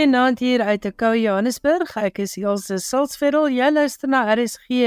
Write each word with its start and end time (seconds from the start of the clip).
Goeienaand 0.00 0.38
hier 0.38 0.62
uit 0.64 0.84
Ekou 0.88 1.10
Johannesburg. 1.12 1.90
Ek 2.00 2.22
is 2.22 2.38
Elsje 2.40 2.78
Salzveld. 2.80 3.50
Jy 3.52 3.66
luister 3.68 4.08
na 4.08 4.22
RSG 4.32 4.78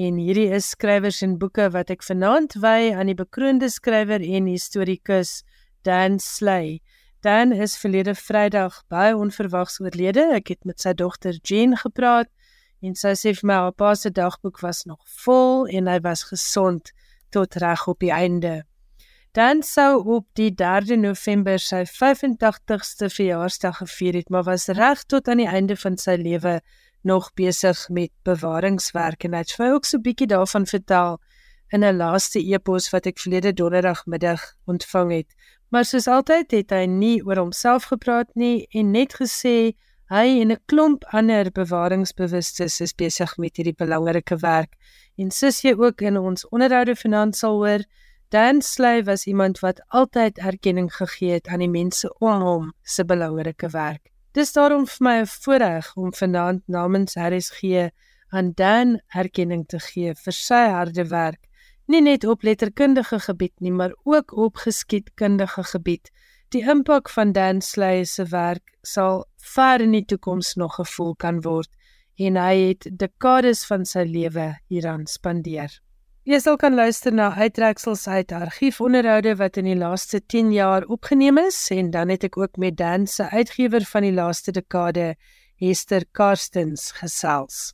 en 0.00 0.16
hierdie 0.16 0.46
is 0.56 0.70
skrywers 0.72 1.18
en 1.26 1.34
boeke 1.36 1.66
wat 1.74 1.92
ek 1.92 2.06
vanaand 2.06 2.56
wy 2.62 2.94
aan 2.96 3.10
die 3.10 3.16
bekroonde 3.18 3.68
skrywer 3.68 4.24
en 4.24 4.48
historikus 4.48 5.42
Dan 5.84 6.16
Sley. 6.16 6.78
Dan 7.20 7.52
is 7.52 7.76
verlede 7.76 8.14
Vrydag 8.16 8.80
baie 8.88 9.12
onverwags 9.20 9.82
oorlede. 9.84 10.24
Ek 10.40 10.48
het 10.54 10.64
met 10.64 10.80
sy 10.80 10.96
dogter 10.96 11.36
Jean 11.44 11.76
gepraat 11.76 12.32
en 12.80 12.96
sy 12.96 13.12
sê 13.20 13.36
vir 13.36 13.52
my 13.52 13.60
haar 13.66 13.76
pa 13.76 13.92
se 14.00 14.08
dagboek 14.08 14.64
was 14.64 14.86
nog 14.88 15.04
vol 15.26 15.68
en 15.68 15.92
hy 15.92 16.00
was 16.08 16.24
gesond 16.32 16.94
tot 17.36 17.60
reg 17.60 17.84
op 17.84 18.00
die 18.00 18.14
einde. 18.16 18.62
Dan 19.32 19.62
sou 19.62 20.04
op 20.04 20.26
die 20.32 20.50
3de 20.54 20.96
November 20.96 21.58
sy 21.60 21.82
85ste 21.84 23.10
verjaarsdag 23.12 23.76
gevier 23.76 24.14
het, 24.14 24.30
maar 24.30 24.46
was 24.48 24.68
reg 24.68 25.04
tot 25.04 25.28
aan 25.28 25.42
die 25.42 25.48
einde 25.48 25.76
van 25.76 25.98
sy 26.00 26.16
lewe 26.16 26.60
nog 27.02 27.30
besig 27.34 27.88
met 27.88 28.10
bewaringswerk 28.24 29.24
en 29.24 29.36
hy 29.36 29.42
het 29.44 29.52
vir 29.52 29.74
ook 29.74 29.84
so 29.84 29.98
'n 29.98 30.02
bietjie 30.02 30.26
daarvan 30.26 30.66
vertel 30.66 31.20
in 31.72 31.84
'n 31.84 31.96
laaste 31.96 32.40
e-pos 32.40 32.90
wat 32.90 33.06
ek 33.06 33.18
verlede 33.18 33.52
donderdagmiddag 33.52 34.54
ontvang 34.66 35.12
het. 35.12 35.34
Maar 35.70 35.84
soos 35.84 36.08
altyd 36.08 36.50
het 36.50 36.70
hy 36.70 36.86
nie 36.86 37.22
oor 37.24 37.36
homself 37.36 37.84
gepraat 37.84 38.34
nie 38.34 38.66
en 38.72 38.90
net 38.90 39.14
gesê 39.14 39.76
Hy 40.08 40.40
en 40.40 40.52
'n 40.52 40.60
klomp 40.64 41.04
ander 41.12 41.50
bewaringsbewustes 41.52 42.80
is 42.80 42.94
besig 42.94 43.36
met 43.36 43.56
hierdie 43.56 43.76
belangrike 43.76 44.36
werk. 44.40 44.72
En 45.20 45.30
sis 45.30 45.60
jy 45.60 45.74
ook 45.76 46.00
in 46.00 46.16
ons 46.16 46.48
onderhoude 46.48 46.94
vanaand 46.96 47.36
sal 47.36 47.58
hoor, 47.60 47.84
Dan 48.30 48.62
Sley 48.62 49.04
was 49.04 49.26
iemand 49.26 49.58
wat 49.58 49.80
altyd 49.88 50.38
erkenning 50.38 50.94
gegee 50.94 51.30
het 51.30 51.46
aan 51.48 51.62
die 51.64 51.68
mense 51.68 52.10
om 52.18 52.42
hom 52.44 52.72
se 52.82 53.04
belangrike 53.04 53.70
werk. 53.72 54.10
Dis 54.36 54.52
daarom 54.52 54.84
vir 54.86 55.04
my 55.06 55.14
'n 55.20 55.26
voorreg 55.26 55.86
om 55.96 56.12
vanaand 56.12 56.62
namens 56.66 57.16
RSG 57.16 57.88
aan 58.28 58.52
Dan 58.54 59.00
erkenning 59.08 59.64
te 59.66 59.80
gee 59.80 60.14
vir 60.14 60.32
sy 60.32 60.68
harde 60.68 61.08
werk, 61.08 61.48
nie 61.86 62.00
net 62.00 62.24
op 62.24 62.42
letterkundige 62.42 63.20
gebied 63.20 63.60
nie, 63.60 63.72
maar 63.72 63.94
ook 64.04 64.36
op 64.36 64.56
geskiedkundige 64.56 65.64
gebied. 65.64 66.10
Die 66.48 66.68
impak 66.68 67.08
van 67.08 67.32
Dan 67.32 67.60
Sley 67.60 68.04
se 68.04 68.24
werk 68.24 68.76
sal 68.82 69.24
ver 69.36 69.80
in 69.80 69.92
die 69.92 70.04
toekoms 70.04 70.54
nog 70.54 70.74
gevoel 70.74 71.14
kan 71.16 71.40
word 71.40 71.70
en 72.18 72.36
hy 72.36 72.56
het 72.68 72.88
dekades 72.92 73.66
van 73.66 73.84
sy 73.84 74.04
lewe 74.04 74.58
hieraan 74.68 75.06
spandeer. 75.06 75.80
Jy 76.28 76.36
sal 76.44 76.58
kan 76.60 76.74
luister 76.76 77.14
na 77.16 77.30
uittreksels 77.40 78.02
uit 78.04 78.34
argiefonderhoude 78.36 79.30
wat 79.40 79.54
in 79.56 79.64
die 79.64 79.76
laaste 79.80 80.18
10 80.20 80.50
jaar 80.52 80.84
opgeneem 80.92 81.38
is 81.40 81.56
en 81.72 81.88
dan 81.94 82.12
het 82.12 82.26
ek 82.28 82.36
ook 82.36 82.58
met 82.60 82.76
Dan 82.76 83.06
se 83.08 83.24
uitgewer 83.32 83.86
van 83.88 84.04
die 84.04 84.12
laaste 84.12 84.52
dekade, 84.52 85.14
Hester 85.56 86.04
Karstens, 86.12 86.90
gesels. 86.98 87.72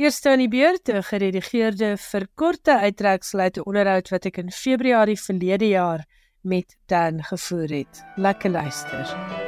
Eerste 0.00 0.30
aan 0.30 0.40
die 0.40 0.48
beurt, 0.48 0.88
'n 0.88 1.02
geredigeerde 1.02 1.96
verkorte 2.00 2.78
uittreksel 2.78 3.40
uit 3.40 3.58
'n 3.58 3.66
onderhoud 3.68 4.08
wat 4.08 4.24
ek 4.24 4.38
in 4.38 4.50
Februarie 4.50 5.20
verlede 5.20 5.68
jaar 5.68 6.06
met 6.40 6.76
Dan 6.86 7.22
gevoer 7.22 7.68
het. 7.68 8.02
Lekker 8.16 8.50
luister. 8.50 9.47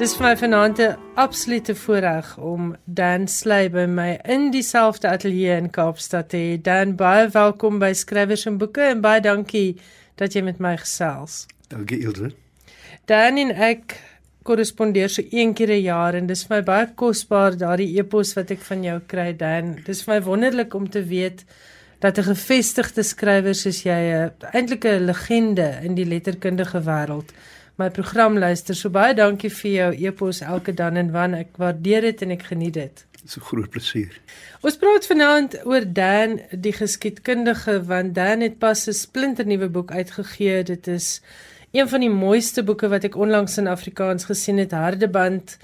Dis 0.00 0.14
vir 0.16 0.30
my 0.30 0.36
vanaand 0.40 0.78
'n 0.80 0.96
absolute 1.14 1.74
voorreg 1.74 2.28
om 2.38 2.76
Dan 2.84 3.28
Sley 3.28 3.68
by 3.70 3.84
my 3.84 4.18
in 4.24 4.50
dieselfde 4.50 5.08
ateljee 5.08 5.56
in 5.56 5.70
Kaapstad 5.70 6.28
te 6.28 6.36
hê. 6.36 6.62
Dan, 6.62 6.96
baie 6.96 7.28
welkom 7.28 7.78
by 7.78 7.92
Skrywers 7.92 8.46
en 8.46 8.56
Boeke 8.58 8.80
en 8.80 9.00
baie 9.00 9.20
dankie 9.20 9.76
dat 10.14 10.32
jy 10.32 10.42
met 10.42 10.58
my 10.58 10.76
gesels. 10.76 11.46
Dankie 11.68 12.00
Ilse. 12.00 12.30
Dan 13.04 13.36
en 13.36 13.50
ek 13.50 14.00
korrespondeer 14.42 15.08
so 15.08 15.22
een 15.30 15.52
keer 15.54 15.68
'n 15.68 15.82
jaar 15.82 16.14
en 16.14 16.26
dis 16.26 16.46
vir 16.46 16.56
my 16.56 16.62
baie 16.62 16.88
kosbaar 16.94 17.56
daardie 17.56 17.98
e-pos 17.98 18.34
wat 18.34 18.50
ek 18.50 18.60
van 18.60 18.82
jou 18.82 19.00
kry 19.06 19.36
Dan. 19.36 19.76
Dis 19.84 20.02
vir 20.02 20.14
my 20.14 20.22
wonderlik 20.22 20.74
om 20.74 20.90
te 20.90 21.04
weet 21.04 21.44
dat 22.00 22.18
'n 22.18 22.22
gevestigde 22.22 23.02
skrywer 23.02 23.54
soos 23.54 23.82
jy 23.82 24.00
'n 24.00 24.32
eintlik 24.52 24.84
'n 24.84 25.04
legende 25.04 25.78
in 25.82 25.94
die 25.94 26.06
letterkundige 26.06 26.80
wêreld 26.80 27.32
my 27.80 27.90
program 27.90 28.38
luister. 28.38 28.76
So 28.76 28.92
baie 28.92 29.14
dankie 29.16 29.50
vir 29.50 29.70
jou 29.70 29.90
e-pos 30.08 30.42
elke 30.44 30.74
dan 30.76 30.98
en 31.00 31.12
wan. 31.14 31.36
Ek 31.38 31.56
waardeer 31.60 32.10
dit 32.10 32.24
en 32.26 32.34
ek 32.36 32.44
geniet 32.50 32.76
dit. 32.76 33.04
Dit 33.16 33.24
is 33.24 33.36
'n 33.36 33.46
groot 33.50 33.70
plesier. 33.70 34.12
Ons 34.62 34.76
praat 34.76 35.06
vanaand 35.06 35.60
oor 35.64 35.84
Dan 35.84 36.40
die 36.52 36.72
geskiedkundige 36.72 37.84
want 37.84 38.14
Dan 38.14 38.40
het 38.40 38.58
pas 38.58 38.86
'n 38.88 38.92
splinternuwe 38.92 39.68
boek 39.68 39.90
uitgegee. 39.90 40.62
Dit 40.64 40.86
is 40.86 41.20
een 41.72 41.88
van 41.88 42.00
die 42.00 42.10
mooiste 42.10 42.62
boeke 42.62 42.88
wat 42.88 43.04
ek 43.04 43.16
onlangs 43.16 43.58
in 43.58 43.66
Afrikaans 43.66 44.24
gesien 44.24 44.58
het, 44.58 44.70
Hardeband 44.70 45.58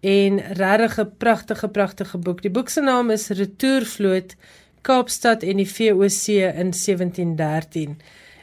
en 0.00 0.38
regtig 0.38 0.98
'n 0.98 1.16
pragtige 1.18 1.68
pragtige 1.68 2.18
boek. 2.18 2.42
Die 2.42 2.50
boek 2.50 2.68
se 2.68 2.80
naam 2.80 3.10
is 3.10 3.28
Retourvloot 3.28 4.34
Kaapstad 4.82 5.42
en 5.42 5.56
die 5.56 5.68
VOC 5.68 6.26
in 6.28 6.72
1713 6.72 8.00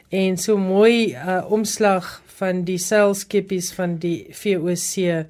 en 0.08 0.36
so 0.36 0.56
mooi 0.58 1.12
uh, 1.14 1.44
omslag 1.50 2.22
van 2.40 2.64
die 2.64 2.78
seilskepies 2.80 3.70
van 3.76 3.98
die 4.02 4.26
VOC. 4.32 5.26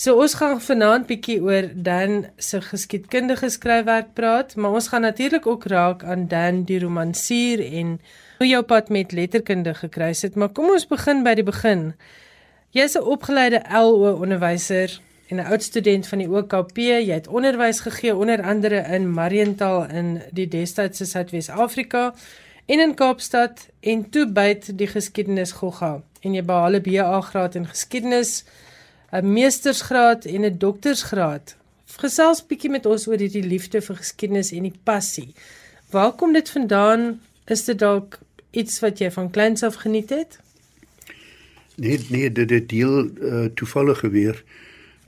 So 0.00 0.16
ons 0.16 0.34
gaan 0.38 0.62
vanaand 0.64 1.04
bietjie 1.10 1.38
oor 1.44 1.66
Dan 1.74 2.24
se 2.40 2.62
geskiedkundige 2.64 3.50
skryfwerk 3.52 4.14
praat, 4.16 4.54
maar 4.56 4.78
ons 4.78 4.88
gaan 4.88 5.04
natuurlik 5.04 5.46
ook 5.46 5.66
raak 5.68 6.04
aan 6.04 6.24
Dan 6.28 6.64
die 6.64 6.78
romansier 6.80 7.60
en 7.60 7.98
hoe 8.38 8.48
jou 8.48 8.62
pad 8.64 8.88
met 8.88 9.12
letterkunde 9.12 9.74
gekruis 9.76 10.22
het, 10.24 10.34
maar 10.40 10.48
kom 10.56 10.72
ons 10.72 10.88
begin 10.88 11.20
by 11.26 11.34
die 11.36 11.44
begin. 11.44 11.92
Jy's 12.72 12.96
'n 12.96 13.04
opgeleide 13.04 13.60
LO 13.68 14.16
onderwyser 14.24 15.00
en 15.28 15.36
'n 15.36 15.46
oud 15.52 15.62
student 15.62 16.06
van 16.06 16.18
die 16.18 16.30
OKP. 16.30 16.76
Jy 16.78 17.14
het 17.14 17.28
onderwys 17.28 17.80
gegee 17.80 18.16
onder 18.16 18.42
andere 18.42 18.80
in 18.94 19.12
Mariental 19.12 19.84
in 19.88 20.22
die 20.32 20.48
destydse 20.48 21.04
Suidwes-Afrika 21.04 22.14
en 22.70 22.80
in 22.80 22.94
Kaapstad 22.94 23.68
en 23.80 24.04
toe 24.10 24.26
byt 24.30 24.70
die 24.78 24.86
geskiedenis 24.86 25.56
Gogga 25.58 25.96
en 26.20 26.34
jy 26.36 26.42
behaal 26.44 26.76
'n 26.78 26.82
BA 26.84 27.20
graad 27.20 27.54
in 27.54 27.66
geskiedenis, 27.66 28.44
'n 29.12 29.32
meestersgraad 29.32 30.24
en 30.24 30.44
'n 30.44 30.58
doktorsgraad. 30.58 31.56
Gesels 32.02 32.46
bietjie 32.46 32.70
met 32.70 32.86
ons 32.86 33.06
oor 33.08 33.18
hierdie 33.18 33.42
liefde 33.42 33.80
vir 33.82 33.96
geskiedenis 33.96 34.52
en 34.52 34.62
die 34.62 34.78
passie. 34.84 35.34
Waar 35.90 36.12
kom 36.12 36.32
dit 36.32 36.50
vandaan? 36.50 37.20
Is 37.46 37.64
dit 37.64 37.78
dalk 37.78 38.18
iets 38.50 38.80
wat 38.80 38.98
jy 38.98 39.10
van 39.10 39.30
kleins 39.30 39.62
af 39.62 39.74
geniet 39.74 40.10
het? 40.10 40.38
Nee, 41.76 41.98
nee, 42.08 42.32
dit 42.32 42.50
het 42.50 42.68
deel 42.68 43.04
uh, 43.04 43.44
toevallig 43.54 43.98
gebeur 43.98 44.44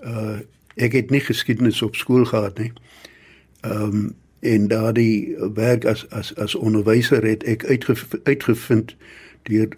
uh 0.04 0.40
ek 0.74 0.92
het 0.92 1.10
nie 1.10 1.20
geskiedenis 1.20 1.82
op 1.82 1.96
skool 1.96 2.24
gehad 2.24 2.58
nie. 2.58 2.72
Ehm 3.60 3.82
um, 3.82 4.21
en 4.42 4.68
daardie 4.68 5.36
werk 5.54 5.84
as 5.86 6.02
as 6.10 6.34
as 6.34 6.54
onderwyser 6.54 7.22
het 7.22 7.44
ek 7.46 7.64
uitgev 7.70 8.04
uitgevind 8.26 8.96
deur 9.48 9.68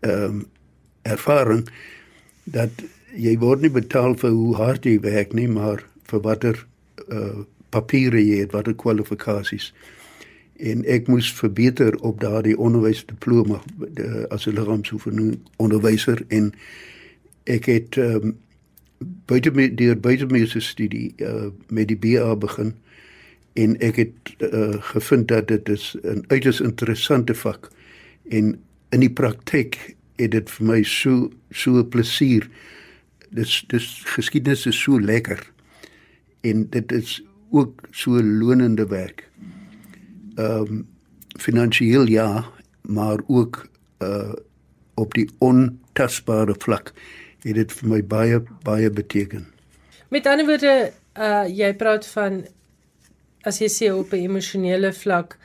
ehm 0.00 0.22
um, 0.24 0.44
ervaring 1.02 1.66
dat 2.44 2.70
jy 3.14 3.34
word 3.38 3.62
nie 3.62 3.72
betaal 3.72 4.14
vir 4.18 4.30
hoe 4.30 4.54
hard 4.56 4.86
jy 4.86 4.98
werk 5.02 5.34
nie, 5.36 5.48
maar 5.48 5.82
vir 6.10 6.22
watter 6.28 6.62
uh 7.08 7.42
papiere 7.72 8.20
jy 8.20 8.42
het, 8.42 8.50
watter 8.52 8.74
kwalifikasies. 8.76 9.70
En 10.60 10.82
ek 10.84 11.06
moes 11.08 11.30
verbeter 11.32 11.94
op 12.04 12.18
daardie 12.20 12.52
onderwysdiploma 12.60 13.62
as 14.28 14.44
'n 14.46 14.52
liggaamsoefening 14.58 15.38
onderwyser 15.56 16.20
en 16.28 16.52
ek 17.44 17.64
het 17.72 17.96
ehm 17.96 18.28
um, 18.28 18.36
buite 19.26 19.50
met 19.50 19.76
deur 19.76 19.96
buite 20.00 20.26
met 20.26 20.48
se 20.48 20.60
studie 20.60 21.14
uh, 21.16 21.48
met 21.68 21.88
die 21.88 21.96
BA 21.96 22.36
begin 22.36 22.74
en 23.52 23.76
ek 23.80 23.96
het 23.96 24.34
uh, 24.38 24.76
gevind 24.92 25.28
dat 25.28 25.48
dit 25.48 25.68
is 25.68 25.96
'n 26.02 26.24
uiters 26.26 26.60
interessante 26.60 27.34
vak. 27.34 27.68
En 28.28 28.60
in 28.88 29.00
die 29.00 29.12
praktyk 29.12 29.96
het 30.16 30.30
dit 30.30 30.50
vir 30.50 30.66
my 30.66 30.82
so 30.82 31.30
so 31.50 31.70
'n 31.78 31.88
plesier 31.88 32.48
dis 33.30 33.64
dis 33.68 34.02
geskiedenis 34.04 34.66
is 34.66 34.82
so 34.82 35.00
lekker. 35.00 35.52
En 36.40 36.70
dit 36.70 36.92
is 36.92 37.22
ook 37.50 37.80
so 37.90 38.22
lonende 38.22 38.86
werk. 38.86 39.28
Ehm 40.34 40.60
um, 40.60 40.86
finansiëel 41.38 42.06
ja 42.06 42.44
maar 42.82 43.18
ook 43.26 43.68
uh 44.02 44.32
op 44.94 45.14
die 45.14 45.30
ontasbare 45.38 46.54
vlak 46.58 46.92
het 47.42 47.54
dit 47.54 47.72
vir 47.72 47.88
my 47.88 48.02
baie 48.04 48.42
baie 48.62 48.90
beteken. 48.90 49.46
Met 50.08 50.26
ander 50.26 50.46
woorde, 50.46 50.92
uh 51.16 51.44
jy 51.48 51.74
praat 51.74 52.06
van 52.06 52.44
as 53.44 53.58
jy 53.58 53.68
sê 53.68 53.90
op 53.92 54.12
'n 54.12 54.24
emosionele 54.28 54.92
vlak, 54.92 55.38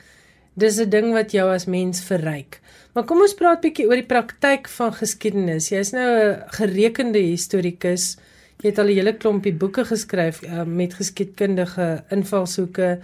dis 0.54 0.78
'n 0.78 0.90
ding 0.90 1.12
wat 1.12 1.32
jou 1.32 1.48
as 1.50 1.66
mens 1.66 2.00
verryk. 2.00 2.60
Maar 2.94 3.04
kom 3.04 3.20
ons 3.20 3.34
praat 3.34 3.60
bietjie 3.60 3.86
oor 3.86 4.00
die 4.00 4.06
praktyk 4.06 4.68
van 4.68 4.92
geskiedenis. 4.92 5.68
Jy's 5.68 5.92
nou 5.92 6.08
'n 6.08 6.42
gerekende 6.58 7.18
historikus. 7.18 8.16
Jy 8.60 8.70
het 8.70 8.78
al 8.78 8.88
'n 8.88 8.94
hele 8.94 9.12
klompie 9.12 9.52
boeke 9.52 9.84
geskryf 9.84 10.42
uh, 10.42 10.64
met 10.64 10.94
geskiedkundige 10.94 12.04
invalshoeke. 12.10 12.98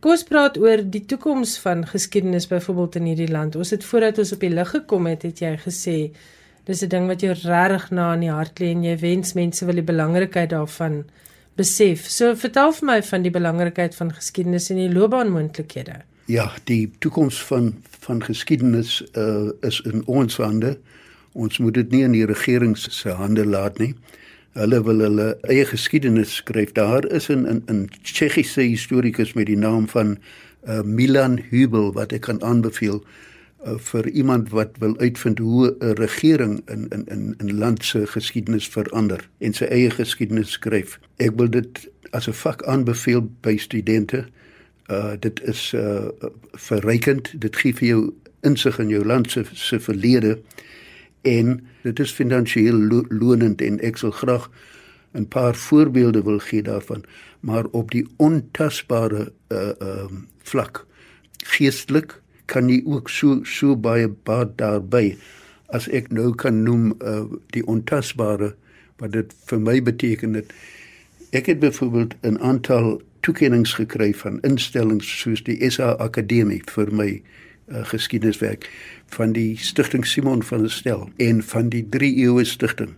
Kom 0.00 0.10
ons 0.10 0.24
praat 0.24 0.58
oor 0.58 0.90
die 0.90 1.06
toekoms 1.06 1.58
van 1.58 1.86
geskiedenis 1.86 2.46
byvoorbeeld 2.46 2.96
in 2.96 3.04
hierdie 3.04 3.32
land. 3.32 3.56
Ons 3.56 3.70
het 3.70 3.84
voordat 3.84 4.18
ons 4.18 4.32
op 4.32 4.40
die 4.40 4.50
lig 4.50 4.70
gekom 4.70 5.06
het, 5.06 5.22
het 5.22 5.38
jy 5.38 5.56
gesê 5.56 6.10
dis 6.66 6.82
'n 6.82 6.88
ding 6.88 7.06
wat 7.06 7.20
jou 7.20 7.32
regtig 7.32 7.90
na 7.90 8.12
in 8.14 8.20
die 8.20 8.30
hart 8.30 8.60
lê 8.60 8.70
en 8.70 8.84
jy 8.84 8.96
wens 8.98 9.32
mense 9.32 9.64
wil 9.64 9.74
die 9.74 9.82
belangrikheid 9.82 10.50
daarvan 10.50 11.04
besef. 11.58 12.06
So 12.10 12.34
vertel 12.38 12.72
vir 12.78 12.86
my 12.86 12.98
van 13.02 13.26
die 13.26 13.34
belangrikheid 13.34 13.96
van 13.98 14.14
geskiedenis 14.14 14.70
en 14.70 14.80
die 14.80 14.92
loopbaanmoontlikhede. 14.92 16.00
Ja, 16.30 16.52
die 16.70 16.90
toekoms 17.02 17.42
van 17.50 17.74
van 18.08 18.22
geskiedenis 18.24 19.02
uh, 19.20 19.50
is 19.66 19.80
in 19.84 20.04
ons 20.06 20.38
hande. 20.40 20.78
Ons 21.36 21.58
moet 21.58 21.74
dit 21.76 21.90
nie 21.92 22.04
in 22.06 22.14
die 22.14 22.24
regering 22.26 22.76
se 22.78 23.12
hande 23.18 23.44
laat 23.44 23.76
nie. 23.82 23.90
Hulle 24.56 24.78
wil 24.86 25.02
hulle 25.04 25.26
eie 25.50 25.66
geskiedenis 25.68 26.38
skryf. 26.40 26.72
Daar 26.78 27.04
is 27.12 27.28
'n 27.28 27.44
'n 27.46 27.62
'n 27.68 27.88
Tsjechiese 28.02 28.62
historikus 28.62 29.34
met 29.34 29.46
die 29.46 29.58
naam 29.58 29.88
van 29.88 30.16
uh, 30.68 30.80
Milan 30.82 31.38
Hubel 31.50 31.92
wat 31.92 32.12
ek 32.12 32.20
kan 32.20 32.42
aanbeveel 32.42 33.04
uh, 33.66 33.78
vir 33.78 34.08
iemand 34.08 34.50
wat 34.50 34.78
wil 34.78 34.98
uitvind 34.98 35.38
hoe 35.38 35.76
'n 35.78 35.94
regering 35.94 36.62
in 36.66 36.88
in 36.88 37.06
in 37.08 37.36
'n 37.38 37.58
land 37.58 37.84
se 37.84 38.06
geskiedenis 38.06 38.68
verander 38.68 39.28
en 39.38 39.52
sy 39.52 39.64
eie 39.64 39.90
geskiedenis 39.90 40.50
skryf. 40.50 40.98
Ek 41.16 41.32
wil 41.36 41.50
dit 41.50 41.88
as 42.10 42.28
'n 42.28 42.32
vak 42.32 42.62
aanbeveel 42.64 43.30
by 43.40 43.56
studente. 43.56 44.26
Uh 44.90 45.12
dit 45.20 45.42
is 45.42 45.72
uh 45.74 46.08
verrykend. 46.52 47.40
Dit 47.40 47.56
gee 47.56 47.74
vir 47.74 47.88
jou 47.88 48.12
insig 48.40 48.78
in 48.78 48.88
jou 48.88 49.04
land 49.04 49.30
se 49.30 49.44
se 49.52 49.80
verlede 49.80 50.38
en 51.22 51.66
dit 51.82 52.00
is 52.00 52.12
finansiëel 52.12 52.74
lo 52.74 53.04
lonend 53.08 53.62
en 53.62 53.80
ek 53.80 53.96
sal 53.96 54.10
graag 54.10 54.50
'n 55.12 55.26
paar 55.28 55.54
voorbeelde 55.54 56.22
wil 56.22 56.38
gee 56.38 56.62
daarvan 56.62 57.04
maar 57.40 57.64
op 57.64 57.90
die 57.90 58.06
ontasbare 58.16 59.32
uh 59.48 59.58
ehm 59.58 60.14
uh, 60.14 60.22
vlak 60.42 60.86
geestelik 61.44 62.20
kan 62.48 62.70
jy 62.72 62.80
ook 62.86 63.10
so 63.12 63.42
so 63.44 63.76
baie 63.76 64.08
baat 64.08 64.56
daarby 64.60 65.16
as 65.76 65.88
ek 65.92 66.08
nou 66.14 66.32
kan 66.34 66.62
noem 66.64 66.94
uh 67.00 67.24
die 67.56 67.64
ontasbare 67.66 68.54
wat 68.98 69.12
dit 69.12 69.34
vir 69.50 69.60
my 69.60 69.76
beteken 69.84 70.34
het 70.40 70.52
ek 71.30 71.52
het 71.52 71.60
byvoorbeeld 71.60 72.16
'n 72.24 72.40
aantal 72.40 72.98
toekennings 73.20 73.74
gekry 73.74 74.12
van 74.14 74.40
instellings 74.40 75.08
soos 75.20 75.42
die 75.44 75.58
SA 75.70 75.96
Akademie 75.98 76.62
vir 76.74 76.92
my 76.92 77.10
uh, 77.68 77.84
geskiedeniswerk 77.90 78.68
van 79.16 79.32
die 79.32 79.56
stigting 79.60 80.06
Simon 80.06 80.42
van 80.42 80.64
der 80.64 80.70
Stel 80.70 81.08
en 81.16 81.42
van 81.42 81.68
die 81.68 81.84
3 81.90 82.16
eeue 82.16 82.44
stigting. 82.44 82.94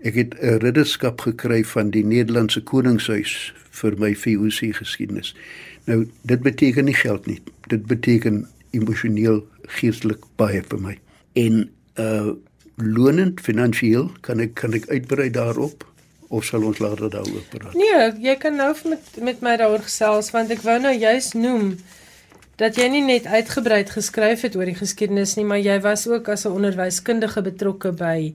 Ek 0.00 0.14
het 0.14 0.34
'n 0.40 0.58
ridderskap 0.64 1.20
gekry 1.20 1.64
van 1.64 1.90
die 1.90 2.04
Nederlandse 2.04 2.62
Koningshuis 2.62 3.54
vir 3.70 3.98
my 3.98 4.14
VOC 4.14 4.74
geskiedenis. 4.76 5.36
Nou 5.84 6.06
dit 6.22 6.40
beteken 6.40 6.84
nie 6.84 6.94
geld 6.94 7.26
nie. 7.26 7.40
Dit 7.66 7.86
beteken 7.86 8.46
emosioneel 8.76 9.42
geestelik 9.80 10.24
baie 10.40 10.62
vir 10.62 10.82
my. 10.88 10.98
En 11.34 11.64
uh 12.02 12.34
lonend 12.76 13.38
finansiëel 13.40 14.10
kan 14.20 14.40
ek 14.44 14.50
kan 14.60 14.74
ek 14.76 14.90
uitbrei 14.92 15.30
daarop 15.32 15.86
of 16.28 16.44
sal 16.44 16.64
ons 16.68 16.80
later 16.82 17.08
daaroor 17.08 17.44
praat? 17.48 17.72
Nee, 17.72 18.10
jy 18.20 18.34
kan 18.36 18.58
nou 18.60 18.74
met 18.90 19.14
met 19.24 19.40
my 19.40 19.54
daaroor 19.56 19.86
gesels 19.86 20.28
want 20.34 20.52
ek 20.52 20.60
wou 20.66 20.76
nou 20.82 20.92
juist 20.92 21.38
noem 21.38 21.70
dat 22.60 22.76
jy 22.80 22.88
nie 22.92 23.04
net 23.04 23.28
uitgebreid 23.28 23.92
geskryf 23.92 24.44
het 24.46 24.56
oor 24.56 24.68
die 24.68 24.76
geskiedenis 24.76 25.36
nie, 25.36 25.44
maar 25.44 25.60
jy 25.60 25.76
was 25.84 26.06
ook 26.08 26.28
as 26.32 26.46
'n 26.46 26.56
onderwyskundige 26.56 27.42
betrokke 27.42 27.92
by 27.92 28.32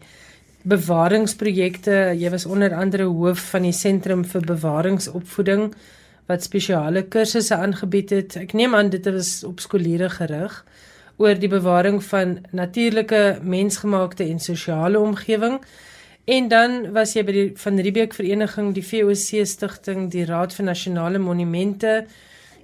bewaringsprojekte. 0.62 2.14
Jy 2.18 2.30
was 2.30 2.46
onder 2.46 2.74
andere 2.74 3.04
hoof 3.04 3.40
van 3.50 3.62
die 3.62 3.74
sentrum 3.74 4.26
vir 4.26 4.42
bewaringsopvoeding 4.42 5.74
wat 6.27 6.44
spesiale 6.44 7.03
kursusse 7.03 7.56
aangebied 7.56 8.09
het. 8.09 8.35
Ek 8.35 8.53
neem 8.53 8.75
aan 8.75 8.89
dit 8.89 9.06
was 9.06 9.44
op 9.44 9.59
skooliere 9.59 10.09
gerig 10.09 10.65
oor 11.18 11.38
die 11.38 11.50
bewaring 11.50 12.03
van 12.03 12.39
natuurlike, 12.51 13.39
mensgemaakte 13.44 14.23
en 14.23 14.39
sosiale 14.39 15.00
omgewing. 15.00 15.59
En 16.25 16.47
dan 16.47 16.91
was 16.91 17.13
jy 17.13 17.23
by 17.23 17.31
die 17.31 17.51
van 17.56 17.79
Riebeeck 17.79 18.13
Vereniging, 18.13 18.73
die 18.73 18.85
VOC 18.85 19.45
stigting, 19.45 20.09
die 20.12 20.25
Raad 20.25 20.53
vir 20.53 20.65
Nasionale 20.65 21.19
Monumente, 21.19 22.06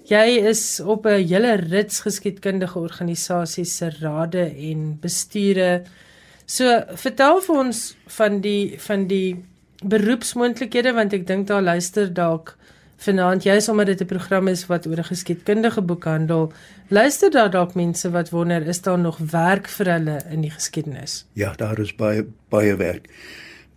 Jy 0.07 0.39
is 0.48 0.80
op 0.80 1.06
'n 1.06 1.27
hele 1.27 1.54
rits 1.56 2.00
geskiedkundige 2.00 2.80
organisasies 2.80 3.75
se 3.77 3.89
rade 4.00 4.54
en 4.69 4.98
besture. 5.01 5.83
So 6.45 6.83
vertel 6.95 7.42
vir 7.42 7.56
ons 7.56 7.95
van 8.06 8.39
die 8.42 8.80
van 8.80 9.07
die 9.07 9.44
beroepsmoontlikhede 9.83 10.94
want 10.94 11.13
ek 11.13 11.27
dink 11.27 11.48
daar 11.48 11.62
luister 11.62 12.13
dalk 12.13 12.56
vanaand 12.98 13.44
jy 13.44 13.60
sommer 13.60 13.86
dit 13.86 14.02
'n 14.02 14.06
program 14.06 14.48
is 14.48 14.66
wat 14.68 14.88
oor 14.88 14.98
'n 14.98 15.12
geskiedkundige 15.14 15.82
boek 15.82 16.04
handel. 16.04 16.52
Luister 16.90 17.32
daar 17.32 17.50
dalk 17.50 17.76
mense 17.76 18.12
wat 18.12 18.30
wonder 18.30 18.68
is 18.68 18.82
daar 18.82 19.00
nog 19.00 19.18
werk 19.18 19.68
vir 19.68 19.86
hulle 19.86 20.22
in 20.30 20.42
die 20.42 20.52
geskiedenis? 20.52 21.26
Ja, 21.34 21.54
daar 21.56 21.80
is 21.80 21.96
baie 21.96 22.26
baie 22.50 22.76
werk 22.76 23.08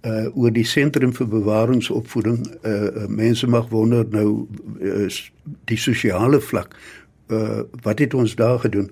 uh 0.03 0.37
oor 0.37 0.53
die 0.53 0.65
sentrum 0.65 1.13
vir 1.13 1.29
bewaringsopvoeding 1.29 2.47
uh 2.65 3.07
mense 3.09 3.47
mag 3.47 3.69
wonder 3.69 4.07
nou 4.09 4.47
uh, 4.81 5.09
die 5.69 5.77
sosiale 5.77 6.41
vlak 6.41 6.77
uh 7.29 7.63
wat 7.85 7.99
het 7.99 8.15
ons 8.15 8.35
daar 8.35 8.59
gedoen 8.59 8.89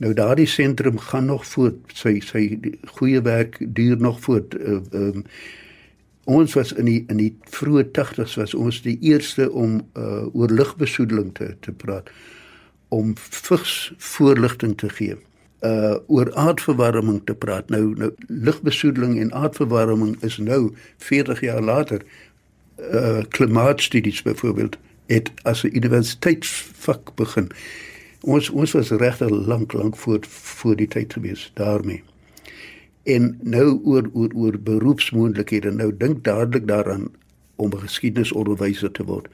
nou 0.00 0.12
daardie 0.14 0.46
sentrum 0.46 0.98
gaan 0.98 1.30
nog 1.32 1.46
voort 1.46 1.96
sy 1.96 2.18
sy 2.24 2.44
goeie 2.98 3.22
werk 3.24 3.56
duur 3.60 3.96
nog 4.00 4.20
voort 4.20 4.54
uh, 4.54 4.80
um, 4.92 5.24
ons 6.24 6.54
was 6.54 6.72
in 6.72 6.84
die 6.84 7.04
in 7.08 7.16
die 7.16 7.32
vroeë 7.54 7.88
80's 7.96 8.36
was 8.40 8.54
ons 8.54 8.82
die 8.82 8.98
eerste 9.00 9.50
om 9.50 9.80
uh 9.98 10.26
oor 10.34 10.52
lugbesoedeling 10.52 11.34
te 11.34 11.54
te 11.60 11.72
praat 11.72 12.10
om 12.88 13.14
vigs 13.16 13.92
voorligting 13.96 14.76
te 14.78 14.88
gee 14.88 15.16
uh 15.66 15.96
oor 16.06 16.34
aardverwarming 16.34 17.20
te 17.24 17.34
praat. 17.34 17.68
Nou 17.68 17.94
nou 17.96 18.10
lugbesoedeling 18.26 19.18
en 19.20 19.32
aardverwarming 19.32 20.16
is 20.24 20.38
nou 20.38 20.72
40 20.98 21.40
jaar 21.40 21.62
later 21.62 22.04
uh 22.92 23.22
klimaatstudies 23.28 24.22
byvoorbeeld 24.22 24.78
het 25.06 25.30
as 25.42 25.62
'n 25.64 25.76
universiteitsvak 25.76 27.14
begin. 27.14 27.50
Ons 28.20 28.50
ons 28.50 28.72
was 28.72 28.90
regtig 28.90 29.28
lank 29.28 29.72
lank 29.72 29.96
voor 29.96 30.18
voor 30.28 30.76
die 30.76 30.88
tyd 30.88 31.12
gewees 31.12 31.50
daarmee. 31.54 32.02
En 33.02 33.38
nou 33.42 33.80
oor 33.84 34.10
oor 34.12 34.30
oor 34.34 34.58
beroepsmoontlikhede. 34.58 35.70
Nou 35.70 35.96
dink 35.96 36.24
dadelik 36.24 36.66
daaraan 36.66 37.08
om 37.56 37.70
'n 37.72 37.78
geskiedenisonderwyser 37.78 38.90
te 38.90 39.04
word. 39.04 39.28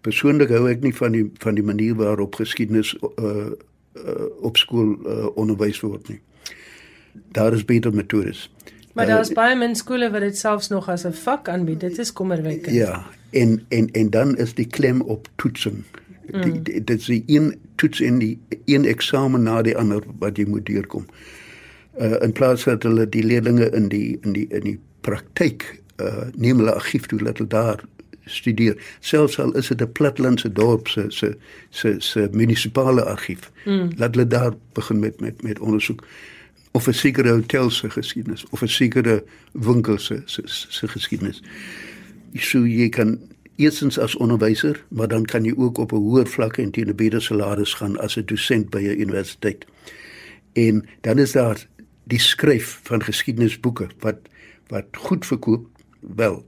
Persoonlik 0.00 0.48
hou 0.48 0.70
ek 0.70 0.80
nie 0.80 0.94
van 0.94 1.12
die 1.12 1.30
van 1.38 1.54
die 1.54 1.64
manier 1.64 1.94
waarop 1.94 2.34
geskiedenis 2.34 2.94
uh 3.18 3.50
uh, 3.96 4.24
op 4.40 4.56
skool 4.56 4.96
uh, 5.06 5.26
onderwys 5.34 5.80
word 5.80 6.08
nie. 6.08 6.20
Daar 7.32 7.52
is 7.52 7.64
beter 7.64 7.94
metodes. 7.94 8.52
Maar 8.92 9.06
daar 9.06 9.20
is 9.20 9.32
baie 9.32 9.56
min 9.56 9.74
skole 9.74 10.10
wat 10.10 10.20
dit 10.20 10.36
selfs 10.36 10.68
nog 10.68 10.88
as 10.88 11.06
'n 11.06 11.12
vak 11.12 11.48
aanbied. 11.48 11.80
Dit 11.80 11.98
is 11.98 12.12
kommerwekkend. 12.12 12.76
Ja, 12.76 13.06
en 13.30 13.64
en 13.68 13.90
en 13.90 14.10
dan 14.10 14.36
is 14.36 14.54
die 14.54 14.66
klem 14.66 15.00
op 15.00 15.28
toetsing. 15.36 15.84
Mm. 16.30 16.62
Dit 16.62 16.90
is 16.90 17.04
die 17.04 17.22
een 17.26 17.60
toets 17.74 18.00
in 18.00 18.18
die 18.18 18.38
een 18.64 18.84
eksamen 18.84 19.42
na 19.42 19.62
die 19.62 19.76
ander 19.76 20.02
wat 20.18 20.36
jy 20.36 20.44
moet 20.48 20.66
deurkom. 20.66 21.06
Uh 21.08 21.45
in 21.98 22.32
plaas 22.32 22.64
dat 22.64 22.82
hulle 22.82 23.08
die 23.08 23.24
leerders 23.24 23.70
in 23.70 23.88
die 23.88 24.18
in 24.22 24.32
die 24.32 24.46
in 24.48 24.60
die 24.60 24.78
praktyk 25.00 25.82
uh 26.00 26.28
neem 26.36 26.58
hulle 26.58 26.74
argief 26.74 27.06
toe 27.06 27.18
dat 27.18 27.38
hulle 27.38 27.48
daar 27.48 27.84
studeer. 28.26 28.76
Selfs 29.00 29.38
al 29.38 29.52
is 29.52 29.68
dit 29.68 29.80
'n 29.80 29.92
platlandse 29.92 30.52
dorp 30.52 30.88
se 30.88 31.04
se 31.08 31.36
se 31.70 31.94
se 31.98 32.28
munisipale 32.32 33.04
argief. 33.04 33.50
Mm. 33.64 33.90
Laat 33.96 34.14
hulle 34.14 34.26
daar 34.26 34.54
begin 34.72 34.98
met 34.98 35.20
met 35.20 35.42
met 35.42 35.58
ondersoek 35.58 36.04
of 36.70 36.86
'n 36.86 36.92
sekere 36.92 37.30
hotel 37.30 37.70
se 37.70 37.90
geskiedenis 37.90 38.44
of 38.50 38.62
'n 38.62 38.68
sekere 38.68 39.24
winkel 39.52 39.98
se 39.98 40.22
se 40.24 40.42
se 40.44 40.88
geskiedenis. 40.88 41.42
So 42.34 42.66
jy 42.66 42.88
kan 42.88 43.18
eerstens 43.56 43.98
as 43.98 44.16
onderwyser, 44.16 44.84
maar 44.88 45.08
dan 45.08 45.24
kan 45.24 45.44
jy 45.44 45.52
ook 45.56 45.78
op 45.78 45.92
'n 45.92 45.96
hoër 45.96 46.26
vlak 46.26 46.56
en 46.56 46.70
teen 46.70 46.88
'n 46.88 46.94
beter 46.94 47.22
salaris 47.22 47.74
gaan 47.74 47.98
as 47.98 48.16
'n 48.16 48.24
dosent 48.24 48.70
by 48.70 48.78
'n 48.78 49.00
universiteit. 49.00 49.64
En 50.52 50.84
dan 51.00 51.18
is 51.18 51.32
daar 51.32 51.66
die 52.06 52.20
skryf 52.22 52.80
van 52.86 53.02
geskiedenisboeke 53.02 53.88
wat 54.04 54.28
wat 54.70 54.86
goed 54.98 55.26
verkoop. 55.26 55.66
Wel, 56.00 56.40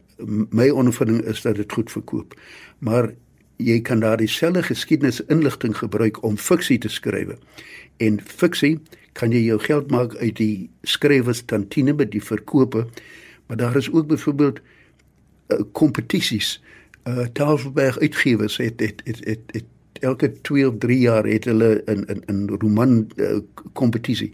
my 0.51 0.69
ondervinding 0.71 1.21
is 1.31 1.43
dat 1.43 1.55
dit 1.55 1.73
goed 1.73 1.91
verkoop. 1.91 2.35
Maar 2.79 3.13
jy 3.57 3.81
kan 3.81 4.01
daar 4.01 4.17
dieselfde 4.17 4.63
geskiedenisinligting 4.63 5.77
gebruik 5.79 6.23
om 6.23 6.37
fiksie 6.37 6.79
te 6.79 6.89
skryf. 6.89 7.35
En 7.97 8.21
fiksie 8.23 8.79
kan 9.19 9.31
jy 9.35 9.45
jou 9.47 9.59
geld 9.63 9.91
maak 9.91 10.17
uit 10.17 10.37
die 10.39 10.71
skrywers 10.83 11.43
tantine 11.47 11.95
by 11.95 12.07
die 12.11 12.23
verkope. 12.23 12.87
Maar 13.47 13.57
daar 13.57 13.77
is 13.77 13.91
ook 13.91 14.07
byvoorbeeld 14.07 14.61
uh, 15.49 15.61
kompetisies. 15.73 16.59
Uh 17.07 17.27
Tafelberg 17.33 17.99
uitgewers 17.99 18.57
het 18.57 18.81
het 18.81 19.03
het 19.05 19.25
het, 19.25 19.41
het 19.47 19.65
elke 20.01 20.33
2 20.41 20.69
of 20.69 20.79
3 20.79 20.99
jaar 20.99 21.27
het 21.27 21.45
hulle 21.45 21.83
'n 21.87 22.05
'n 22.07 22.23
'n 22.27 22.59
roman 22.59 23.11
uh, 23.17 23.39
kompetisie. 23.73 24.33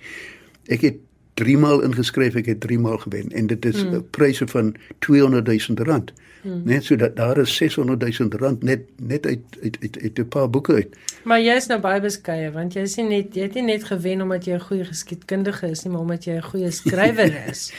Ek 0.66 0.80
het 0.80 0.96
3 1.34 1.56
maal 1.58 1.82
ingeskryf, 1.82 2.34
ek 2.34 2.46
het 2.46 2.60
3 2.60 2.78
maal 2.78 2.98
gewen 2.98 3.32
en 3.32 3.46
dit 3.46 3.64
is 3.64 3.84
mm. 3.84 4.06
pryse 4.10 4.46
van 4.46 4.74
200 4.98 5.46
000 5.46 5.84
rand. 5.88 6.12
Hmm. 6.44 6.60
Net 6.64 6.84
so 6.84 6.96
dat 6.96 7.16
daar 7.16 7.38
is 7.38 7.56
600 7.56 8.18
000 8.18 8.30
rand 8.30 8.62
net 8.62 8.80
net 8.96 9.26
uit 9.26 9.40
uit 9.62 9.76
uit, 9.80 9.98
uit 10.02 10.18
'n 10.18 10.28
paar 10.28 10.50
boeke 10.50 10.72
uit. 10.72 10.96
Maar 11.24 11.40
jy 11.40 11.54
is 11.56 11.66
nou 11.66 11.80
baie 11.80 12.00
beskeie 12.00 12.50
want 12.52 12.74
jy 12.74 12.84
sien 12.86 13.08
net 13.08 13.34
jy 13.34 13.42
het 13.42 13.54
nie 13.54 13.62
net 13.62 13.84
gewen 13.84 14.20
omdat 14.20 14.44
jy 14.44 14.52
'n 14.52 14.60
goeie 14.60 14.84
geskiedkundige 14.84 15.70
is 15.70 15.82
nie, 15.84 15.92
maar 15.92 16.00
omdat 16.00 16.24
jy 16.24 16.36
'n 16.36 16.42
goeie 16.42 16.70
skrywer 16.70 17.32
is. 17.50 17.72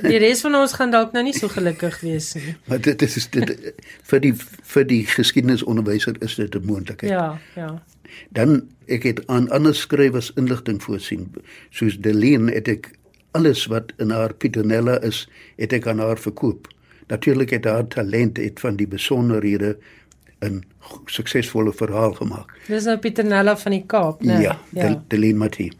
die 0.00 0.16
res 0.16 0.40
van 0.40 0.54
ons 0.54 0.72
gaan 0.72 0.90
dalk 0.90 1.12
nou 1.12 1.24
nie 1.24 1.36
so 1.36 1.48
gelukkig 1.48 2.00
wees 2.00 2.34
nie. 2.34 2.56
Maar 2.68 2.80
dit 2.80 3.02
is 3.02 3.30
dit 3.30 3.74
vir 4.02 4.20
die 4.20 4.34
vir 4.62 4.86
die 4.86 5.06
geskiedenisonderwyser 5.06 6.16
is 6.20 6.34
dit 6.34 6.54
'n 6.54 6.64
moontlikheid. 6.64 7.12
Ja, 7.12 7.38
ja. 7.54 7.82
Dan 8.30 8.68
ek 8.86 9.02
het 9.02 9.26
aan 9.26 9.50
ander 9.50 9.74
skrywers 9.74 10.32
inligting 10.36 10.82
voorsien 10.82 11.32
soos 11.70 12.00
Deline 12.00 12.52
het 12.52 12.68
ek 12.68 12.95
alles 13.36 13.66
wat 13.72 13.92
in 14.02 14.10
haar 14.10 14.34
Pieternella 14.34 14.96
is, 15.04 15.26
het 15.60 15.72
ek 15.76 15.86
aan 15.90 16.00
haar 16.02 16.18
verkoop. 16.18 16.68
Natuurlik 17.12 17.52
het 17.54 17.68
haar 17.68 17.86
talent 17.92 18.40
het 18.40 18.60
van 18.60 18.76
die 18.80 18.88
besonderhede 18.88 19.76
'n 20.44 20.64
suksesvolle 21.06 21.72
verhaal 21.72 22.12
gemaak. 22.12 22.52
Dis 22.66 22.84
nou 22.84 22.98
Pieternella 22.98 23.56
van 23.56 23.72
die 23.72 23.84
Kaap, 23.86 24.22
né? 24.22 24.40
Ja, 24.40 24.58
ja. 24.72 25.02
Deline 25.08 25.38
Matthee. 25.38 25.72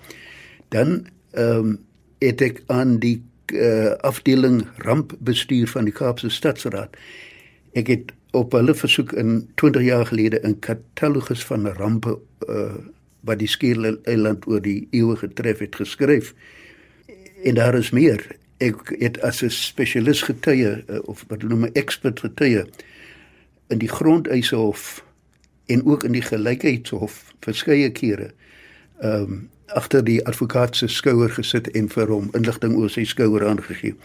Dan 0.68 1.06
ehm 1.30 1.58
um, 1.58 1.78
het 2.18 2.40
ek 2.40 2.62
aan 2.66 2.98
die 2.98 3.22
uh, 3.52 3.92
afdeling 4.00 4.64
rampbestuur 4.76 5.68
van 5.68 5.84
die 5.84 5.92
Kaapse 5.92 6.28
Stadsraad. 6.28 6.96
Ek 7.72 7.86
het 7.86 8.12
op 8.32 8.52
hulle 8.52 8.74
versoek 8.74 9.12
in 9.12 9.48
20 9.54 9.82
jaar 9.82 10.06
gelede 10.06 10.40
'n 10.42 10.58
katalogus 10.58 11.44
van 11.44 11.66
rampe 11.66 12.18
uh, 12.48 12.74
wat 13.20 13.38
die 13.38 13.48
Skiereiland 13.48 14.06
eiland 14.06 14.46
oor 14.46 14.62
die 14.62 14.88
eeue 14.90 15.16
getref 15.16 15.58
het 15.58 15.76
geskryf. 15.76 16.34
En 17.42 17.54
daar 17.54 17.74
is 17.74 17.90
meer 17.90 18.26
ek 18.56 18.94
het 18.98 19.20
as 19.20 19.42
'n 19.42 19.50
spesialis 19.50 20.22
getuie 20.22 20.84
uh, 20.88 20.98
of 21.04 21.24
wat 21.28 21.42
noem 21.42 21.64
'n 21.64 21.72
expert 21.72 22.20
getuie 22.20 22.64
in 23.68 23.78
die 23.78 23.88
grondeishof 23.88 25.04
en 25.66 25.84
ook 25.84 26.04
in 26.04 26.12
die 26.12 26.22
gelykheidshof 26.22 27.34
verskeie 27.40 27.90
kere 27.90 28.32
ehm 29.00 29.22
um, 29.22 29.50
agter 29.66 30.04
die 30.04 30.26
advokaat 30.26 30.76
se 30.76 30.86
skouer 30.88 31.30
gesit 31.30 31.70
en 31.70 31.88
vir 31.88 32.06
hom 32.06 32.28
inligting 32.38 32.76
oor 32.78 32.90
sy 32.90 33.04
skouer 33.04 33.46
aangegee. 33.48 33.96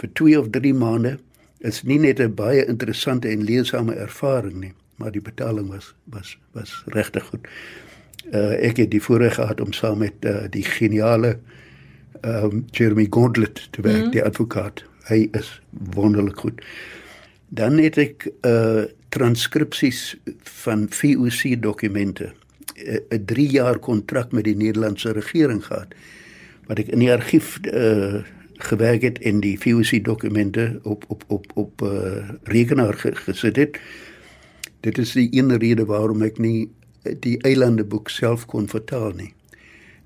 Vir 0.00 0.10
2 0.12 0.38
of 0.40 0.48
3 0.50 0.72
maande 0.74 1.18
is 1.60 1.82
nie 1.82 1.98
net 1.98 2.20
'n 2.20 2.34
baie 2.34 2.66
interessante 2.66 3.28
en 3.28 3.44
leesame 3.44 3.94
ervaring 3.94 4.54
nie, 4.60 4.72
maar 4.96 5.12
die 5.12 5.20
betaling 5.20 5.68
was 5.68 5.94
was 6.04 6.38
was 6.52 6.82
regtig 6.86 7.24
goed. 7.24 7.46
Uh, 8.32 8.66
ek 8.68 8.76
het 8.76 8.90
die 8.90 9.02
voorreg 9.02 9.34
gehad 9.34 9.60
om 9.60 9.72
saam 9.72 9.98
met 9.98 10.14
uh, 10.20 10.44
die 10.50 10.64
geniale 10.64 11.38
um, 12.24 12.64
Jeremy 12.70 13.06
Gauntlet 13.10 13.68
te 13.70 13.82
werk, 13.82 14.04
mm. 14.04 14.10
die 14.10 14.24
advokaat. 14.24 14.84
Hy 15.08 15.28
is 15.32 15.60
wonderlik 15.94 16.38
goed. 16.38 16.62
Dan 17.48 17.78
het 17.82 17.98
ek 18.00 18.28
uh 18.48 18.88
transkripsies 19.12 20.14
van 20.64 20.86
VOC 20.88 21.60
dokumente, 21.60 22.30
'n 22.80 23.24
3 23.28 23.48
jaar 23.50 23.78
kontrak 23.78 24.32
met 24.32 24.44
die 24.44 24.56
Nederlandse 24.56 25.12
regering 25.12 25.60
gehad 25.64 25.92
wat 26.66 26.78
ek 26.78 26.88
in 26.88 27.04
die 27.04 27.12
argief 27.12 27.58
uh 27.68 28.22
gewerk 28.62 29.02
het 29.02 29.18
en 29.18 29.40
die 29.40 29.58
VOC 29.58 30.04
dokumente 30.04 30.80
op 30.82 31.04
op 31.08 31.24
op 31.28 31.46
op 31.54 31.82
uh 31.82 32.30
rekenaar 32.42 32.94
gesit 32.96 33.56
het. 33.56 33.80
Dit 34.80 34.98
is 34.98 35.12
die 35.12 35.28
een 35.30 35.58
rede 35.58 35.84
waarom 35.84 36.22
ek 36.22 36.38
nie 36.38 36.70
die 37.02 37.38
eilande 37.42 37.84
boek 37.84 38.08
self 38.08 38.46
kon 38.46 38.68
vertaal 38.68 39.12
nie. 39.18 39.34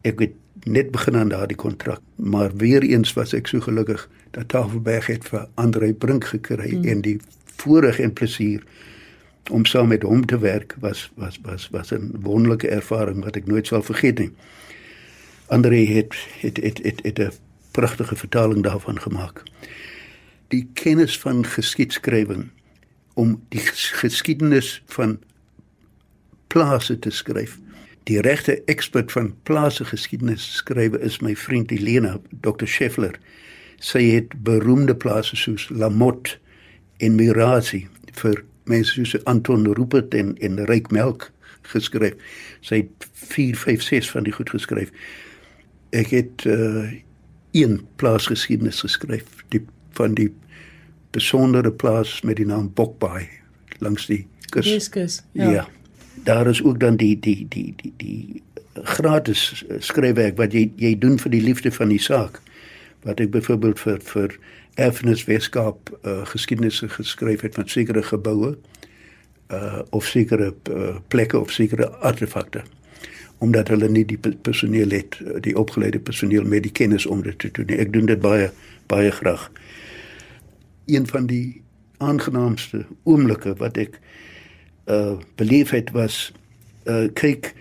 Ek 0.03 0.19
het 0.19 0.35
net 0.67 0.91
begin 0.91 1.17
aan 1.17 1.29
daardie 1.29 1.57
kontrak, 1.57 2.01
maar 2.15 2.51
weer 2.57 2.83
eens 2.83 3.13
was 3.15 3.33
ek 3.33 3.47
so 3.47 3.63
gelukkig 3.63 4.09
dat 4.35 4.49
Tafelberg 4.51 5.07
het 5.07 5.29
vir 5.31 5.47
Andre 5.55 5.93
Brink 5.95 6.27
gekry 6.33 6.73
mm. 6.75 6.89
en 6.91 7.01
die 7.05 7.21
voorreg 7.63 8.01
en 8.03 8.13
plesier 8.13 8.65
om 9.55 9.65
saam 9.65 9.93
met 9.95 10.03
hom 10.03 10.25
te 10.27 10.39
werk 10.43 10.75
was 10.83 11.07
was 11.15 11.39
was 11.43 11.69
was 11.71 11.93
'n 11.95 12.19
wonderlike 12.21 12.69
ervaring 12.69 13.23
wat 13.25 13.37
ek 13.37 13.47
nooit 13.47 13.67
sal 13.67 13.83
vergeet 13.83 14.19
nie. 14.19 14.33
Andre 15.47 15.87
het 15.87 16.15
het 16.41 16.57
het 16.57 16.83
het, 16.83 17.01
het 17.03 17.19
'n 17.19 17.33
pragtige 17.71 18.17
vertaling 18.17 18.63
daarvan 18.63 19.01
gemaak. 19.01 19.43
Die 20.49 20.69
kennis 20.73 21.19
van 21.19 21.47
geskiedskrywing 21.47 22.51
om 23.15 23.43
die 23.49 23.63
geskiedenis 24.03 24.83
van 24.87 25.19
plase 26.47 26.99
te 26.99 27.11
skryf 27.11 27.59
Die 28.07 28.21
regte 28.21 28.61
ekspert 28.71 29.11
van 29.13 29.33
plaaslike 29.43 29.91
geskiedenis 29.91 30.45
skrywe 30.61 31.01
is 31.03 31.19
my 31.21 31.35
vriend 31.35 31.73
Elena, 31.75 32.21
Dr. 32.31 32.69
Scheffler. 32.71 33.17
Sy 33.83 34.05
het 34.13 34.37
beroemde 34.47 34.95
plase 34.95 35.35
soos 35.37 35.67
Lamotte 35.75 36.37
en 37.03 37.17
Mirazi 37.19 37.83
vir 38.21 38.45
mense 38.71 38.95
soos 38.95 39.17
Anton 39.27 39.67
Rupert 39.75 40.15
en 40.15 40.37
en 40.39 40.63
Ryk 40.71 40.93
Melk 40.95 41.33
geskryf. 41.73 42.15
Sy 42.63 42.85
het 42.85 43.09
4, 43.27 43.59
5, 43.59 43.83
6 43.83 44.11
van 44.15 44.29
die 44.29 44.35
goed 44.39 44.55
geskryf. 44.55 44.95
Ek 45.91 46.15
het 46.15 46.47
uh 46.47 46.87
een 47.57 47.79
plaasgeskiedenis 47.97 48.83
geskryf, 48.85 49.25
die 49.49 49.63
van 49.97 50.13
die 50.15 50.29
besondere 51.17 51.71
plaas 51.73 52.19
met 52.21 52.37
die 52.37 52.45
naam 52.45 52.69
Bokbaai 52.69 53.25
langs 53.81 54.07
die 54.11 54.27
kus. 54.53 54.89
Kus. 54.93 55.23
Ja. 55.33 55.51
ja 55.51 55.65
daar 56.25 56.47
is 56.47 56.63
ook 56.63 56.81
dan 56.81 56.97
die 56.97 57.19
die 57.19 57.47
die 57.49 57.75
die 57.77 57.93
die 57.97 58.43
gratis 58.83 59.65
skryfwerk 59.79 60.37
wat 60.37 60.53
jy 60.53 60.71
jy 60.77 60.99
doen 60.99 61.19
vir 61.19 61.31
die 61.31 61.43
liefde 61.43 61.73
van 61.73 61.89
die 61.89 62.01
saak. 62.03 62.41
Wat 63.07 63.21
ek 63.21 63.31
byvoorbeeld 63.31 63.81
vir 63.81 64.01
vir 64.01 64.39
Erfenis 64.77 65.25
Weskaap 65.25 65.93
uh, 66.05 66.27
geskiedenis 66.29 66.83
geskryf 66.87 67.41
het 67.41 67.55
van 67.55 67.69
sekere 67.69 68.03
geboue 68.03 68.57
uh 69.51 69.83
of 69.91 70.07
sekere 70.07 70.55
uh, 70.71 70.97
plekke 71.09 71.39
of 71.41 71.53
sekere 71.53 71.89
artefakte. 71.89 72.63
Omdat 73.39 73.69
hulle 73.69 73.89
nie 73.89 74.05
die 74.05 74.19
personeel 74.19 74.91
het 74.91 75.21
die 75.41 75.57
opgeleide 75.57 76.01
personeel 76.01 76.45
met 76.45 76.63
die 76.63 76.73
kennis 76.73 77.07
om 77.07 77.23
dit 77.23 77.39
te 77.39 77.51
doen 77.53 77.79
ek 77.79 77.93
doen 77.93 78.07
dit 78.07 78.21
baie 78.21 78.51
baie 78.87 79.11
graag. 79.11 79.51
Een 80.87 81.07
van 81.07 81.27
die 81.27 81.63
aangenaamste 81.99 82.85
oomblikke 83.03 83.55
wat 83.57 83.77
ek 83.77 84.01
uh 84.87 85.17
beleef 85.35 85.71
het 85.71 85.91
was 85.91 86.33
uh 86.87 87.07
kyk 87.15 87.55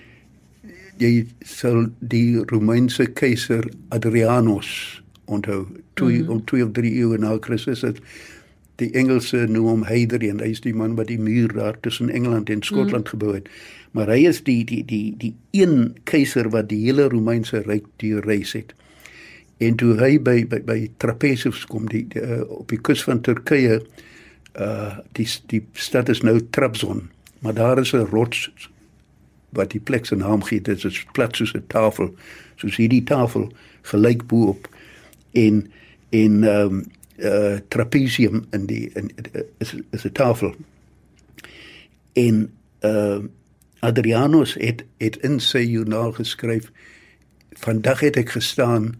jy 1.01 1.25
sal 1.41 1.89
die 1.99 2.37
Romeinse 2.51 3.07
keiser 3.17 3.65
Adrianus 3.89 5.01
onthou 5.25 5.65
twee 5.93 6.19
mm 6.19 6.25
-hmm. 6.25 6.31
om 6.31 6.45
twee 6.45 6.65
of 6.65 6.71
drie 6.71 6.93
eeue 6.93 7.17
na 7.17 7.37
Christus 7.41 7.81
het 7.81 7.99
die 8.75 8.91
Engelse 8.91 9.45
noem 9.49 9.65
hom 9.65 9.83
Hadrian 9.83 10.39
hy 10.39 10.51
is 10.51 10.61
die 10.61 10.73
man 10.73 10.95
wat 10.95 11.07
die 11.07 11.19
muur 11.19 11.53
daar 11.53 11.79
tussen 11.79 12.09
Engeland 12.09 12.49
en 12.49 12.63
Skotland 12.63 12.91
mm 12.91 13.11
-hmm. 13.11 13.19
gebou 13.19 13.33
het 13.33 13.49
maar 13.91 14.07
hy 14.07 14.27
is 14.27 14.43
die 14.43 14.63
die 14.63 14.85
die 14.85 15.13
die 15.17 15.35
een 15.51 15.95
keiser 16.03 16.49
wat 16.49 16.69
die 16.69 16.83
hele 16.85 17.09
Romeinse 17.09 17.63
ryk 17.65 17.85
deurreis 17.95 18.53
het 18.53 18.75
en 19.57 19.75
toe 19.75 19.95
hy 19.99 20.19
by 20.21 20.47
by, 20.47 20.61
by 20.61 20.89
Trapezus 20.97 21.65
kom 21.65 21.87
die, 21.89 22.07
die 22.07 22.21
uh, 22.21 22.43
op 22.49 22.69
die 22.69 22.81
kus 22.81 23.03
van 23.03 23.21
Turkye 23.21 23.81
uh 24.59 24.97
die 25.11 25.27
die 25.51 25.63
stad 25.73 26.09
is 26.09 26.21
nou 26.21 26.39
Trabzon 26.49 27.09
maar 27.45 27.53
daar 27.53 27.79
is 27.79 27.93
'n 27.93 28.09
rots 28.09 28.49
wat 29.49 29.71
die 29.71 29.79
plek 29.79 30.05
se 30.05 30.15
naam 30.15 30.43
gee 30.43 30.61
dit 30.61 30.83
is 30.83 31.05
plat 31.11 31.35
soos 31.35 31.53
'n 31.53 31.67
tafel 31.67 32.15
soos 32.55 32.75
hierdie 32.75 33.03
tafel 33.03 33.51
gelyk 33.81 34.25
bo 34.27 34.47
op 34.47 34.69
en 35.31 35.71
en 36.09 36.43
ehm 36.43 36.73
um, 36.73 36.83
uh 37.17 37.57
trapezium 37.67 38.45
in 38.51 38.65
die 38.65 38.89
in 38.93 39.11
is 39.57 39.75
is 39.89 40.03
'n 40.03 40.11
tafel. 40.11 40.55
En 42.13 42.53
uh 42.81 43.17
Adrianus 43.79 44.53
het 44.53 44.85
het 44.97 45.17
in 45.17 45.39
sy 45.39 45.57
joernaal 45.57 46.11
geskryf 46.11 46.71
vandag 47.51 47.99
het 47.99 48.15
ek 48.15 48.29
gestaan 48.29 48.95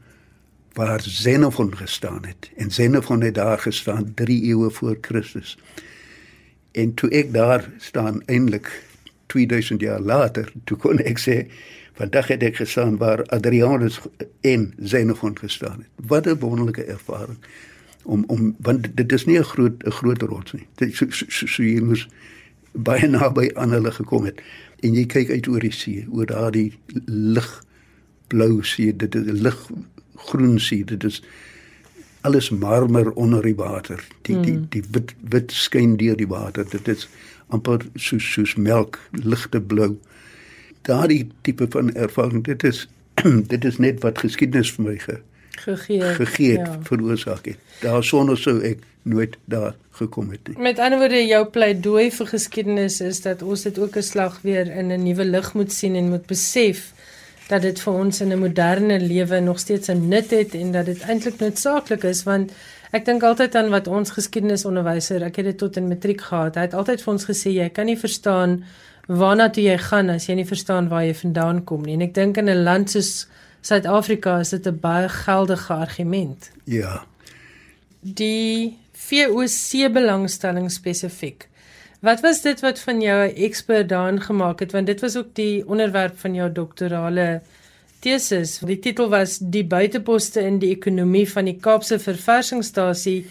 waar 0.74 1.00
Xenophon 1.02 1.78
gestaan 1.78 2.26
het. 2.26 2.52
En 2.56 2.68
Xenophon 2.68 3.22
het 3.22 3.36
daar 3.36 3.60
gestaan 3.60 4.14
3 4.14 4.44
eeue 4.44 4.70
voor 4.70 4.98
Christus 5.02 5.58
En 6.76 6.94
toe 6.94 7.10
ek 7.16 7.32
daar 7.34 7.64
staan 7.80 8.22
eintlik 8.26 8.68
2000 9.32 9.82
jaar 9.82 10.02
later, 10.02 10.52
toe 10.64 10.78
kon 10.78 11.00
ek 11.00 11.22
sê 11.24 11.38
vandag 11.96 12.28
het 12.34 12.44
ek 12.44 12.60
gestaan 12.60 12.98
waar 13.00 13.24
Adrianus 13.36 14.02
en 14.44 14.74
Xenophon 14.84 15.38
gestaan 15.40 15.86
het. 15.86 16.08
Wat 16.08 16.28
'n 16.28 16.40
wonderlike 16.40 16.84
ervaring 16.84 17.40
om 18.04 18.24
om 18.28 18.56
want 18.60 18.88
dit 18.98 19.12
is 19.12 19.26
nie 19.26 19.40
'n 19.40 19.44
groot 19.44 19.84
'n 19.86 19.92
groot 19.92 20.22
rots 20.22 20.54
nie. 20.54 20.68
Dit 20.76 20.96
so, 20.96 21.06
so, 21.10 21.26
so, 21.28 21.48
so 21.48 21.64
jy 21.64 21.80
moes 21.80 22.08
baie 22.72 23.08
naby 23.08 23.50
aan 23.54 23.72
hulle 23.72 23.92
gekom 23.92 24.26
het 24.26 24.42
en 24.80 24.94
jy 24.94 25.06
kyk 25.06 25.30
uit 25.30 25.48
oor 25.48 25.60
die 25.60 25.72
see, 25.72 26.06
oor 26.12 26.26
daardie 26.26 26.74
lig 27.06 27.64
blou 28.28 28.64
see, 28.64 28.96
dit 28.96 29.16
is 29.16 29.40
lig 29.40 29.70
groen 30.16 30.60
see, 30.60 30.84
dit 30.84 31.04
is 31.04 31.22
alles 32.26 32.50
marmer 32.50 33.12
onder 33.14 33.46
die 33.46 33.56
water. 33.56 34.02
Die 34.22 34.40
die 34.40 34.54
hmm. 34.54 34.66
die 34.74 34.84
wit 34.92 35.14
wit 35.34 35.54
skyn 35.54 35.96
deur 36.02 36.18
die 36.18 36.30
water. 36.32 36.66
Dit 36.70 36.90
is 36.92 37.08
amper 37.54 37.86
soos 37.96 38.26
soos 38.34 38.56
melk, 38.58 39.00
ligte 39.12 39.62
blou. 39.62 39.94
Daardie 40.86 41.28
tipe 41.46 41.68
van 41.70 41.94
ervaring, 41.94 42.44
dit 42.46 42.64
is 42.64 42.88
dit 43.54 43.66
is 43.66 43.78
net 43.78 44.02
wat 44.04 44.20
geskiedenis 44.26 44.74
vir 44.76 44.86
my 44.90 44.98
ge, 45.00 45.20
gegee 45.62 46.14
gegee 46.20 46.58
ja. 46.58 46.80
veroorsaak 46.90 47.52
het. 47.52 47.62
Daar 47.84 48.04
sonder 48.04 48.38
sou 48.42 48.58
ek 48.66 48.84
nooit 49.06 49.38
daar 49.46 49.76
gekom 50.00 50.32
het 50.34 50.50
nie. 50.50 50.58
Met 50.66 50.82
ander 50.82 51.00
woorde 51.00 51.22
jou 51.28 51.44
pleidooi 51.54 52.10
vir 52.12 52.32
geskiedenis 52.34 53.00
is 53.06 53.22
dat 53.22 53.46
ons 53.46 53.68
dit 53.70 53.80
ook 53.80 53.96
'n 53.96 54.04
slag 54.04 54.42
weer 54.42 54.68
in 54.68 54.92
'n 54.92 55.04
nuwe 55.04 55.26
lig 55.26 55.54
moet 55.54 55.72
sien 55.72 55.96
en 55.96 56.10
moet 56.10 56.26
besef 56.26 56.94
dat 57.48 57.62
dit 57.62 57.80
vir 57.80 57.94
ons 57.94 58.22
in 58.22 58.32
'n 58.34 58.40
moderne 58.40 59.00
lewe 59.00 59.40
nog 59.40 59.60
steeds 59.60 59.90
'n 59.90 60.08
nut 60.08 60.32
het 60.32 60.56
en 60.56 60.72
dat 60.72 60.86
dit 60.86 61.02
eintlik 61.02 61.40
noodsaaklik 61.40 62.04
is 62.04 62.24
want 62.24 62.52
ek 62.92 63.06
dink 63.06 63.24
altyd 63.24 63.56
aan 63.56 63.70
wat 63.70 63.88
ons 63.88 64.10
geskiedenisonderwyser, 64.10 65.24
ek 65.24 65.36
het 65.36 65.46
dit 65.46 65.58
tot 65.58 65.78
in 65.78 65.88
matriek 65.88 66.22
gehad. 66.22 66.56
Hy 66.56 66.62
het 66.62 66.74
altyd 66.74 67.02
vir 67.02 67.14
ons 67.14 67.26
gesê 67.26 67.50
jy 67.50 67.70
kan 67.70 67.86
nie 67.86 67.98
verstaan 67.98 68.64
waarna 69.08 69.50
toe 69.50 69.64
jy 69.64 69.78
gaan 69.78 70.10
as 70.10 70.26
jy 70.26 70.36
nie 70.36 70.46
verstaan 70.46 70.88
waar 70.90 71.04
jy 71.04 71.14
vandaan 71.14 71.64
kom 71.64 71.82
nie. 71.82 71.94
En 71.94 72.02
ek 72.02 72.14
dink 72.14 72.38
in 72.38 72.50
'n 72.50 72.64
land 72.64 72.90
soos 72.92 73.28
Suid-Afrika 73.66 74.40
is 74.40 74.50
dit 74.50 74.68
'n 74.68 74.80
baie 74.80 75.10
geldige 75.10 75.74
argument. 75.74 76.52
Ja. 76.64 77.06
Die 78.02 78.78
VOC 78.94 79.92
belangstelling 79.92 80.72
spesifiek. 80.72 81.50
Wat 82.06 82.22
was 82.22 82.42
dit 82.42 82.60
wat 82.62 82.80
van 82.80 83.02
jou 83.02 83.20
'n 83.28 83.36
ekspert 83.48 83.90
daarin 83.90 84.22
gemaak 84.22 84.60
het 84.60 84.72
want 84.72 84.86
dit 84.86 85.02
was 85.02 85.16
ook 85.18 85.32
die 85.34 85.68
onderwerp 85.68 86.20
van 86.20 86.34
jou 86.36 86.52
doktorale 86.52 87.42
tesis. 88.00 88.60
Die 88.60 88.80
titel 88.80 89.10
was 89.10 89.38
Die 89.38 89.66
buiteposte 89.66 90.42
in 90.42 90.60
die 90.60 90.70
ekonomie 90.70 91.30
van 91.30 91.46
die 91.46 91.58
Kaapse 91.60 92.00
Verversingsstasie 92.00 93.26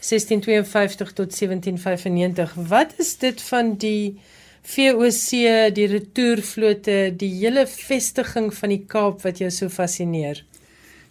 1652 0.00 1.12
tot 1.12 1.38
1795. 1.38 2.54
Wat 2.54 2.94
is 2.96 3.16
dit 3.18 3.42
van 3.42 3.76
die 3.76 4.18
VOC, 4.62 5.30
die 5.74 5.86
retourvlote, 5.86 7.14
die 7.16 7.34
hele 7.34 7.66
vestiging 7.66 8.54
van 8.54 8.68
die 8.68 8.84
Kaap 8.86 9.22
wat 9.22 9.38
jou 9.38 9.50
so 9.50 9.68
fascineer? 9.68 10.42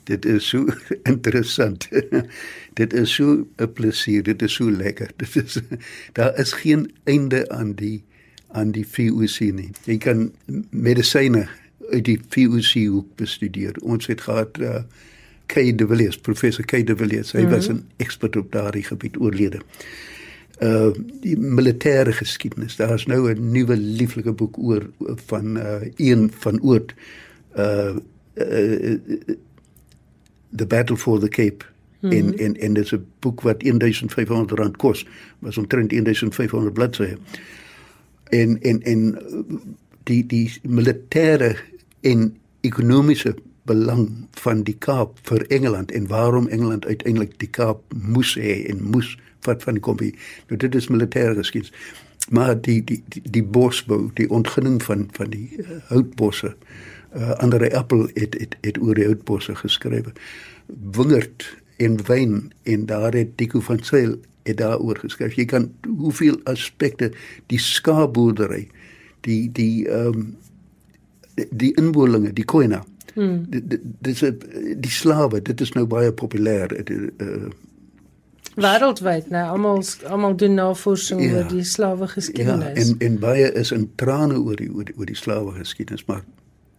Dit 0.06 0.26
is 0.26 0.48
so 0.48 0.66
interessant. 1.14 1.88
dit 2.80 2.94
is 2.94 3.14
so 3.14 3.48
'n 3.58 3.72
plesier, 3.74 4.24
dit 4.24 4.42
is 4.42 4.54
so 4.54 4.72
lekker. 4.72 5.10
Dit 5.22 5.36
is 5.36 5.60
daar 6.14 6.40
is 6.40 6.54
geen 6.54 6.92
einde 7.04 7.50
aan 7.50 7.74
die 7.74 8.04
aan 8.48 8.72
die 8.72 8.86
VOC 8.88 9.40
nie. 9.40 9.72
Jy 9.84 9.98
kan 9.98 10.32
medisyne 10.70 11.48
uit 11.92 12.06
die 12.06 12.20
VOC 12.30 12.86
hoek 12.88 13.16
bestudeer. 13.16 13.76
Ons 13.82 14.08
het 14.08 14.22
gehad 14.22 14.58
uh, 14.58 14.84
Kay 15.46 15.76
de 15.76 15.88
Villiers, 15.88 16.18
professor 16.18 16.66
Kay 16.66 16.84
de 16.84 16.96
Villiers. 16.96 17.32
Hy 17.32 17.40
mm 17.40 17.46
-hmm. 17.46 17.56
was 17.56 17.70
'n 17.70 17.84
ekspert 17.98 18.36
op 18.36 18.52
daardie 18.52 18.84
gebied 18.84 19.20
oorlede. 19.20 19.62
Uh 20.62 20.94
die 21.22 21.38
militêre 21.38 22.14
geskiedenis. 22.14 22.76
Daar 22.76 22.94
is 22.94 23.06
nou 23.06 23.34
'n 23.34 23.52
nuwe 23.52 23.78
lieflike 23.78 24.32
boek 24.32 24.58
oor 24.58 24.90
van 25.26 25.58
uh 25.58 25.82
een 25.96 26.32
van 26.40 26.62
Oort 26.62 26.94
uh, 27.58 27.96
uh, 28.36 28.92
uh 28.92 29.00
The 30.56 30.66
Battle 30.66 30.98
for 30.98 31.20
the 31.20 31.30
Cape 31.30 31.66
mm 32.00 32.10
-hmm. 32.10 32.18
en 32.18 32.38
en 32.38 32.58
en 32.60 32.74
dit 32.74 32.84
is 32.84 32.92
'n 32.92 33.06
boek 33.20 33.42
wat 33.42 33.64
1500 33.64 34.52
rand 34.52 34.78
kos, 34.78 35.08
was 35.40 35.58
omtrent 35.58 35.90
1500 35.90 36.74
bladsye. 36.74 37.18
En 38.24 38.62
en 38.62 38.82
en 38.82 39.18
die 40.04 40.26
die 40.26 40.60
militêre 40.62 41.56
en 42.02 42.38
ekonomiese 42.62 43.36
belang 43.64 44.28
van 44.32 44.64
die 44.64 44.78
Kaap 44.78 45.20
vir 45.22 45.46
Engeland 45.48 45.92
en 45.92 46.08
waarom 46.08 46.48
Engeland 46.48 46.86
uiteindelik 46.86 47.40
die 47.40 47.50
Kaap 47.50 47.94
moes 47.94 48.36
hê 48.36 48.66
en 48.70 48.84
moes 48.84 49.18
wat 49.42 49.64
van 49.64 49.74
die 49.74 49.82
kompie. 49.82 50.16
Nou 50.48 50.58
dit 50.60 50.76
is 50.76 50.88
militêre 50.88 51.36
geskiedenis. 51.36 51.74
Maar 52.30 52.62
die 52.62 52.84
die 52.84 53.04
die, 53.08 53.22
die 53.32 53.44
bosbou, 53.44 54.10
die 54.14 54.30
ontginning 54.30 54.84
van 54.84 55.10
van 55.12 55.30
die 55.30 55.50
uh, 55.58 55.66
houtbosse 55.88 56.48
uh, 56.48 56.54
Andre 57.38 57.70
Appel 57.76 58.10
het 58.14 58.36
het 58.40 58.56
het 58.62 58.80
oor 58.82 58.96
die 58.96 59.06
houtbosse 59.06 59.56
geskryf. 59.56 60.12
Wingerd 60.68 61.46
en 61.78 62.00
wyn 62.08 62.52
en 62.64 62.86
daar 62.86 63.14
het 63.14 63.38
Tico 63.38 63.60
van 63.60 63.84
Sail 63.84 64.18
het 64.44 64.58
daaroor 64.58 64.98
geskryf. 64.98 65.34
Jy 65.34 65.46
kan 65.46 65.72
hoeveel 65.98 66.40
aspekte 66.44 67.12
die 67.52 67.60
skaapboerdery, 67.60 68.68
die 69.22 69.52
die 69.52 69.88
ehm 69.88 70.08
um, 70.08 70.34
die, 71.36 71.48
die 71.52 71.74
inwolinge, 71.80 72.34
die 72.34 72.46
koina. 72.46 72.84
Hmm. 73.14 73.46
Dis 74.04 74.24
die 74.76 74.92
slawe, 74.92 75.42
dit 75.42 75.62
is 75.62 75.72
nou 75.76 75.86
baie 75.88 76.12
populêr. 76.12 76.72
Uh, 76.92 77.48
wêreldwyd 78.56 79.30
nou 79.32 79.44
almal 79.52 79.84
almal 80.12 80.36
doen 80.40 80.56
navorsing 80.60 81.24
ja, 81.24 81.34
oor 81.34 81.48
die 81.52 81.64
slawe 81.64 82.08
geskiedenis. 82.12 82.76
Ja, 82.76 82.84
en 82.84 82.96
en 83.08 83.20
baie 83.20 83.52
is 83.52 83.72
in 83.76 83.90
trane 84.00 84.40
oor 84.40 84.60
die 84.60 84.72
oor 84.72 84.88
die, 84.88 84.96
oor 84.98 85.08
die 85.12 85.20
slawe 85.20 85.56
geskiedenis, 85.58 86.06
maar 86.08 86.24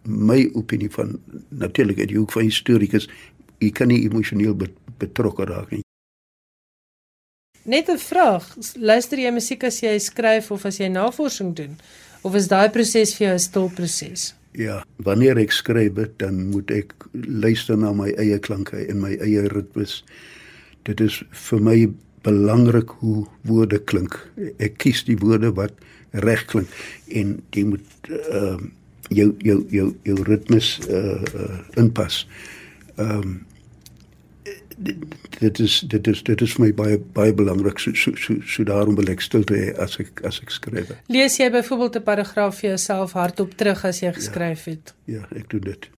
my 0.07 0.49
opinie 0.53 0.89
van 0.91 1.19
natuurlik 1.49 1.99
uit 1.99 2.09
die 2.13 2.17
hoek 2.17 2.31
van 2.31 2.47
historikus, 2.47 3.09
jy 3.59 3.71
kan 3.75 3.91
nie 3.91 4.05
emosioneel 4.05 4.55
betrokke 4.97 5.45
raak 5.49 5.71
nie. 5.71 5.83
Net 7.67 7.89
'n 7.89 7.99
vraag, 7.99 8.55
luister 8.79 9.19
jy 9.19 9.31
musiek 9.31 9.63
as 9.63 9.81
jy 9.81 9.97
skryf 9.99 10.51
of 10.51 10.65
as 10.65 10.77
jy 10.79 10.87
navorsing 10.87 11.53
doen 11.53 11.75
of 12.23 12.35
is 12.35 12.47
daai 12.47 12.69
proses 12.69 13.15
vir 13.15 13.27
jou 13.27 13.33
'n 13.33 13.39
stil 13.39 13.69
proses? 13.69 14.33
Ja, 14.51 14.85
wanneer 14.95 15.37
ek 15.37 15.51
skryf, 15.51 15.93
dan 16.17 16.49
moet 16.49 16.71
ek 16.71 16.93
luister 17.13 17.77
na 17.77 17.93
my 17.93 18.09
eie 18.17 18.39
klanke 18.39 18.87
en 18.87 18.99
my 18.99 19.17
eie 19.21 19.47
ritmes. 19.47 20.03
Dit 20.83 21.01
is 21.01 21.23
vir 21.31 21.59
my 21.59 21.89
belangrik 22.23 22.89
hoe 22.89 23.27
woorde 23.43 23.79
klink. 23.79 24.31
Ek 24.57 24.77
kies 24.77 25.03
die 25.03 25.17
woorde 25.17 25.53
wat 25.53 25.73
reg 26.11 26.45
klink 26.45 26.67
en 27.07 27.43
jy 27.51 27.63
moet 27.63 28.11
ehm 28.31 28.63
uh, 28.63 28.73
jou 29.09 29.35
jou 29.39 29.65
jou 29.69 29.91
jou 30.03 30.23
ritmes 30.23 30.77
uh 30.89 31.21
uh 31.33 31.59
inpas. 31.75 32.27
Ehm 32.95 33.21
um, 33.21 33.45
dit 35.39 35.59
is 35.59 35.79
dit 35.79 36.07
is 36.07 36.23
dit 36.23 36.41
is 36.41 36.53
vir 36.53 36.63
my 36.65 36.71
baie 36.73 36.97
baie 37.13 37.33
belangrik 37.33 37.79
so 37.79 37.93
so 37.93 38.15
so, 38.15 38.37
so 38.45 38.63
daarom 38.63 38.95
wil 38.95 39.09
ek 39.09 39.21
stilte 39.25 39.57
hê 39.57 39.69
as 39.81 39.97
ek 40.01 40.21
as 40.27 40.39
ek 40.43 40.53
skryf. 40.53 40.91
Lees 41.09 41.37
jy 41.39 41.49
byvoorbeeld 41.51 41.97
'n 41.97 42.03
paragraaf 42.03 42.59
vir 42.59 42.69
jouself 42.69 43.13
hardop 43.13 43.57
terug 43.57 43.85
as 43.85 44.01
jy 44.01 44.13
geskryf 44.13 44.65
het? 44.65 44.93
Ja, 45.05 45.21
ja 45.21 45.39
ek 45.39 45.49
doen 45.49 45.61
dit. 45.61 45.89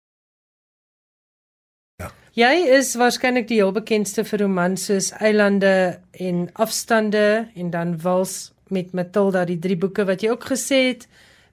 Ja. 1.99 2.11
Jy 2.33 2.55
is 2.79 2.95
waarskynlik 2.95 3.47
die 3.47 3.59
heel 3.59 3.71
bekendste 3.71 4.23
vir 4.23 4.39
romans 4.39 4.85
soos 4.85 5.11
Eilande 5.19 5.99
en 6.11 6.49
Afstande 6.53 7.49
en 7.55 7.69
dan 7.69 7.97
Wals 8.01 8.53
met 8.69 8.93
Matilda, 8.93 9.45
die 9.45 9.59
drie 9.59 9.77
boeke 9.77 10.05
wat 10.05 10.21
jy 10.21 10.29
ook 10.29 10.45
gesê 10.45 10.87
het 10.93 11.07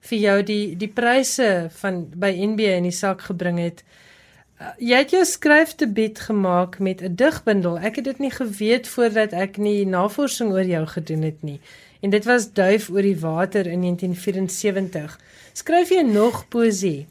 vir 0.09 0.19
jou 0.19 0.37
die 0.43 0.75
die 0.79 0.91
pryse 0.91 1.69
van 1.81 2.05
by 2.15 2.31
NB 2.51 2.69
in 2.77 2.87
die 2.89 2.95
sak 2.95 3.27
gebring 3.29 3.59
het. 3.61 3.83
Uh, 4.57 4.71
jy 4.81 5.01
het 5.03 5.11
jou 5.13 5.23
skryfdebuut 5.25 6.19
gemaak 6.29 6.79
met 6.79 7.01
'n 7.01 7.15
digbundel. 7.15 7.77
Ek 7.79 7.95
het 7.95 8.05
dit 8.05 8.19
nie 8.19 8.31
geweet 8.31 8.87
voordat 8.87 9.33
ek 9.33 9.57
nie 9.57 9.85
navorsing 9.85 10.51
oor 10.51 10.65
jou 10.65 10.85
gedoen 10.85 11.21
het 11.21 11.43
nie. 11.43 11.59
En 12.01 12.09
dit 12.09 12.25
was 12.25 12.53
Duif 12.53 12.89
oor 12.89 13.01
die 13.01 13.19
water 13.19 13.67
in 13.67 13.81
1974. 13.81 15.19
Skryf 15.53 15.89
jy 15.89 16.01
nog 16.01 16.47
poesie? 16.47 17.07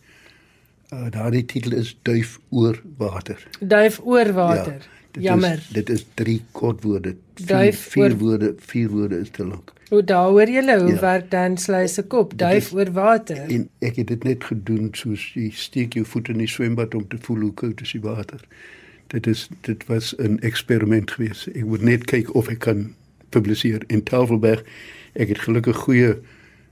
Uh, 0.93 1.11
daardie 1.11 1.45
titel 1.45 1.73
is 1.73 1.97
Duif 2.03 2.39
oor 2.51 2.83
water. 2.97 3.49
Duif 3.61 4.01
oor 4.05 4.33
water. 4.33 4.79
Ja. 4.79 4.95
Dit 5.13 5.23
Jammer. 5.23 5.59
Is, 5.59 5.69
dit 5.69 5.91
is 5.91 6.05
drie 6.15 6.43
kortwoorde. 6.53 7.17
Vier, 7.35 7.73
vier 7.73 8.11
oor... 8.11 8.19
woorde, 8.19 8.55
vier 8.59 8.89
woorde 8.89 9.19
is 9.19 9.31
te 9.31 9.47
lank. 9.47 9.73
Hoe 9.89 10.03
daaroor 10.05 10.51
jy 10.51 10.63
hoe 10.79 10.93
ja. 10.93 11.01
werk 11.01 11.31
dan 11.31 11.57
sluis 11.57 11.95
se 11.95 12.03
kop, 12.03 12.33
duif 12.39 12.73
oor 12.73 12.91
water. 12.93 13.45
En 13.47 13.69
ek 13.79 13.97
het 13.97 14.07
dit 14.07 14.25
net 14.25 14.45
gedoen 14.45 14.89
soos 14.93 15.29
jy 15.35 15.51
steek 15.55 15.95
jou 15.95 16.05
voet 16.05 16.29
in 16.29 16.43
die 16.43 16.51
swembad 16.51 16.95
om 16.95 17.07
te 17.09 17.19
voel 17.23 17.47
hoe 17.47 17.55
koud 17.55 17.81
is 17.81 17.95
die 17.95 18.03
water. 18.03 18.41
Dit 19.15 19.27
is 19.27 19.49
dit 19.61 19.87
was 19.87 20.15
'n 20.19 20.39
eksperiment 20.43 21.11
geweest. 21.11 21.47
Ek 21.47 21.65
moet 21.65 21.83
net 21.83 22.05
kyk 22.05 22.35
of 22.35 22.49
ek 22.49 22.59
kan 22.59 22.95
publiseer 23.31 23.83
in 23.87 24.03
Tafelberg. 24.03 24.65
Ek 25.13 25.29
het 25.29 25.39
gelukkig 25.39 25.77
goeie 25.77 26.17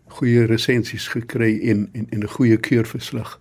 goeie 0.07 0.44
resensies 0.44 1.09
gekry 1.09 1.59
en 1.70 1.88
en 1.92 2.20
'n 2.22 2.29
goeie 2.29 2.57
keurverslag 2.57 3.38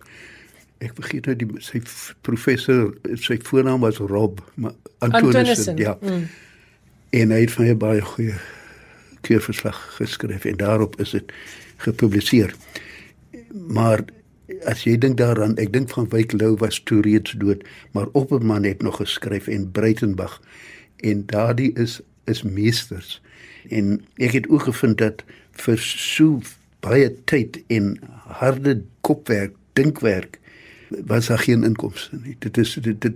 ek 0.84 0.96
vergeet 0.98 1.28
nou 1.28 1.36
die 1.38 1.48
sy 1.64 1.80
professor 2.26 2.92
sy 3.20 3.38
voornaam 3.48 3.84
was 3.84 4.00
Rob 4.02 4.42
maar 4.54 4.74
Antonius 5.04 5.68
ja 5.78 5.96
mm. 6.00 6.26
en 7.20 7.34
hy 7.34 7.40
het 7.44 7.54
van 7.56 7.78
baie 7.78 8.04
goeie 8.14 8.36
keurverslag 9.26 9.78
geskryf 9.98 10.44
en 10.44 10.60
daarop 10.60 10.98
is 11.02 11.14
dit 11.16 11.32
gepubliseer 11.86 12.54
maar 13.52 14.04
as 14.68 14.84
jy 14.84 14.96
dink 15.00 15.18
daaraan 15.20 15.56
ek 15.62 15.72
dink 15.72 15.92
van 15.96 16.08
Wyk 16.12 16.34
Lou 16.36 16.54
was 16.60 16.80
toe 16.88 17.00
reeds 17.06 17.36
dood 17.40 17.64
maar 17.96 18.12
Opperman 18.12 18.68
het 18.68 18.82
nog 18.82 19.00
geskryf 19.02 19.48
en 19.48 19.70
Breitenberg 19.72 20.40
en 21.02 21.26
daardie 21.30 21.72
is 21.80 22.00
is 22.30 22.42
meesters 22.42 23.20
en 23.68 23.98
ek 24.16 24.38
het 24.40 24.48
ook 24.48 24.68
gevind 24.68 25.00
dat 25.00 25.24
vir 25.64 25.80
so 25.80 26.40
baie 26.84 27.10
tyd 27.30 27.60
en 27.72 27.94
harde 28.40 28.80
kopwerk 29.06 29.54
dinkwerk 29.78 30.38
was 31.06 31.26
daar 31.26 31.38
geen 31.38 31.64
inkomste 31.64 32.18
nie. 32.22 32.36
Dit 32.38 32.58
is 32.58 32.74
dit 32.80 33.00
dit 33.00 33.14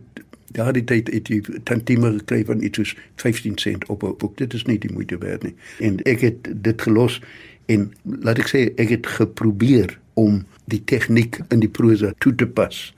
daardie 0.57 0.85
tyd 0.85 1.11
het 1.13 1.29
jy 1.29 1.41
tantieme 1.69 2.13
gekry 2.19 2.45
van 2.49 2.63
iets 2.63 2.81
soos 2.81 2.95
15 3.21 3.59
sent 3.59 3.87
op 3.87 4.03
'n 4.03 4.17
boek. 4.19 4.37
Dit 4.37 4.55
is 4.55 4.65
nie 4.65 4.79
die 4.79 4.93
moeite 4.93 5.19
werd 5.19 5.43
nie. 5.43 5.55
En 5.79 6.03
ek 6.03 6.21
het 6.21 6.49
dit 6.63 6.83
gelos 6.83 7.21
en 7.67 7.93
laat 8.03 8.39
ek 8.39 8.49
sê 8.49 8.75
ek 8.77 8.89
het 8.89 9.07
geprobeer 9.07 9.99
om 10.15 10.45
die 10.65 10.85
tegniek 10.85 11.41
in 11.49 11.61
die 11.61 11.69
prosa 11.69 12.13
toe 12.19 12.35
te 12.35 12.47
pas. 12.47 12.95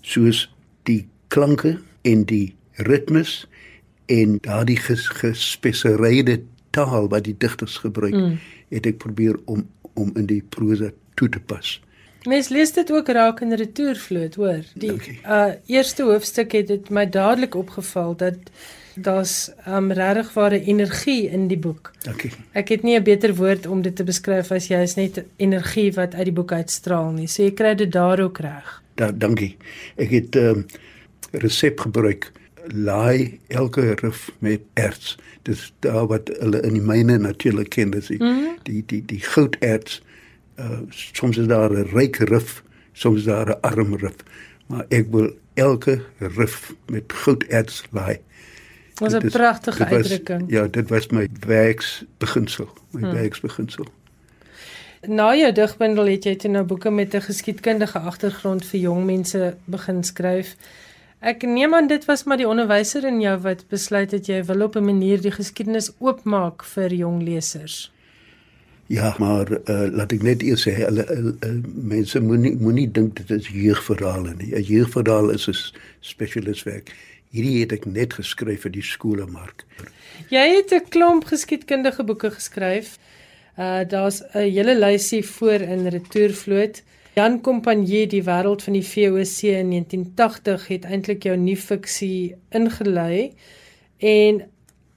Soos 0.00 0.54
die 0.82 1.06
klanke 1.28 1.78
en 2.02 2.24
die 2.24 2.54
ritmes 2.72 3.48
en 4.06 4.38
daardie 4.40 4.76
ges, 4.76 5.08
gespesialiseerde 5.08 6.42
taal 6.70 7.08
wat 7.08 7.24
die 7.24 7.36
digters 7.38 7.76
gebruik, 7.76 8.14
mm. 8.14 8.38
het 8.68 8.86
ek 8.86 8.98
probeer 8.98 9.38
om 9.44 9.66
om 9.94 10.10
in 10.18 10.26
die 10.26 10.42
prosa 10.48 10.90
toe 11.14 11.28
te 11.28 11.40
pas. 11.40 11.80
Mens 12.24 12.48
lees 12.48 12.72
dit 12.72 12.92
ook 12.92 13.08
raak 13.08 13.40
in 13.40 13.52
Retourvloot, 13.52 14.34
hoor. 14.34 14.62
Die 14.74 14.92
okay. 14.92 15.18
uh 15.24 15.52
eerste 15.66 16.02
hoofstuk 16.02 16.52
het 16.52 16.66
dit 16.66 16.88
my 16.90 17.04
dadelik 17.08 17.54
opgeval 17.54 18.16
dat 18.16 18.38
daar's 18.94 19.50
um 19.68 19.92
regtig 19.92 20.32
ware 20.32 20.60
energie 20.64 21.28
in 21.28 21.48
die 21.48 21.58
boek. 21.58 21.92
Okay. 22.08 22.30
Ek 22.52 22.68
het 22.68 22.82
nie 22.82 22.96
'n 22.98 23.02
beter 23.02 23.34
woord 23.34 23.66
om 23.66 23.82
dit 23.82 23.96
te 23.96 24.04
beskryf 24.04 24.50
as 24.50 24.68
jy 24.68 24.80
is 24.82 24.94
net 24.94 25.24
energie 25.36 25.92
wat 25.92 26.14
uit 26.14 26.24
die 26.24 26.32
boek 26.32 26.52
uitstraal 26.52 27.10
nie. 27.12 27.26
So 27.26 27.42
jy 27.42 27.52
kry 27.52 27.74
dit 27.74 27.92
daar 27.92 28.20
ook 28.20 28.38
reg. 28.38 28.82
Da, 28.94 29.10
dankie. 29.12 29.56
Ek 29.96 30.10
het 30.10 30.34
'n 30.34 30.38
um, 30.38 30.66
resep 31.30 31.80
gebruik. 31.80 32.32
Laai 32.72 33.38
elke 33.48 33.94
rif 34.00 34.30
met 34.38 34.60
erts. 34.74 35.18
Dis 35.42 35.72
daar 35.80 36.06
wat 36.06 36.30
hulle 36.40 36.62
in 36.62 36.72
die 36.72 36.82
myne 36.82 37.18
natuurlik 37.18 37.68
ken, 37.68 37.90
dis 37.90 38.06
die 38.06 38.22
mm 38.22 38.26
-hmm. 38.26 38.56
die 38.62 38.82
die, 38.86 39.04
die 39.04 39.20
gouderts. 39.20 40.02
Uh 40.58 40.80
soms 40.88 41.36
is 41.36 41.46
daar 41.46 41.70
'n 41.70 41.88
ryk 41.92 42.16
rif, 42.16 42.62
soms 42.92 43.18
is 43.18 43.24
daar 43.24 43.48
'n 43.48 43.60
arm 43.60 43.96
rif, 43.96 44.16
maar 44.66 44.84
ek 44.88 45.06
wil 45.10 45.32
elke 45.54 46.02
rif 46.18 46.74
met 46.86 47.12
gouderts 47.12 47.84
laai. 47.90 48.20
Was 48.94 49.14
'n 49.14 49.28
pragtige 49.28 49.84
uitdrukking. 49.84 50.44
Ja, 50.46 50.66
dit 50.66 50.88
was 50.88 51.06
my 51.06 51.28
werksbeginsel, 51.46 52.68
my 52.90 53.00
hmm. 53.00 53.12
werksbeginsel. 53.12 53.86
Na 55.06 55.34
jou 55.36 55.52
digbundel 55.52 56.06
het 56.06 56.24
jy 56.24 56.36
toe 56.36 56.50
nou 56.50 56.64
boeke 56.64 56.90
met 56.90 57.14
'n 57.14 57.20
geskiedkundige 57.20 57.98
agtergrond 57.98 58.66
vir 58.66 58.80
jong 58.80 59.04
mense 59.04 59.56
begin 59.64 60.02
skryf. 60.02 60.56
Ek 61.18 61.42
neem 61.42 61.74
aan 61.74 61.86
dit 61.86 62.04
was 62.04 62.24
maar 62.24 62.36
die 62.36 62.48
onderwyser 62.48 63.04
in 63.04 63.20
jou 63.20 63.38
wat 63.40 63.68
besluit 63.68 64.10
het 64.10 64.26
jy 64.26 64.44
wil 64.44 64.62
op 64.62 64.76
'n 64.76 64.84
manier 64.84 65.20
die 65.20 65.30
geskiedenis 65.30 65.92
oopmaak 65.98 66.64
vir 66.64 66.94
jong 66.94 67.22
lesers. 67.22 67.92
Ja, 68.86 69.14
maar 69.18 69.48
uh, 69.50 69.86
laat 69.92 70.12
ek 70.12 70.22
net 70.22 70.42
eers 70.44 70.66
sê, 70.66 70.74
hulle 70.76 71.06
uh, 71.08 71.32
uh, 71.32 71.52
mense 71.64 72.20
moenie 72.20 72.52
moenie 72.60 72.88
dink 72.92 73.16
dit 73.16 73.30
is 73.32 73.48
jeugverhale 73.48 74.34
nie. 74.36 74.52
'n 74.52 74.62
Jeugverhaal 74.62 75.30
is 75.32 75.48
'n 75.48 75.56
spesialiswerk. 76.00 76.92
Hierdie 77.32 77.60
het 77.60 77.72
ek 77.72 77.86
net 77.86 78.12
geskryf 78.20 78.60
vir 78.66 78.74
die 78.76 78.84
skoolmark. 78.84 79.64
Jy 80.28 80.46
het 80.56 80.72
'n 80.72 80.88
klomp 80.88 81.24
geskiedkundige 81.24 82.04
boeke 82.04 82.30
geskryf. 82.30 82.98
Uh 83.58 83.88
daar's 83.88 84.20
'n 84.34 84.50
hele 84.52 84.76
lysie 84.78 85.24
voor 85.24 85.60
in 85.60 85.88
Retourvloot. 85.88 86.82
Jan 87.14 87.40
Kompanjie, 87.40 88.06
die 88.06 88.22
wêreld 88.22 88.62
van 88.62 88.72
die 88.72 88.82
VOC 88.82 89.42
in 89.42 89.70
1980 89.70 90.66
het 90.68 90.84
eintlik 90.84 91.22
jou 91.22 91.36
nuwe 91.36 91.56
fiksie 91.56 92.34
ingelei. 92.50 93.32
En 93.98 94.42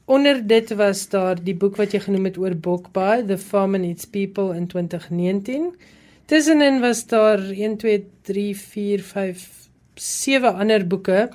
onder 0.08 0.40
dit 0.48 0.72
was 0.80 1.06
daar 1.12 1.40
die 1.44 1.56
boek 1.56 1.76
wat 1.80 1.94
jy 1.94 2.02
genoem 2.08 2.30
het 2.32 2.40
oor 2.40 2.56
Bokbaai, 2.56 3.26
The 3.28 3.38
Farm 3.38 3.76
and 3.76 3.86
Its 3.86 4.08
People 4.08 4.56
in 4.56 4.68
2019. 4.72 5.74
Tussenin 6.26 6.80
was 6.84 7.06
daar 7.12 7.44
1 7.52 7.78
2 7.84 8.06
3 8.30 8.48
4 8.58 9.04
5 9.12 9.46
sewe 9.96 10.52
ander 10.52 10.88
boeke 10.88 11.28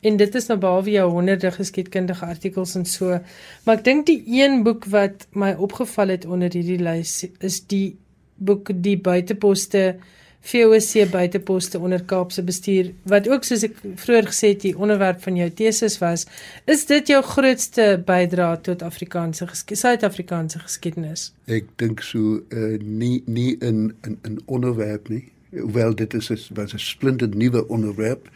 En 0.00 0.18
dit 0.18 0.34
is 0.38 0.46
nou 0.46 0.58
behalwe 0.62 0.92
jou 0.94 1.06
honderde 1.10 1.50
geskiedkundige 1.54 2.26
artikels 2.26 2.76
en 2.78 2.86
so. 2.86 3.18
Maar 3.66 3.80
ek 3.80 3.86
dink 3.86 4.06
die 4.06 4.20
een 4.38 4.62
boek 4.66 4.86
wat 4.92 5.26
my 5.34 5.54
opgeval 5.58 6.14
het 6.14 6.26
onder 6.28 6.54
hierdie 6.54 6.80
lys 6.82 7.24
is 7.44 7.60
die 7.70 7.96
boek 8.38 8.70
Die 8.74 8.98
buiteposte 9.02 9.98
VOC 10.48 11.10
buiteposte 11.10 11.78
onder 11.78 12.04
Kaapse 12.04 12.42
bestuur 12.42 12.92
wat 13.02 13.28
ook 13.28 13.44
soos 13.44 13.66
ek 13.66 13.74
vroeër 14.00 14.28
gesê 14.30 14.52
het 14.54 14.62
die 14.64 14.74
onderwerp 14.78 15.20
van 15.22 15.36
jou 15.36 15.48
teses 15.52 15.98
was. 16.00 16.24
Is 16.64 16.86
dit 16.88 17.10
jou 17.12 17.20
grootste 17.24 17.88
bydrae 18.06 18.60
tot 18.64 18.82
Afrikaanse 18.82 19.48
Suid-Afrikaanse 19.52 20.62
geskiedenis? 20.64 21.32
Ek 21.52 21.68
dink 21.82 22.00
so 22.04 22.38
uh, 22.48 22.76
nie 22.80 23.22
nie 23.26 23.56
in 23.60 23.92
in 24.06 24.16
'n 24.24 24.38
onderwerp 24.46 25.08
nie. 25.08 25.24
Hoewel 25.50 25.94
dit 25.94 26.14
is 26.14 26.30
'n 26.30 26.54
was 26.54 26.72
'n 26.74 26.78
splinte 26.78 27.26
nuwe 27.26 27.68
onderwerp 27.68 28.28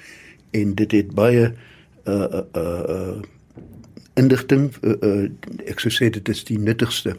en 0.50 0.74
dit 0.74 0.92
het 0.92 1.14
baie 1.14 1.54
uh 2.04 2.42
uh, 2.54 2.82
uh 2.96 3.22
indigting 4.14 4.72
uh, 4.82 4.96
uh 5.00 5.30
ek 5.66 5.80
sou 5.80 5.92
sê 5.92 6.10
dit 6.10 6.28
is 6.28 6.44
die 6.44 6.58
nuttigste 6.58 7.16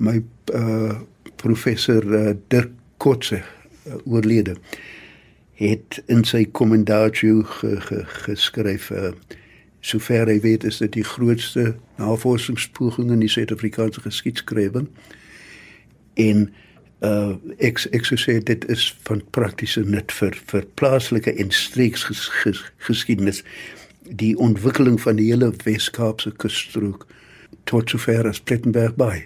my 0.00 0.22
uh 0.54 0.94
professor 1.36 2.02
uh, 2.14 2.32
Dirk 2.48 2.70
Kotse 3.04 3.42
uh, 3.42 3.98
oorlede 4.04 4.56
het 5.60 6.00
in 6.10 6.24
sy 6.26 6.44
kommendaatjie 6.56 7.44
ge, 7.46 7.76
ge, 7.88 8.02
geskryf 8.26 8.90
uh 8.90 9.12
sover 9.84 10.30
hy 10.32 10.38
weet 10.40 10.62
is 10.64 10.78
dit 10.80 10.94
die 10.96 11.04
grootste 11.04 11.74
navorsingspoging 12.00 13.10
in 13.12 13.20
die 13.20 13.28
Suid-Afrikaanse 13.28 14.00
geskiedskrywing. 14.00 14.86
En 16.16 16.46
uh 17.04 17.34
ek 17.68 17.82
ek 17.92 18.08
sou 18.08 18.16
sê 18.16 18.38
dit 18.40 18.64
is 18.72 18.86
van 19.04 19.20
praktiese 19.36 19.84
nut 19.84 20.12
vir 20.20 20.38
vir 20.52 20.64
plaaslike 20.80 21.36
en 21.36 21.52
streeks 21.52 22.06
ges, 22.08 22.24
ges, 22.40 22.64
geskiedenis. 22.88 23.42
Die 24.08 24.32
ontwikkeling 24.40 24.96
van 25.04 25.20
die 25.20 25.28
hele 25.28 25.52
Weskaapse 25.66 26.32
kusstrook 26.40 27.04
tot 27.68 27.92
sover 27.92 28.28
as 28.28 28.40
Plettenberg 28.40 28.96
uh, 28.96 29.20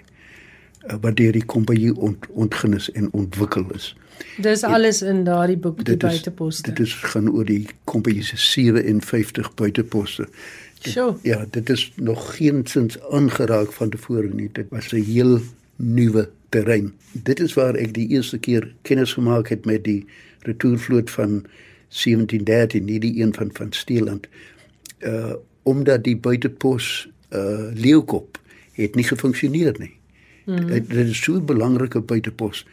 wat 0.87 1.15
deur 1.15 1.31
die 1.31 1.45
kompanjie 1.45 1.95
ont, 1.95 2.25
ontgin 2.29 2.73
is 2.73 2.91
en 2.91 3.11
ontwikkel 3.11 3.65
is. 3.75 3.95
Dis 4.41 4.63
alles 4.63 5.01
in 5.01 5.23
daardie 5.23 5.57
boek 5.57 5.83
die 5.85 5.97
buiteposte. 5.97 6.71
Dit 6.71 6.79
is 6.87 6.93
gaan 6.93 7.29
oor 7.31 7.45
die 7.45 7.67
kompanjie 7.83 8.23
se 8.23 8.37
57 8.37 9.53
buiteposte. 9.53 10.27
Sjoe. 10.79 11.15
Ja, 11.27 11.45
dit 11.51 11.69
is 11.69 11.91
nog 11.95 12.35
geensins 12.35 12.99
aangeraak 13.11 13.71
van 13.75 13.89
tevore 13.89 14.29
nie. 14.33 14.49
Dit 14.51 14.69
was 14.69 14.91
'n 14.93 15.03
heel 15.03 15.39
nuwe 15.75 16.29
terrein. 16.49 16.93
Dit 17.11 17.39
is 17.39 17.53
waar 17.53 17.75
ek 17.75 17.93
die 17.93 18.07
eerste 18.07 18.37
keer 18.37 18.73
kennis 18.81 19.13
gemaak 19.13 19.49
het 19.49 19.65
met 19.65 19.83
die 19.83 20.05
retourvloot 20.41 21.09
van 21.09 21.45
1713, 21.89 22.85
nie 22.85 22.99
die 22.99 23.21
een 23.21 23.33
van 23.33 23.49
van 23.53 23.71
Steeland. 23.71 24.27
Uh 24.99 25.33
omdat 25.63 26.03
die 26.03 26.17
buitepos 26.17 27.09
uh 27.29 27.69
Leeukop 27.73 28.39
het 28.71 28.95
nie 28.95 29.03
gefunksioneer 29.03 29.75
nie. 29.77 29.98
Mm. 30.49 30.67
Dit, 30.67 30.89
dit 30.89 31.07
is 31.13 31.21
so 31.21 31.37
'n 31.37 31.45
belangrike 31.45 32.01
buitepos 32.01 32.65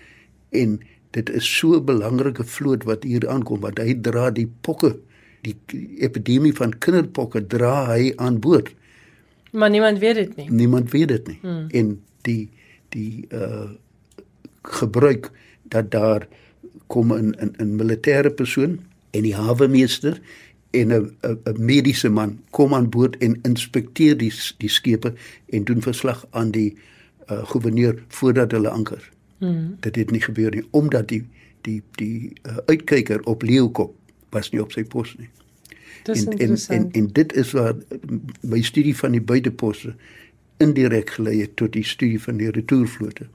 en 0.50 0.80
dit 1.10 1.30
is 1.30 1.56
so 1.58 1.76
'n 1.76 1.84
belangrike 1.84 2.44
vloot 2.44 2.84
wat 2.84 3.02
hier 3.02 3.28
aankom 3.28 3.60
want 3.60 3.78
hy 3.78 3.94
dra 4.00 4.30
die 4.30 4.48
pokke 4.60 4.96
die 5.44 5.56
epidemie 6.00 6.54
van 6.56 6.72
kinderpokke 6.78 7.46
dra 7.46 7.86
hy 7.92 8.12
aan 8.16 8.40
boord. 8.40 8.72
Maar 9.52 9.70
niemand 9.70 9.98
weet 9.98 10.14
dit 10.14 10.36
nie. 10.36 10.50
Niemand 10.50 10.90
weet 10.90 11.08
dit 11.08 11.26
nie. 11.26 11.38
Mm. 11.42 11.66
En 11.68 12.02
die 12.22 12.48
die 12.88 13.26
uh 13.30 13.70
gebruik 14.66 15.30
dat 15.62 15.90
daar 15.90 16.26
kom 16.86 17.12
'n 17.12 17.34
'n 17.38 17.54
'n 17.58 17.76
militêre 17.76 18.30
persoon 18.30 18.80
en 19.10 19.22
die 19.22 19.34
hawemeester 19.34 20.20
en 20.70 20.92
'n 20.92 21.16
'n 21.22 21.64
mediese 21.64 22.08
man 22.08 22.40
kom 22.50 22.74
aan 22.74 22.88
boord 22.88 23.16
en 23.16 23.38
inspekteer 23.42 24.16
die 24.16 24.32
die 24.56 24.68
skepe 24.68 25.14
en 25.46 25.64
doen 25.64 25.82
verslag 25.82 26.26
aan 26.30 26.50
die 26.50 26.76
uh 27.30 27.44
gouverneur 27.46 28.02
voordat 28.08 28.50
hulle 28.50 28.68
anker. 28.68 29.10
Hmm. 29.38 29.76
Dit 29.80 29.96
het 29.96 30.10
nie 30.10 30.20
gebeur 30.20 30.50
nie 30.50 30.64
omdat 30.70 31.08
die 31.08 31.24
die 31.60 31.82
die 31.98 32.32
uh, 32.42 32.56
uitkyker 32.66 33.24
op 33.24 33.42
Leeukop 33.42 33.94
was 34.30 34.50
nie 34.50 34.62
op 34.62 34.72
sy 34.72 34.84
pos 34.84 35.16
nie. 35.18 35.28
Dis 36.06 36.24
en, 36.24 36.38
en 36.38 36.56
en 36.68 36.88
en 36.92 37.08
dit 37.12 37.32
is 37.32 37.50
waar 37.56 37.74
my 38.40 38.62
studie 38.62 38.96
van 38.96 39.16
die 39.16 39.20
buiteposte 39.20 39.94
indirek 40.62 41.10
gelei 41.18 41.40
het 41.40 41.56
tot 41.56 41.72
die 41.72 41.84
studie 41.84 42.20
van 42.22 42.38
die 42.40 42.50
retourvlote. 42.50 43.26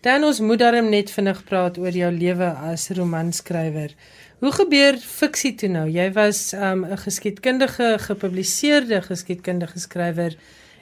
Dan 0.00 0.24
ons 0.24 0.40
moet 0.40 0.58
daarom 0.58 0.88
net 0.88 1.10
vinnig 1.10 1.40
praat 1.44 1.78
oor 1.78 1.94
jou 1.94 2.10
lewe 2.12 2.50
as 2.70 2.88
romanskrywer. 2.94 3.94
Hoe 4.42 4.52
gebeur 4.52 4.98
fiksie 4.98 5.54
toe 5.58 5.70
nou? 5.72 5.86
Jy 5.90 6.10
was 6.12 6.52
um, 6.52 6.84
'n 6.84 6.92
um, 6.92 6.98
geskiedkundige, 7.04 7.96
gepubliseerde 7.98 9.02
geskiedkundige 9.02 9.78
skrywer 9.78 10.36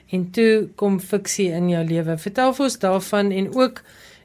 en 0.09 0.31
toe 0.31 0.69
kom 0.75 0.99
fiksie 0.99 1.49
in 1.51 1.69
jou 1.69 1.83
lewe. 1.85 2.17
Vertel 2.17 2.53
vir 2.53 2.65
ons 2.65 2.79
daarvan 2.79 3.31
en 3.31 3.53
ook 3.55 3.83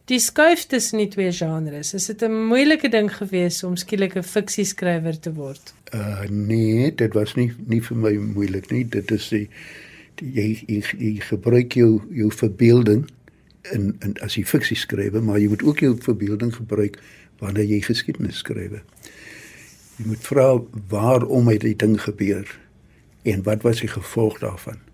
die 0.09 0.19
skuif 0.19 0.65
tussen 0.67 1.03
die 1.03 1.09
twee 1.13 1.33
genres. 1.33 1.95
Is 1.95 2.07
dit 2.07 2.23
'n 2.23 2.47
moeilike 2.49 2.89
ding 2.89 3.11
gewees 3.13 3.63
om 3.65 3.77
skielik 3.77 4.17
'n 4.17 4.23
fiksieskrywer 4.23 5.21
te 5.21 5.33
word? 5.33 5.75
Uh 5.95 6.25
nee, 6.31 6.95
dit 6.95 7.13
was 7.15 7.35
nie 7.35 7.53
nie 7.67 7.83
vir 7.83 7.97
my 7.97 8.13
moeilik 8.13 8.71
nie. 8.71 8.85
Dit 8.85 9.11
is 9.11 9.29
die 9.29 9.49
jy, 10.21 10.65
jy 10.67 10.83
jy 10.99 11.21
gebruik 11.21 11.73
jou 11.73 12.03
jou 12.11 12.31
verbeelding 12.31 13.09
in 13.73 13.97
in 14.01 14.17
as 14.23 14.35
jy 14.35 14.45
fiksie 14.45 14.77
skryf, 14.77 15.13
maar 15.21 15.39
jy 15.39 15.49
moet 15.49 15.63
ook 15.63 15.79
jou 15.79 15.97
verbeelding 16.01 16.55
gebruik 16.55 16.99
wanneer 17.39 17.65
jy 17.65 17.81
geskiedenis 17.81 18.39
skryf. 18.39 18.83
Jy 19.99 20.07
moet 20.07 20.27
vra 20.27 20.61
waarom 20.89 21.49
het 21.49 21.61
die 21.61 21.77
ding 21.77 22.01
gebeur 22.01 22.59
en 23.23 23.43
wat 23.43 23.63
was 23.63 23.81
die 23.81 23.93
gevolg 23.93 24.39
daarvan? 24.39 24.88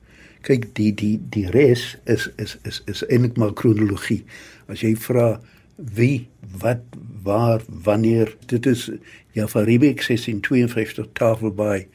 Kyk, 0.44 0.68
die 0.76 0.92
die 0.94 1.16
die 1.32 1.46
res 1.50 1.94
is 2.04 2.28
is 2.36 2.58
is 2.68 2.82
is 2.90 3.04
eintlik 3.08 3.38
maar 3.40 3.54
kronologie. 3.56 4.22
As 4.68 4.84
jy 4.84 4.92
vra 4.96 5.38
wie, 5.76 6.28
wat, 6.60 6.84
waar, 7.22 7.62
wanneer, 7.82 8.36
dit 8.46 8.66
is 8.66 8.90
ja 9.32 9.46
van 9.46 9.64
Riebeck 9.64 10.04
1652 10.06 11.08
tafel 11.12 11.50
by 11.50 11.86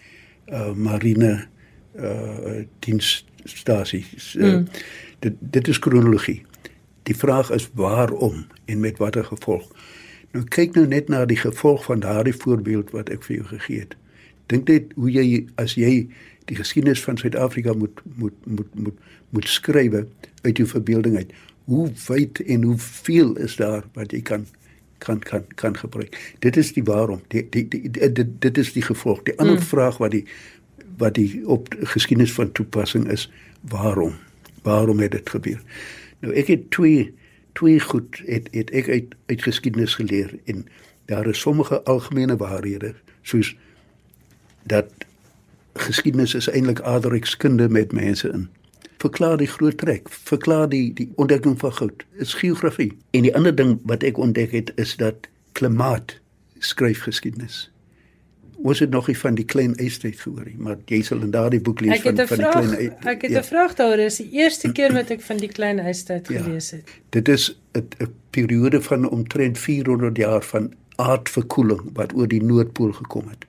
uh 0.52 0.74
marine 0.74 1.46
uh 1.96 2.66
dienststasies. 2.80 4.36
Uh, 4.36 4.54
mm. 4.54 4.68
Dit 5.20 5.34
dit 5.40 5.68
is 5.68 5.80
kronologie. 5.80 6.42
Die 7.04 7.16
vraag 7.16 7.52
is 7.52 7.70
waarom 7.74 8.46
en 8.66 8.80
met 8.80 8.98
watter 8.98 9.26
gevolg. 9.26 9.72
Nou 10.32 10.44
kyk 10.46 10.76
nou 10.76 10.86
net 10.88 11.08
na 11.10 11.24
die 11.26 11.40
gevolg 11.40 11.84
van 11.84 12.00
daardie 12.00 12.36
voorbeeld 12.36 12.92
wat 12.94 13.10
ek 13.10 13.24
vir 13.26 13.36
jou 13.40 13.48
gegee 13.54 13.86
het. 13.86 13.96
Dink 14.52 14.68
net 14.70 14.92
hoe 14.98 15.10
jy 15.12 15.46
as 15.62 15.74
jy 15.78 16.10
die 16.50 16.58
geskiedenis 16.58 17.04
van 17.06 17.18
Suid-Afrika 17.18 17.74
moet 17.74 18.02
moet 18.16 18.46
moet 18.46 18.76
moet 18.76 18.98
moet 19.30 19.48
skryf 19.48 20.04
uit 20.42 20.58
jou 20.58 20.68
verbeelding 20.68 21.16
uit. 21.16 21.34
Hoe 21.70 21.90
wyd 22.08 22.40
en 22.46 22.64
hoe 22.64 22.78
veel 22.78 23.36
is 23.38 23.56
daar 23.56 23.84
wat 23.94 24.12
jy 24.12 24.22
kan 24.22 24.48
kan 24.98 25.20
kan 25.20 25.46
kan 25.56 25.78
gebruik. 25.78 26.36
Dit 26.40 26.58
is 26.58 26.74
die 26.74 26.84
waarom. 26.84 27.22
Die, 27.28 27.46
die, 27.50 27.68
die, 27.68 27.92
die, 27.92 28.12
dit 28.12 28.42
dit 28.42 28.58
is 28.58 28.74
die 28.74 28.84
gevolg. 28.84 29.24
Die 29.24 29.38
ander 29.38 29.60
mm. 29.60 29.70
vraag 29.72 29.98
wat 29.98 30.12
die 30.12 30.26
wat 30.98 31.16
die 31.16 31.48
op 31.48 31.70
geskiedenis 31.94 32.34
van 32.36 32.52
toepassing 32.52 33.08
is, 33.08 33.30
waarom? 33.62 34.18
Waarom 34.64 35.00
het 35.00 35.12
dit 35.12 35.30
gebeur? 35.30 35.62
Nou 36.20 36.34
ek 36.36 36.52
het 36.52 36.70
twee 36.72 37.14
twee 37.54 37.80
goed 37.80 38.22
het 38.26 38.50
het 38.52 38.72
ek 38.72 38.90
uit 38.90 39.16
uit 39.26 39.44
geskiedenis 39.44 39.96
geleer 39.96 40.36
en 40.46 40.66
daar 41.06 41.28
is 41.28 41.40
sommige 41.40 41.84
algemene 41.84 42.38
waarhede 42.38 42.94
soos 43.22 43.56
dat 44.64 44.92
geskiedenis 45.80 46.34
is 46.34 46.50
eintlik 46.50 46.82
aardrykskunde 46.82 47.70
met 47.70 47.92
mense 47.92 48.30
in. 48.30 48.48
Verklaar 49.00 49.38
die 49.38 49.48
groot 49.48 49.78
trek, 49.78 50.10
verklaar 50.10 50.70
die 50.70 50.94
die 50.94 51.12
ontdekking 51.15 51.60
van 51.60 51.74
goud. 51.74 52.06
Is 52.20 52.34
geografie. 52.34 52.92
En 53.12 53.24
die 53.28 53.36
ander 53.36 53.56
ding 53.56 53.78
wat 53.88 54.04
ek 54.04 54.18
ontdek 54.18 54.52
het 54.52 54.72
is 54.76 54.96
dat 55.00 55.30
klimaat 55.52 56.20
skryf 56.60 57.06
geskiedenis. 57.08 57.70
Ons 58.60 58.80
het 58.84 58.89
nog 58.92 59.08
nie 59.08 59.15
van 59.18 59.36
die 59.36 59.46
klein 59.48 59.76
eistyd 59.80 60.20
gehoor 60.20 60.44
nie, 60.44 60.58
maar 60.60 60.76
jy 60.92 61.00
sal 61.08 61.22
in 61.24 61.32
daardie 61.32 61.62
boek 61.63 61.80
lees 61.80 62.02
van 62.04 62.18
van 62.18 62.28
vraag, 62.28 62.58
die 62.60 62.76
klein 62.76 63.08
Ek 63.08 63.22
het 63.22 63.32
'n 63.32 63.34
ja. 63.34 63.44
vraag 63.44 63.76
daaroor. 63.76 64.04
Dis 64.04 64.18
die 64.20 64.32
eerste 64.32 64.72
keer 64.72 64.94
wat 64.94 65.10
ek 65.10 65.22
van 65.22 65.38
die 65.38 65.48
klein 65.48 65.80
eistyd 65.80 66.28
ja, 66.28 66.42
gelees 66.42 66.72
het. 66.72 66.84
Dit 67.10 67.30
is 67.30 67.56
'n 67.72 68.12
periode 68.30 68.82
van 68.82 69.10
omtrent 69.10 69.58
400 69.58 70.18
jaar 70.18 70.44
van 70.44 70.74
aardverkoeling 70.96 71.89
wat 71.94 72.13
oor 72.13 72.28
die 72.28 72.44
noordpool 72.44 72.92
gekom 72.92 73.30
het. 73.30 73.46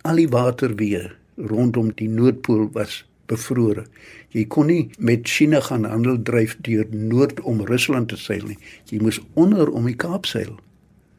Al 0.00 0.16
die 0.16 0.28
water 0.28 0.74
weer 0.74 1.16
rondom 1.36 1.92
die 1.94 2.08
noordpool 2.08 2.70
was 2.72 3.04
bevrore. 3.26 3.86
Jy 4.34 4.44
kon 4.52 4.70
nie 4.70 4.90
met 4.98 5.28
China 5.28 5.60
gaan 5.60 5.84
handel 5.88 6.22
dryf 6.22 6.56
deur 6.66 6.86
noord 6.90 7.40
om 7.40 7.64
Rusland 7.66 8.08
te 8.12 8.16
seil 8.20 8.44
nie. 8.46 8.58
Jy 8.90 9.00
moes 9.02 9.20
onder 9.34 9.70
om 9.70 9.86
die 9.88 9.96
Kaap 9.96 10.26
seil. 10.26 10.56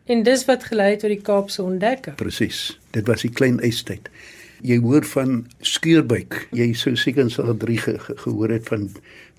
En 0.08 0.24
dis 0.24 0.46
wat 0.48 0.64
gelei 0.70 0.94
het 0.94 1.04
tot 1.04 1.12
die 1.12 1.22
Kaapse 1.22 1.64
ontdekking. 1.64 2.16
Presies. 2.16 2.80
Dit 2.96 3.08
was 3.08 3.26
die 3.26 3.32
klein 3.32 3.60
ystyd. 3.66 4.08
Jy 4.66 4.80
hoor 4.82 5.06
van 5.06 5.44
skuurbuik. 5.62 6.48
Jy 6.56 6.72
sou 6.80 6.96
seker 6.98 7.28
sal 7.30 7.52
drie 7.60 7.78
ge 7.78 7.98
ge 8.00 8.16
gehoor 8.24 8.56
het 8.56 8.70
van 8.72 8.88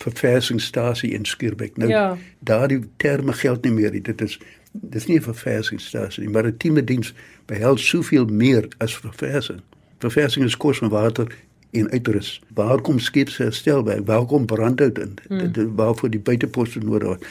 verversingsstasie 0.04 1.14
in 1.16 1.24
skuurbuik. 1.26 1.76
Nou 1.76 1.90
ja. 1.90 2.18
daardie 2.38 2.82
terme 2.96 3.32
geld 3.32 3.64
nie 3.64 3.72
meer. 3.72 3.96
Dit 4.02 4.20
is 4.22 4.38
dis 4.72 5.06
nie 5.06 5.18
'n 5.18 5.22
verversingsstasie 5.22 6.22
nie, 6.22 6.32
maar 6.32 6.46
'n 6.46 6.56
tieme 6.56 6.84
diens 6.84 7.14
behels 7.46 7.88
soveel 7.88 8.26
meer 8.26 8.68
as 8.78 8.96
verversing. 8.96 9.62
Verversing 9.98 10.44
is 10.44 10.56
kos 10.56 10.80
en 10.80 10.88
water 10.88 11.26
en 11.70 11.90
uitrus. 11.90 12.40
Waar 12.54 12.80
kom 12.80 12.98
skepsherstel 12.98 13.82
by? 13.82 13.98
Waar 14.04 14.24
kom 14.24 14.46
brandhout 14.46 14.98
in? 14.98 15.14
Hmm. 15.28 15.74
Waarvoor 15.76 16.10
die 16.10 16.20
buiteposte 16.20 16.78
nodig 16.78 17.18
is? 17.18 17.26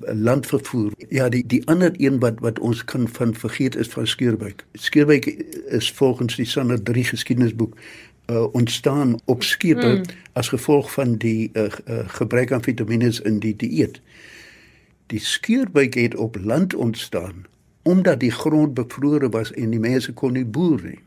Landvervoer. 0.00 0.92
Ja, 1.08 1.28
die 1.28 1.46
die 1.46 1.62
ander 1.66 1.92
een 1.96 2.18
wat 2.18 2.40
wat 2.40 2.58
ons 2.58 2.84
kan 2.84 3.08
van 3.08 3.34
vergeet 3.34 3.76
is 3.76 3.88
van 3.88 4.06
Skeurbuik. 4.06 4.64
Skeurbuik 4.72 5.26
is 5.68 5.92
volgens 5.92 6.36
die 6.36 6.46
Sander 6.46 6.82
3 6.82 7.04
geskiedenisboek 7.04 7.76
uh, 8.26 8.52
ontstaan 8.52 9.18
op 9.24 9.42
skepe 9.42 9.86
hmm. 9.86 10.04
as 10.32 10.48
gevolg 10.48 10.92
van 10.92 11.16
die 11.16 11.50
uh, 11.52 11.62
uh, 11.62 11.98
gebrek 12.06 12.52
aan 12.52 12.62
vitamiene 12.62 13.12
in 13.22 13.38
die 13.38 13.56
dieet. 13.56 14.00
Die 15.06 15.20
Skeurbuik 15.20 15.94
het 15.94 16.14
op 16.14 16.36
land 16.42 16.74
ontstaan 16.74 17.46
omdat 17.86 18.20
die 18.20 18.30
grond 18.30 18.74
bevrore 18.74 19.28
was 19.28 19.52
en 19.52 19.70
die 19.70 19.78
mense 19.80 20.12
kon 20.12 20.32
nie 20.32 20.44
boer 20.44 20.80
nie. 20.82 20.98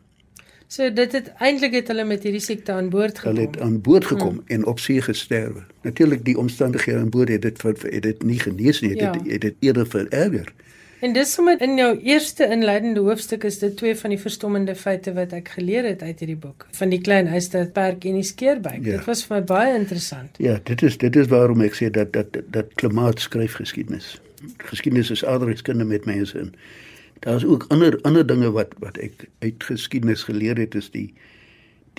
So 0.69 0.85
dit 0.93 1.11
het 1.17 1.31
eintlik 1.41 1.73
het 1.73 1.87
hulle 1.89 2.03
met 2.05 2.23
hierdie 2.23 2.43
siekte 2.45 2.75
aan 2.77 2.91
boord 2.93 3.17
gekom. 3.17 3.33
Hulle 3.33 3.47
het 3.47 3.61
aan 3.65 3.79
boord 3.81 4.05
gekom 4.05 4.35
hmm. 4.35 4.55
en 4.55 4.65
op 4.69 4.79
see 4.79 5.01
gesterwe. 5.01 5.63
Natuurlik 5.81 6.21
die 6.25 6.37
omstandighede 6.37 6.99
aan 6.99 7.09
boord 7.09 7.29
het 7.33 7.41
dit 7.41 7.61
het 7.61 8.01
dit 8.05 8.23
nie 8.23 8.39
genees 8.39 8.81
nie, 8.85 8.95
ja. 8.95 9.11
dit 9.11 9.31
het 9.31 9.41
dit 9.41 9.55
eerder 9.65 9.87
vererger. 9.87 10.53
En 10.99 11.13
dis 11.15 11.31
sommer 11.33 11.61
in 11.63 11.77
jou 11.79 11.89
eerste 12.03 12.45
inleidende 12.53 12.99
hoofstuk 12.99 13.43
is 13.47 13.57
dit 13.59 13.77
twee 13.77 13.95
van 13.95 14.13
die 14.13 14.19
verstommende 14.19 14.75
feite 14.75 15.13
wat 15.15 15.33
ek 15.33 15.49
geleer 15.55 15.87
het 15.87 16.03
uit 16.03 16.19
hierdie 16.21 16.37
boek 16.37 16.67
van 16.77 16.93
die 16.93 17.01
klein 17.01 17.31
huisstadperk 17.31 18.05
en 18.05 18.19
die 18.19 18.27
skeerbuik. 18.27 18.83
Ja. 18.83 18.99
Dit 18.99 19.07
was 19.09 19.23
vir 19.25 19.39
my 19.39 19.43
baie 19.49 19.73
interessant. 19.79 20.37
Ja, 20.37 20.59
dit 20.69 20.83
is 20.85 20.99
dit 21.01 21.15
is 21.15 21.31
waarom 21.33 21.65
ek 21.65 21.79
sê 21.79 21.89
dat 21.89 22.13
dat 22.13 22.37
dat 22.45 22.75
klimaat 22.77 23.25
skryf 23.25 23.57
geskiedenis. 23.63 24.19
Geskiedenis 24.69 25.09
is 25.17 25.25
aardrykskunde 25.25 25.87
met 25.87 26.05
mense 26.05 26.37
in. 26.37 26.53
Daar's 27.19 27.43
ook 27.43 27.65
ander 27.67 28.01
ander 28.01 28.25
dinge 28.25 28.51
wat 28.51 28.75
wat 28.79 28.97
ek 28.97 29.27
uit 29.39 29.63
geskiedenis 29.63 30.23
geleer 30.23 30.57
het 30.57 30.75
is 30.75 30.91
die 30.91 31.13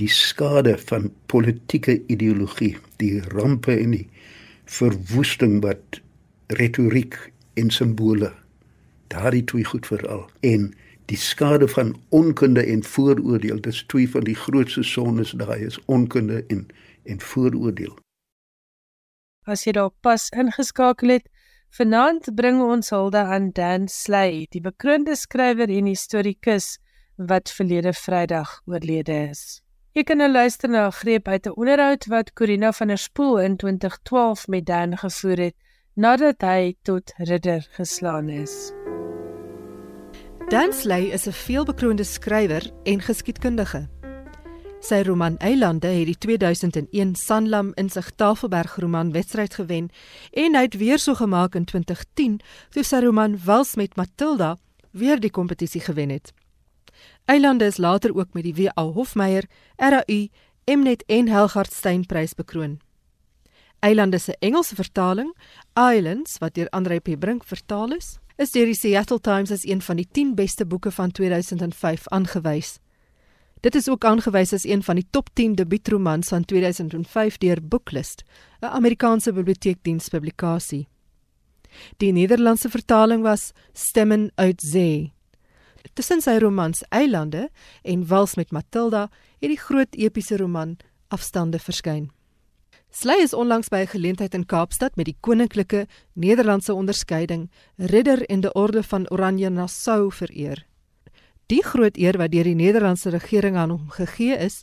die 0.00 0.08
skade 0.08 0.78
van 0.78 1.10
politieke 1.26 1.98
ideologie, 2.06 2.76
die 2.96 3.20
rampe 3.34 3.74
en 3.76 3.90
die 3.90 4.06
verwoesting 4.64 5.60
wat 5.64 6.00
retoriek 6.46 7.18
en 7.54 7.70
simbole 7.70 8.32
daardie 9.10 9.44
twee 9.44 9.64
goed 9.64 9.86
veral 9.86 10.24
en 10.46 10.70
die 11.10 11.18
skade 11.18 11.68
van 11.68 11.96
onkunde 12.08 12.62
en 12.64 12.84
vooroordeel 12.86 13.60
dis 13.60 13.82
twee 13.90 14.10
van 14.10 14.24
die 14.24 14.36
grootste 14.38 14.82
sondes 14.86 15.34
daai 15.42 15.66
is 15.66 15.78
onkunde 15.84 16.44
en 16.46 16.66
en 17.04 17.20
vooroordeel. 17.20 17.96
As 19.48 19.64
jy 19.64 19.72
daar 19.74 19.90
pas 20.04 20.28
ingeskakel 20.36 21.16
het 21.16 21.28
Vanaand 21.70 22.26
bring 22.34 22.58
ons 22.62 22.90
hulde 22.90 23.20
aan 23.22 23.50
Dan 23.54 23.86
Sley, 23.88 24.46
die 24.50 24.60
bekroonde 24.60 25.14
skrywer 25.14 25.70
en 25.70 25.86
historikus 25.86 26.78
wat 27.14 27.52
verlede 27.54 27.92
Vrydag 27.94 28.56
oorlede 28.66 29.14
is. 29.30 29.60
Jy 29.94 30.02
kan 30.06 30.18
nou 30.18 30.28
luister 30.30 30.70
na 30.70 30.86
'n 30.86 30.98
greep 30.98 31.28
uit 31.28 31.46
'n 31.46 31.54
onderhoud 31.54 32.06
wat 32.06 32.32
Corina 32.32 32.72
van 32.72 32.88
der 32.88 32.98
Spool 32.98 33.38
in 33.38 33.56
2012 33.56 34.48
met 34.48 34.66
Dan 34.66 34.96
gevoer 34.96 35.38
het 35.38 35.56
nadat 35.94 36.42
hy 36.42 36.74
tot 36.82 37.12
ridder 37.16 37.66
geslaan 37.70 38.28
is. 38.28 38.72
Dan 40.48 40.72
Sley 40.72 41.12
is 41.12 41.26
'n 41.26 41.32
veelbekroonde 41.32 42.04
skrywer 42.04 42.70
en 42.82 43.00
geskiedkundige. 43.00 43.99
Sy 44.80 45.02
roman 45.04 45.36
Eilande 45.44 45.90
het 45.92 46.08
die 46.08 46.16
2001 46.16 47.14
Sanlam 47.20 47.72
in 47.76 47.90
sig 47.92 48.06
Tafelberg 48.16 48.78
roman 48.80 49.12
wedstryd 49.12 49.54
gewen 49.54 49.90
en 50.32 50.56
hy 50.56 50.62
het 50.64 50.78
weer 50.80 50.98
so 50.98 51.14
gemaak 51.14 51.54
in 51.54 51.66
2010 51.68 52.38
toe 52.72 52.84
sy 52.84 53.02
roman 53.04 53.36
Wals 53.44 53.74
met 53.76 53.96
Matilda 54.00 54.56
weer 54.96 55.20
die 55.20 55.30
kompetisie 55.30 55.84
gewen 55.84 56.08
het. 56.08 56.32
Eilande 57.28 57.68
is 57.68 57.76
later 57.76 58.16
ook 58.16 58.32
met 58.32 58.48
die 58.48 58.54
W.A. 58.54 58.82
Hofmeyer, 58.82 59.44
RAU, 59.76 60.28
Mnet 60.64 61.04
en 61.06 61.28
Helgard 61.28 61.72
Steyn 61.72 62.06
prys 62.06 62.34
bekroon. 62.34 62.80
Eilande 63.80 64.18
se 64.18 64.36
Engelse 64.40 64.74
vertaling, 64.74 65.34
Islands, 65.76 66.38
wat 66.38 66.54
deur 66.54 66.68
Andre 66.68 67.00
P. 67.00 67.18
Brink 67.18 67.44
vertaal 67.44 67.92
is, 67.92 68.18
is 68.36 68.50
deur 68.50 68.64
die 68.64 68.74
Seattle 68.74 69.20
Times 69.20 69.52
as 69.52 69.66
een 69.68 69.82
van 69.82 69.96
die 69.96 70.08
10 70.08 70.34
beste 70.34 70.66
boeke 70.66 70.90
van 70.90 71.10
2005 71.10 72.08
aangewys. 72.08 72.78
Dit 73.60 73.74
is 73.74 73.88
ook 73.88 74.04
aangewys 74.04 74.52
as 74.52 74.64
een 74.64 74.82
van 74.82 74.96
die 74.96 75.06
top 75.10 75.28
10 75.32 75.54
debuutromans 75.54 76.28
van 76.28 76.44
2005 76.44 77.38
deur 77.38 77.60
Booklist, 77.62 78.22
'n 78.60 78.66
Amerikaanse 78.66 79.32
biblioteekdienspublikasie. 79.32 80.88
Die 81.96 82.12
Nederlandse 82.12 82.68
vertaling 82.68 83.22
was 83.22 83.52
Stemmen 83.72 84.30
uit 84.34 84.60
See. 84.60 85.12
Tussen 85.92 86.20
sy 86.20 86.38
romans 86.38 86.82
Eilande 86.88 87.50
en 87.82 88.06
Wals 88.06 88.34
met 88.34 88.50
Matilda 88.50 89.08
het 89.40 89.50
die 89.50 89.58
groot 89.58 89.94
epiese 89.94 90.36
roman 90.36 90.76
Afstande 91.08 91.58
verskyn. 91.58 92.10
Slay 92.90 93.22
is 93.22 93.34
onlangs 93.34 93.68
by 93.68 93.76
'n 93.76 93.86
geleentheid 93.86 94.34
in 94.34 94.46
Kaapstad 94.46 94.96
met 94.96 95.04
die 95.04 95.16
koninklike 95.20 95.86
Nederlandse 96.12 96.74
onderskeiding 96.74 97.50
Ridder 97.76 98.26
en 98.26 98.40
die 98.40 98.52
Orde 98.52 98.82
van 98.82 99.10
Oranje 99.10 99.50
Nassau 99.50 100.12
vereer. 100.12 100.69
Die 101.50 101.64
groot 101.66 101.96
eer 101.98 102.14
wat 102.14 102.30
deur 102.30 102.46
die 102.46 102.54
Nederlandse 102.54 103.10
regering 103.10 103.56
aan 103.58 103.72
hom 103.74 103.88
gegee 103.90 104.36
is, 104.38 104.60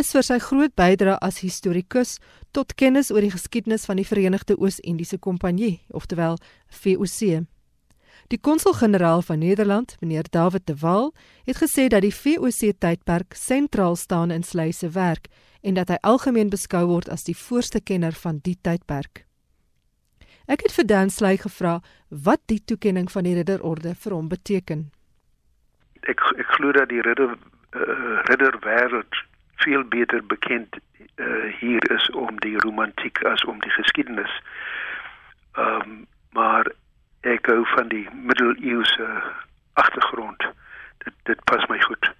is 0.00 0.14
vir 0.16 0.24
sy 0.24 0.38
groot 0.40 0.72
bydrae 0.80 1.18
as 1.20 1.42
historikus 1.44 2.14
tot 2.56 2.72
kennis 2.80 3.10
oor 3.12 3.20
die 3.20 3.34
geskiedenis 3.34 3.84
van 3.84 3.98
die 4.00 4.06
Verenigde 4.08 4.56
Oos-Indiese 4.56 5.18
Kompanjie, 5.20 5.82
oftewel 5.92 6.38
VOC. 6.72 7.42
Die 8.32 8.38
konsul-generaal 8.40 9.20
van 9.28 9.42
Nederland, 9.44 9.98
meneer 10.00 10.30
David 10.32 10.64
de 10.66 10.76
Waal, 10.80 11.12
het 11.44 11.60
gesê 11.60 11.90
dat 11.92 12.00
die 12.00 12.14
VOC 12.14 12.78
tydperk 12.80 13.36
sentraal 13.36 13.96
staan 14.00 14.32
in 14.32 14.42
Slay 14.42 14.72
se 14.72 14.88
werk 14.96 15.28
en 15.60 15.76
dat 15.76 15.92
hy 15.92 16.00
algemeen 16.00 16.48
beskou 16.48 16.86
word 16.94 17.12
as 17.12 17.28
die 17.28 17.36
voorste 17.36 17.80
kenner 17.84 18.16
van 18.16 18.40
die 18.40 18.56
tydperk. 18.56 19.26
Ek 20.48 20.64
het 20.64 20.72
vir 20.72 20.88
Dan 20.88 21.12
Slay 21.12 21.36
gevra 21.36 21.82
wat 22.08 22.40
die 22.48 22.62
toekenning 22.64 23.12
van 23.12 23.28
die 23.28 23.36
ridderorde 23.36 23.92
vir 24.00 24.16
hom 24.16 24.32
beteken 24.32 24.88
ek 26.10 26.20
ek 26.36 26.48
glo 26.56 26.72
dat 26.72 26.88
die 26.88 27.02
ridder 27.02 27.36
uh, 27.72 28.18
ridder 28.28 28.58
wêreld 28.60 29.20
veel 29.62 29.84
beter 29.84 30.26
bekend 30.26 30.78
uh, 31.16 31.52
hier 31.58 31.90
is 31.90 32.10
om 32.10 32.40
die 32.40 32.58
romantiek 32.58 33.22
as 33.24 33.44
om 33.44 33.60
die 33.60 33.74
geskiedenis. 33.78 34.40
Ehm 35.52 35.80
um, 35.80 36.06
maar 36.32 36.64
ek 37.28 37.46
hou 37.46 37.66
van 37.74 37.88
die 37.88 38.06
middeleeuse 38.12 39.08
agtergrond. 39.72 40.46
Dit 41.04 41.14
dit 41.28 41.44
pas 41.44 41.66
my 41.68 41.80
goed. 41.80 42.10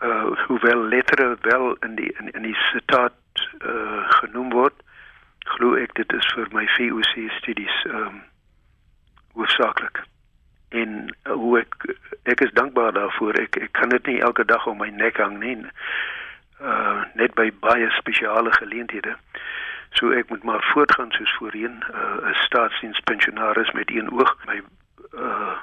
Uh 0.00 0.32
hoewel 0.46 0.82
lettere 0.88 1.36
wel 1.42 1.76
in 1.86 1.94
die 1.94 2.12
in, 2.18 2.30
in 2.30 2.42
die 2.42 2.56
sitaat 2.70 3.48
uh 3.60 4.08
genoem 4.20 4.50
word, 4.50 4.82
glo 5.44 5.74
ek 5.76 5.94
dit 6.00 6.12
is 6.12 6.32
vir 6.34 6.48
my 6.56 6.64
VOC 6.76 7.28
studies 7.38 7.84
ehm 7.84 8.06
um, 8.06 8.22
hoofsaaklik. 9.38 10.02
En 10.68 11.14
uh, 11.24 11.32
hoe 11.32 11.58
ek 11.58 11.96
ek 12.22 12.40
is 12.40 12.52
dankbaar 12.52 12.92
daarvoor. 12.92 13.34
Ek 13.40 13.56
ek 13.56 13.72
kan 13.72 13.88
dit 13.88 14.06
nie 14.06 14.20
elke 14.20 14.44
dag 14.44 14.66
om 14.66 14.78
my 14.78 14.90
nek 14.90 15.16
hang 15.16 15.38
nie. 15.38 15.56
Uh 16.60 17.04
net 17.14 17.34
by 17.34 17.50
baie 17.60 17.90
spesiale 17.96 18.52
geleenthede. 18.52 19.16
So 19.96 20.10
ek 20.12 20.28
moet 20.28 20.42
maar 20.44 20.62
voortgaan 20.72 21.10
soos 21.16 21.34
voorheen, 21.38 21.82
uh, 21.90 21.96
'n 21.96 22.28
uh, 22.28 22.34
staatsdienspensionaris 22.44 23.72
met 23.72 23.90
een 23.90 24.12
oog. 24.12 24.36
My 24.46 24.62
uh 25.14 25.56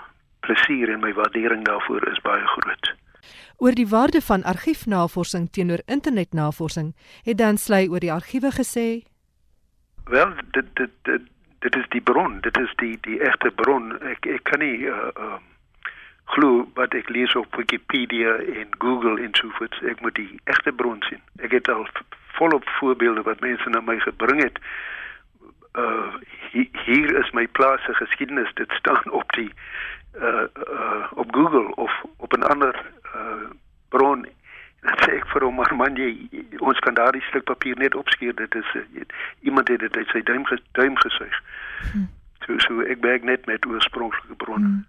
plesier 0.45 0.91
en 0.93 0.99
my 0.99 1.13
waardering 1.13 1.65
daarvoor 1.65 2.07
is 2.07 2.21
baie 2.21 2.47
groot. 2.47 2.93
Oor 3.57 3.71
die 3.71 3.87
waarde 3.87 4.21
van 4.21 4.43
argiefnavorsing 4.43 5.51
teenoor 5.51 5.81
internetnavorsing 5.85 6.95
het 7.23 7.37
Dan 7.37 7.57
Sley 7.57 7.87
oor 7.87 7.99
die 7.99 8.13
argiewe 8.13 8.51
gesê: 8.51 8.87
Wel, 10.05 10.33
dit 10.51 10.65
dit 10.75 10.91
dit 11.01 11.21
dit 11.59 11.75
is 11.75 11.85
die 11.89 12.01
bron, 12.01 12.39
dit 12.41 12.57
is 12.57 12.73
die 12.75 12.97
die 13.01 13.19
egte 13.21 13.51
bron. 13.51 13.93
Ek 14.01 14.25
ek 14.25 14.43
kan 14.43 14.59
nie 14.59 14.87
uh 14.89 15.11
uh 15.15 15.37
glo 16.33 16.65
wat 16.73 16.93
ek 16.97 17.09
lees 17.09 17.35
op 17.37 17.55
Wikipedia 17.55 18.35
en 18.61 18.73
Google 18.81 19.21
en 19.21 19.35
so 19.37 19.49
voort. 19.57 19.77
Ek 19.85 20.01
moet 20.01 20.15
die 20.17 20.39
egte 20.49 20.73
bron 20.73 21.03
sien. 21.09 21.21
Ek 21.45 21.53
het 21.53 21.69
al 21.69 21.87
volop 22.37 22.69
voorbeelde 22.79 23.21
wat 23.27 23.43
mense 23.45 23.69
na 23.69 23.81
my 23.81 23.99
gebring 23.99 24.41
het. 24.43 24.57
Uh 25.73 26.13
hier 26.85 27.11
is 27.19 27.31
my 27.31 27.47
plaas 27.47 27.83
se 27.85 27.93
geskiedenis. 27.93 28.53
Dit 28.53 28.71
staan 28.71 29.11
op 29.11 29.31
die 29.33 29.51
uh 30.15 30.47
uh 30.67 31.05
op 31.13 31.35
Google 31.35 31.75
of 31.75 31.91
op 32.17 32.37
'n 32.37 32.43
ander 32.43 32.75
uh 33.15 33.49
bron. 33.89 34.25
Dan 34.85 34.97
sê 35.03 35.15
ek 35.17 35.27
vir 35.33 35.45
hom 35.47 35.57
maar 35.59 35.73
man 35.75 35.97
jy 35.99 36.09
ons 36.61 36.79
kan 36.85 36.97
daardie 36.97 37.23
stuk 37.29 37.47
papier 37.49 37.77
net 37.81 37.95
opskeer. 37.97 38.35
Dit 38.37 38.55
is 38.55 38.73
uh, 38.77 39.05
iemand 39.41 39.71
het 39.73 39.81
dit 39.83 39.97
uit 39.97 40.11
sy 40.13 40.21
duim 40.21 40.45
geduim 40.45 40.97
gesuig. 41.03 41.39
Hm. 41.91 42.05
So 42.45 42.59
so 42.67 42.85
ek 42.85 43.01
werk 43.05 43.25
net 43.25 43.47
met 43.49 43.65
oorspronklike 43.65 44.37
bronne. 44.43 44.67
Hm. 44.67 44.83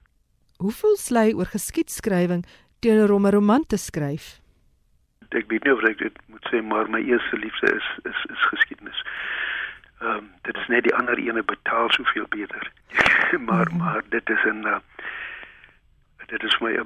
Hoeveel 0.65 0.97
slei 0.97 1.29
oor 1.37 1.49
geskiedskrywing 1.53 2.45
teenoor 2.85 3.17
om 3.17 3.27
'n 3.27 3.33
roman 3.33 3.65
te 3.67 3.77
skryf? 3.77 4.41
Ek 5.31 5.49
weet 5.49 5.65
nie 5.65 5.73
of 5.75 5.83
ek 5.85 5.99
dit 5.99 6.17
moet 6.27 6.47
sê 6.53 6.63
maar 6.63 6.91
my 6.91 7.01
eerste 7.01 7.37
liefde 7.37 7.73
is 7.77 7.89
is 8.05 8.21
is 8.33 8.43
geskiedenis. 8.53 9.01
Ehm 10.01 10.11
um, 10.11 10.31
dit 10.43 10.57
is 10.57 10.69
net 10.69 10.85
die 10.85 10.95
ander 10.95 11.19
ene 11.19 11.43
betaal 11.43 11.91
soveel 11.91 12.29
beter. 12.29 12.73
maar 13.49 13.69
mm 13.69 13.73
-hmm. 13.73 13.79
maar 13.79 14.03
dit 14.09 14.29
is 14.31 14.45
'n 14.45 14.67
uh, 14.67 14.79
dit 16.27 16.43
is 16.43 16.59
my 16.59 16.79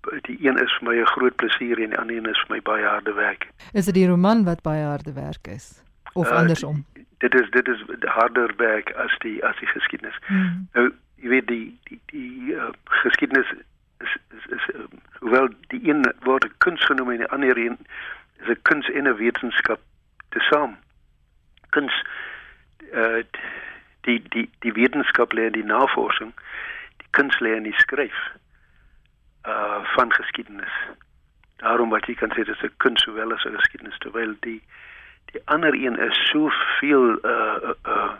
die 0.00 0.38
een 0.40 0.58
is 0.62 0.72
vir 0.78 0.88
my 0.88 1.00
'n 1.00 1.06
groot 1.06 1.36
plesier 1.36 1.78
en 1.78 1.90
die 1.90 1.98
ander 1.98 2.16
een 2.16 2.26
is 2.26 2.40
vir 2.46 2.56
my 2.56 2.62
baie 2.62 2.84
harde 2.84 3.12
werk. 3.12 3.48
Is 3.72 3.84
dit 3.84 3.94
die 3.94 4.08
roman 4.08 4.44
wat 4.44 4.62
baie 4.62 4.84
harde 4.84 5.12
werk 5.12 5.46
is 5.46 5.82
of 6.12 6.30
uh, 6.30 6.36
andersom? 6.36 6.84
Dit 7.18 7.34
is 7.34 7.50
dit 7.50 7.68
is 7.68 7.84
harder 8.00 8.52
werk 8.56 8.90
as 8.90 9.18
die 9.18 9.44
as 9.44 9.56
die 9.58 9.68
geskiedenis. 9.68 10.18
Mm 10.28 10.36
-hmm. 10.36 10.68
Nou 10.72 10.92
jy 11.14 11.28
weet 11.28 11.46
die 11.46 11.78
die 11.82 12.00
die 12.06 12.54
uh, 12.54 12.68
geskiedenis 12.84 13.52
is 13.98 14.16
is, 14.36 14.46
is 14.56 14.74
uh, 14.74 14.84
hoewel 15.18 15.48
die 15.66 15.88
een 15.88 16.14
word 16.20 16.48
kuns 16.58 16.84
genoem 16.84 17.10
en 17.10 17.16
die 17.16 17.28
ander 17.28 17.58
een 17.58 17.78
is 18.40 18.48
'n 18.48 18.62
kuns 18.62 18.90
en 18.90 19.08
'n 19.08 19.16
wetenskap 19.16 19.80
tesame. 20.28 20.76
Kuns 21.70 22.04
uh 22.92 23.22
die 24.00 24.22
die 24.28 24.50
die 24.58 24.72
wetenskap 24.72 25.32
lê 25.32 25.42
in 25.46 25.52
die 25.52 25.64
navorsing, 25.64 26.32
die 26.96 27.10
kuns 27.10 27.38
lê 27.38 27.56
in 27.56 27.62
die 27.62 27.76
skryf 27.76 28.32
uh 29.46 29.84
van 29.94 30.12
geskiedenis. 30.12 30.74
Daarom 31.56 31.90
wat 31.90 32.06
jy 32.06 32.14
kan 32.14 32.32
sê 32.32 32.44
dit 32.44 32.56
is 32.56 32.62
'n 32.62 32.74
kuns 32.76 33.02
sowel 33.02 33.32
as 33.32 33.44
'n 33.44 33.56
geskiedenis 33.56 33.98
terwyl 33.98 34.34
die 34.40 34.62
die 35.32 35.42
ander 35.44 35.74
een 35.74 35.98
is 35.98 36.18
soveel 36.30 37.18
uh 37.24 37.56
uh, 37.62 37.74
uh, 37.86 38.12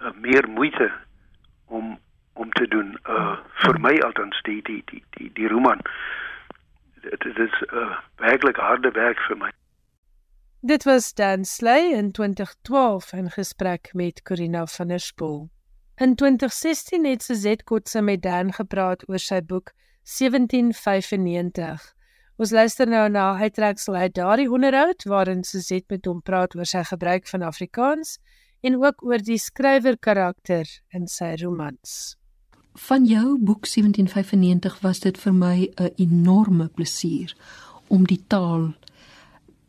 uh 0.00 0.12
meer 0.14 0.48
moeite 0.48 0.92
om 1.66 1.98
om 2.32 2.50
te 2.52 2.68
doen 2.68 2.98
uh 3.08 3.36
vir 3.64 3.80
my 3.80 3.98
althans 4.00 4.40
die 4.42 4.62
die 4.62 4.82
die 4.90 5.04
die 5.10 5.30
die 5.32 5.48
roman 5.48 5.80
dit 7.02 7.24
is 7.24 7.36
'n 7.60 7.76
uh, 7.76 7.98
werklik 8.16 8.56
harde 8.56 8.90
werk 8.90 9.20
vir 9.28 9.36
my 9.36 9.50
Dit 10.64 10.84
was 10.84 11.14
Dan 11.14 11.44
Sley 11.44 11.92
in 11.92 12.12
2012 12.12 13.12
in 13.12 13.30
gesprek 13.30 13.90
met 13.92 14.22
Corina 14.22 14.66
van 14.66 14.88
der 14.88 14.98
Spool. 14.98 15.50
In 15.96 16.14
2016 16.14 17.04
het 17.04 17.22
Suzette 17.22 17.64
Kotse 17.64 18.00
met 18.02 18.22
Dan 18.22 18.52
gepraat 18.52 19.08
oor 19.08 19.18
sy 19.18 19.42
boek 19.42 19.72
1795. 20.04 21.94
Ons 22.36 22.50
luister 22.50 22.88
nou 22.90 23.08
na 23.08 23.32
uittreksel 23.38 23.94
uit 23.94 24.14
daardie 24.14 24.50
onderhoud 24.50 25.04
waarin 25.08 25.44
Suzette 25.44 25.94
met 25.94 26.06
hom 26.06 26.22
praat 26.22 26.56
oor 26.56 26.66
sy 26.66 26.82
gebruik 26.84 27.28
van 27.30 27.42
Afrikaans 27.46 28.18
en 28.64 28.76
ook 28.80 29.04
oor 29.04 29.22
die 29.22 29.38
skrywer 29.38 29.96
karakter 29.98 30.68
in 30.92 31.06
sy 31.08 31.34
romans. 31.42 32.16
Van 32.74 33.04
jou 33.06 33.38
boek 33.38 33.68
1795 33.70 34.80
was 34.82 35.00
dit 35.00 35.18
vir 35.18 35.32
my 35.32 35.70
'n 35.78 35.92
enorme 35.96 36.68
plesier 36.68 37.34
om 37.88 38.04
die 38.04 38.22
taal 38.26 38.74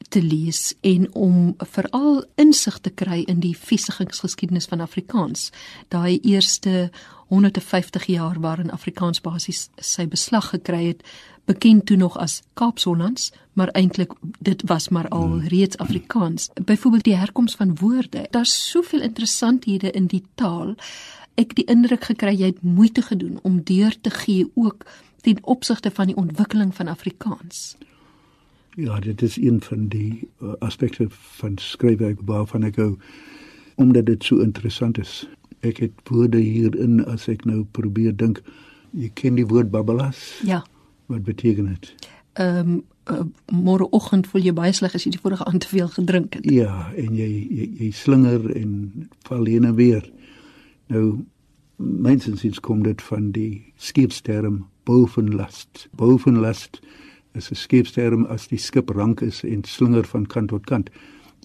te 0.10 0.21
lees 0.21 0.74
en 0.82 1.13
om 1.13 1.56
veral 1.58 2.24
insig 2.36 2.80
te 2.80 2.89
kry 2.89 3.24
in 3.28 3.39
die 3.39 3.56
vestigingsgeskiedenis 3.58 4.65
van 4.65 4.82
Afrikaans. 4.82 5.52
Daai 5.89 6.19
eerste 6.24 6.91
150 7.27 8.05
jaar 8.05 8.39
waarin 8.39 8.71
Afrikaans 8.71 9.21
basies 9.21 9.69
sy 9.77 10.07
beslag 10.07 10.49
gekry 10.49 10.85
het, 10.88 11.03
bekend 11.45 11.85
toe 11.85 11.97
nog 11.97 12.17
as 12.17 12.41
Kaapshollands, 12.53 13.31
maar 13.53 13.67
eintlik 13.67 14.13
dit 14.39 14.61
was 14.65 14.89
maar 14.89 15.07
al 15.07 15.27
hmm. 15.27 15.47
reeds 15.47 15.77
Afrikaans. 15.77 16.49
Byvoorbeeld 16.63 17.03
die 17.03 17.15
herkoms 17.15 17.55
van 17.55 17.75
woorde. 17.75 18.27
Daar's 18.29 18.69
soveel 18.69 19.01
interessanthede 19.01 19.91
in 19.91 20.05
die 20.05 20.23
taal. 20.35 20.75
Ek 21.35 21.55
die 21.55 21.65
indruk 21.65 22.03
gekry 22.03 22.35
jy 22.35 22.53
het 22.53 22.63
moeite 22.63 23.01
gedoen 23.01 23.39
om 23.43 23.61
deur 23.63 23.95
te 24.01 24.09
gee 24.09 24.51
ook 24.53 24.85
ten 25.21 25.38
opsigte 25.41 25.91
van 25.91 26.05
die 26.05 26.15
ontwikkeling 26.15 26.75
van 26.75 26.88
Afrikaans. 26.88 27.75
Ja, 28.75 28.99
dit 28.99 29.21
is 29.21 29.38
een 29.38 29.61
van 29.61 29.88
die 29.88 30.27
uh, 30.41 30.53
aspekte 30.59 31.07
van 31.09 31.57
skryfwerk 31.57 32.19
waarvan 32.25 32.63
ek 32.63 32.75
hou 32.75 32.95
omdat 33.75 34.05
dit 34.05 34.23
so 34.23 34.39
interessant 34.39 34.97
is. 34.99 35.27
Ek 35.65 35.82
het 35.82 36.10
woorde 36.12 36.41
hierin 36.41 36.99
as 37.10 37.28
ek 37.32 37.45
nou 37.49 37.63
probeer 37.78 38.15
dink. 38.15 38.41
Jy 38.95 39.10
ken 39.17 39.39
die 39.39 39.47
woord 39.49 39.71
babbelas? 39.73 40.21
Ja. 40.45 40.63
Wat 41.12 41.23
beteken 41.28 41.71
dit? 41.73 41.93
Ehm 42.41 42.75
um, 42.75 42.84
uh, 43.12 43.25
môreoggend 43.54 44.28
voel 44.28 44.47
jy 44.47 44.54
baie 44.58 44.73
sleg 44.73 44.95
as 44.97 45.06
jy 45.06 45.13
die 45.15 45.21
vorige 45.21 45.45
aand 45.45 45.62
te 45.65 45.71
veel 45.71 45.89
gedrink 45.93 46.38
het. 46.38 46.45
Ja, 46.49 46.89
en 46.97 47.15
jy 47.17 47.30
jy, 47.30 47.69
jy 47.80 47.89
slinger 47.93 48.49
en 48.56 49.10
val 49.28 49.45
heen 49.49 49.67
en 49.69 49.75
weer. 49.78 50.06
Nou 50.93 51.25
mynsins 51.78 52.45
iets 52.47 52.62
kom 52.63 52.84
dit 52.86 53.01
van 53.10 53.32
die 53.36 53.73
skeepsterm 53.75 54.63
bovenlast. 54.88 55.87
Bovenlast 55.98 56.79
is 57.33 57.52
'n 57.52 57.56
skeepsterm 57.56 58.25
as 58.25 58.48
die 58.48 58.58
skip 58.58 58.89
rank 58.89 59.21
is 59.21 59.44
en 59.44 59.63
slinger 59.63 60.06
van 60.06 60.25
kant 60.25 60.50
tot 60.50 60.65
kant. 60.65 60.89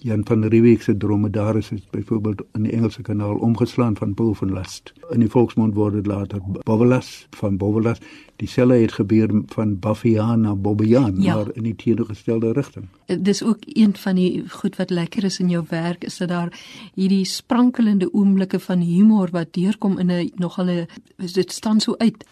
Jan 0.03 0.25
van 0.25 0.45
Riebeeck 0.45 0.81
se 0.81 0.97
dromedaris 0.97 1.71
is 1.71 1.81
byvoorbeeld 1.89 2.41
in 2.53 2.63
die 2.63 2.71
Engelse 2.71 3.01
kanaal 3.01 3.35
omgeslaan 3.37 3.97
van 3.97 4.13
bovenlast. 4.13 4.93
In 5.09 5.19
die 5.19 5.29
volksmond 5.29 5.75
word 5.77 5.93
dit 5.93 6.07
later 6.09 6.39
bovelas 6.63 7.27
van 7.37 7.57
bovelas. 7.57 8.01
Dieselfde 8.35 8.79
het 8.81 8.91
gebeur 8.91 9.29
van 9.45 9.79
Baffian 9.79 10.41
na 10.41 10.55
Bobbejaan, 10.55 11.21
ja. 11.21 11.35
maar 11.35 11.53
in 11.53 11.63
die 11.63 11.75
teenoorgestelde 11.75 12.51
rigting. 12.51 12.87
Dis 13.05 13.43
ook 13.43 13.57
een 13.61 13.95
van 13.95 14.15
die 14.15 14.49
goed 14.49 14.75
wat 14.75 14.89
lekker 14.89 15.23
is 15.23 15.39
in 15.39 15.49
jou 15.49 15.65
werk 15.69 16.03
is 16.03 16.17
dat 16.17 16.29
daar 16.29 16.59
hierdie 16.93 17.25
sprankelende 17.25 18.13
oomblikke 18.13 18.59
van 18.59 18.79
humor 18.79 19.29
wat 19.31 19.53
deurkom 19.53 19.99
in 19.99 20.11
'n 20.11 20.31
nogal 20.35 20.65
'n 20.65 20.87
dit 21.33 21.51
staan 21.51 21.79
so 21.79 21.95
uit. 21.97 22.25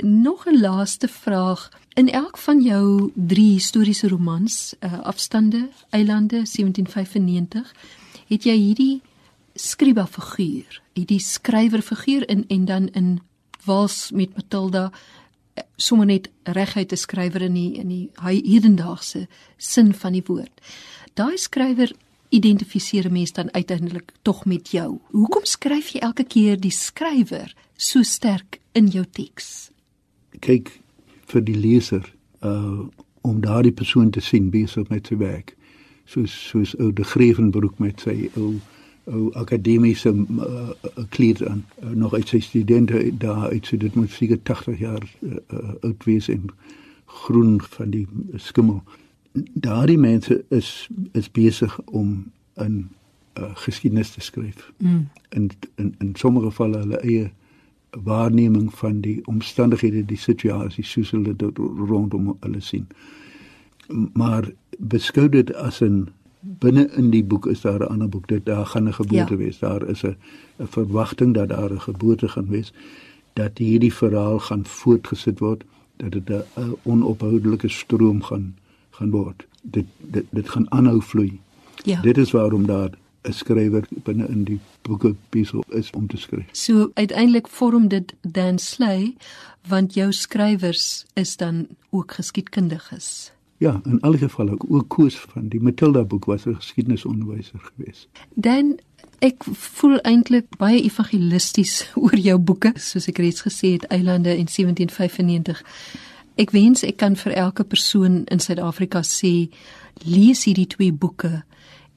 Nog 0.00 0.46
'n 0.46 0.60
laaste 0.60 1.08
vraag. 1.08 1.70
In 1.96 2.10
elk 2.12 2.38
van 2.38 2.60
jou 2.62 3.10
3 3.14 3.52
historiese 3.52 4.08
romans, 4.08 4.74
uh, 4.80 5.00
Afstande, 5.00 5.68
Eilande 5.90 6.36
1795, 6.36 7.74
het 8.28 8.44
jy 8.44 8.52
hierdie 8.52 9.00
skryba 9.56 10.04
figuur, 10.04 10.82
hierdie 10.92 11.22
skrywer 11.24 11.80
figuur 11.80 12.28
in 12.28 12.44
en 12.52 12.68
dan 12.68 12.90
in 12.92 13.08
Wals 13.64 14.10
met 14.12 14.36
Matilda 14.36 14.90
eh, 14.92 15.64
sommer 15.76 16.06
net 16.12 16.28
reguit 16.42 16.92
te 16.92 17.00
skrywer 17.00 17.48
in 17.48 17.56
die 17.56 17.80
in 17.80 17.88
die 17.88 18.10
hedendaagse 18.20 19.24
sin 19.56 19.94
van 19.94 20.12
die 20.12 20.24
woord. 20.28 20.52
Daai 21.16 21.40
skrywer 21.40 21.96
identifiseer 22.28 23.08
mense 23.08 23.40
dan 23.40 23.52
uiteindelik 23.56 24.12
tog 24.22 24.44
met 24.44 24.68
jou. 24.68 24.98
Hoekom 25.16 25.48
skryf 25.48 25.94
jy 25.96 26.04
elke 26.04 26.28
keer 26.28 26.60
die 26.60 26.76
skrywer 26.76 27.56
so 27.76 28.04
sterk 28.04 28.60
in 28.76 28.92
jou 28.92 29.08
teks? 29.08 29.70
Kyk, 30.44 30.76
vir 31.32 31.44
die 31.44 31.58
leser 31.58 32.14
uh 32.44 32.86
om 33.26 33.40
daardie 33.42 33.72
persoon 33.74 34.10
te 34.14 34.20
sien 34.22 34.50
besig 34.50 34.88
met 34.88 35.08
sy 35.10 35.16
werk 35.18 35.56
soos 36.06 36.34
soos 36.48 36.76
ou 36.78 36.92
de 36.92 37.04
Grevenbroek 37.04 37.78
met 37.82 38.00
sy 38.00 38.30
ou 38.36 38.54
ou 39.06 39.30
akademiese 39.38 40.10
uh, 40.14 40.70
kleed 41.14 41.42
aan 41.46 41.64
uh, 41.82 41.90
nog 41.90 42.14
uit 42.14 42.28
sy 42.28 42.40
studente 42.42 43.02
daar 43.18 43.50
uit 43.50 43.66
so 43.66 43.76
dit 43.76 43.94
moet 43.94 44.10
seker 44.10 44.38
80 44.42 44.78
jaar 44.78 45.02
uh, 45.02 45.34
uh, 45.50 45.74
oud 45.80 46.04
wees 46.04 46.28
en 46.28 46.50
groen 47.06 47.60
van 47.62 47.90
die 47.90 48.06
skimmel. 48.34 48.82
Daardie 49.54 49.98
mense 49.98 50.44
is 50.48 50.88
is 51.12 51.30
besig 51.30 51.78
om 51.84 52.32
'n 52.54 52.88
uh, 53.38 53.54
geskiedenis 53.54 54.10
te 54.10 54.20
skryf. 54.20 54.72
Mm. 54.78 55.08
In 55.28 55.50
in 55.74 55.94
in 55.98 56.14
sommige 56.14 56.46
gevalle 56.46 56.78
hulle 56.78 57.00
eie 57.00 57.30
waarneming 58.04 58.74
van 58.74 59.00
die 59.00 59.20
omstandighede, 59.26 60.04
die 60.04 60.18
situasie 60.18 60.84
soos 60.84 61.10
hulle 61.10 61.36
dit 61.36 61.58
rondom 61.88 62.36
hulle 62.40 62.60
sien. 62.60 62.86
Maar 64.12 64.50
beskou 64.78 65.28
dit 65.28 65.54
as 65.54 65.80
'n 65.80 66.08
binne 66.40 66.90
in 66.96 67.10
die 67.10 67.24
boek 67.24 67.46
is 67.46 67.60
daar 67.60 67.80
'n 67.80 67.88
ander 67.88 68.08
boek 68.08 68.28
dit 68.28 68.44
daar 68.46 68.66
gaan 68.66 68.88
'n 68.88 68.94
geboorte 68.94 69.32
ja. 69.32 69.38
wees. 69.38 69.58
Daar 69.58 69.88
is 69.88 70.02
'n 70.02 70.16
'n 70.58 70.66
verwagting 70.66 71.34
dat 71.34 71.48
daar 71.48 71.72
'n 71.72 71.80
geboorte 71.80 72.28
gaan 72.28 72.48
wees 72.48 72.72
dat 73.32 73.58
hierdie 73.58 73.94
verhaal 73.94 74.38
gaan 74.38 74.64
voortgesit 74.64 75.38
word, 75.38 75.64
dat 75.96 76.12
dit 76.12 76.28
'n 76.30 76.76
onophoudelike 76.82 77.68
stroom 77.68 78.22
gaan 78.22 78.56
gaan 78.90 79.10
word. 79.10 79.46
Dit 79.62 79.86
dit 79.98 80.24
dit 80.30 80.48
gaan 80.48 80.70
aanhou 80.70 81.02
vloei. 81.02 81.40
Ja. 81.84 82.00
Dit 82.00 82.18
is 82.18 82.30
waarom 82.30 82.66
daar 82.66 82.90
'n 83.26 83.32
skrywer 83.32 83.84
binne 84.04 84.28
in 84.28 84.44
die 84.44 84.60
boeke 84.82 85.14
besig 85.30 85.68
is 85.68 85.90
om 85.90 86.06
te 86.06 86.16
skryf. 86.16 86.48
So 86.52 86.90
uiteindelik 86.94 87.48
vorm 87.48 87.88
dit 87.88 88.14
Dan 88.20 88.58
Slay 88.58 89.16
want 89.68 89.94
jou 89.94 90.12
skrywers 90.12 91.04
is 91.14 91.36
dan 91.36 91.66
ook 91.90 92.12
geskiedkundiges. 92.12 93.32
Ja, 93.58 93.80
in 93.84 94.00
alle 94.00 94.18
gevalle 94.18 94.56
ook 94.68 94.88
Koos 94.88 95.18
van 95.18 95.48
die 95.48 95.60
Matilda 95.60 96.04
boek 96.04 96.24
was 96.24 96.46
'n 96.46 96.54
geskiedenisonderwyser 96.54 97.60
geweest. 97.60 98.08
Dan 98.34 98.78
ek 99.18 99.44
voel 99.44 99.98
eintlik 99.98 100.56
baie 100.56 100.82
evangelisties 100.82 101.88
oor 102.02 102.16
jou 102.16 102.38
boeke, 102.38 102.72
soos 102.74 103.08
ek 103.08 103.18
reeds 103.18 103.40
gesê 103.40 103.72
het, 103.72 103.84
Eilande 103.84 104.30
en 104.30 104.46
1795. 104.46 105.64
Ek 106.34 106.50
wens 106.50 106.82
ek 106.82 106.96
kan 106.96 107.16
vir 107.16 107.32
elke 107.32 107.64
persoon 107.64 108.24
in 108.24 108.38
Suid-Afrika 108.38 109.02
sê 109.02 109.48
lees 110.04 110.44
hierdie 110.44 110.66
twee 110.66 110.92
boeke 110.92 111.44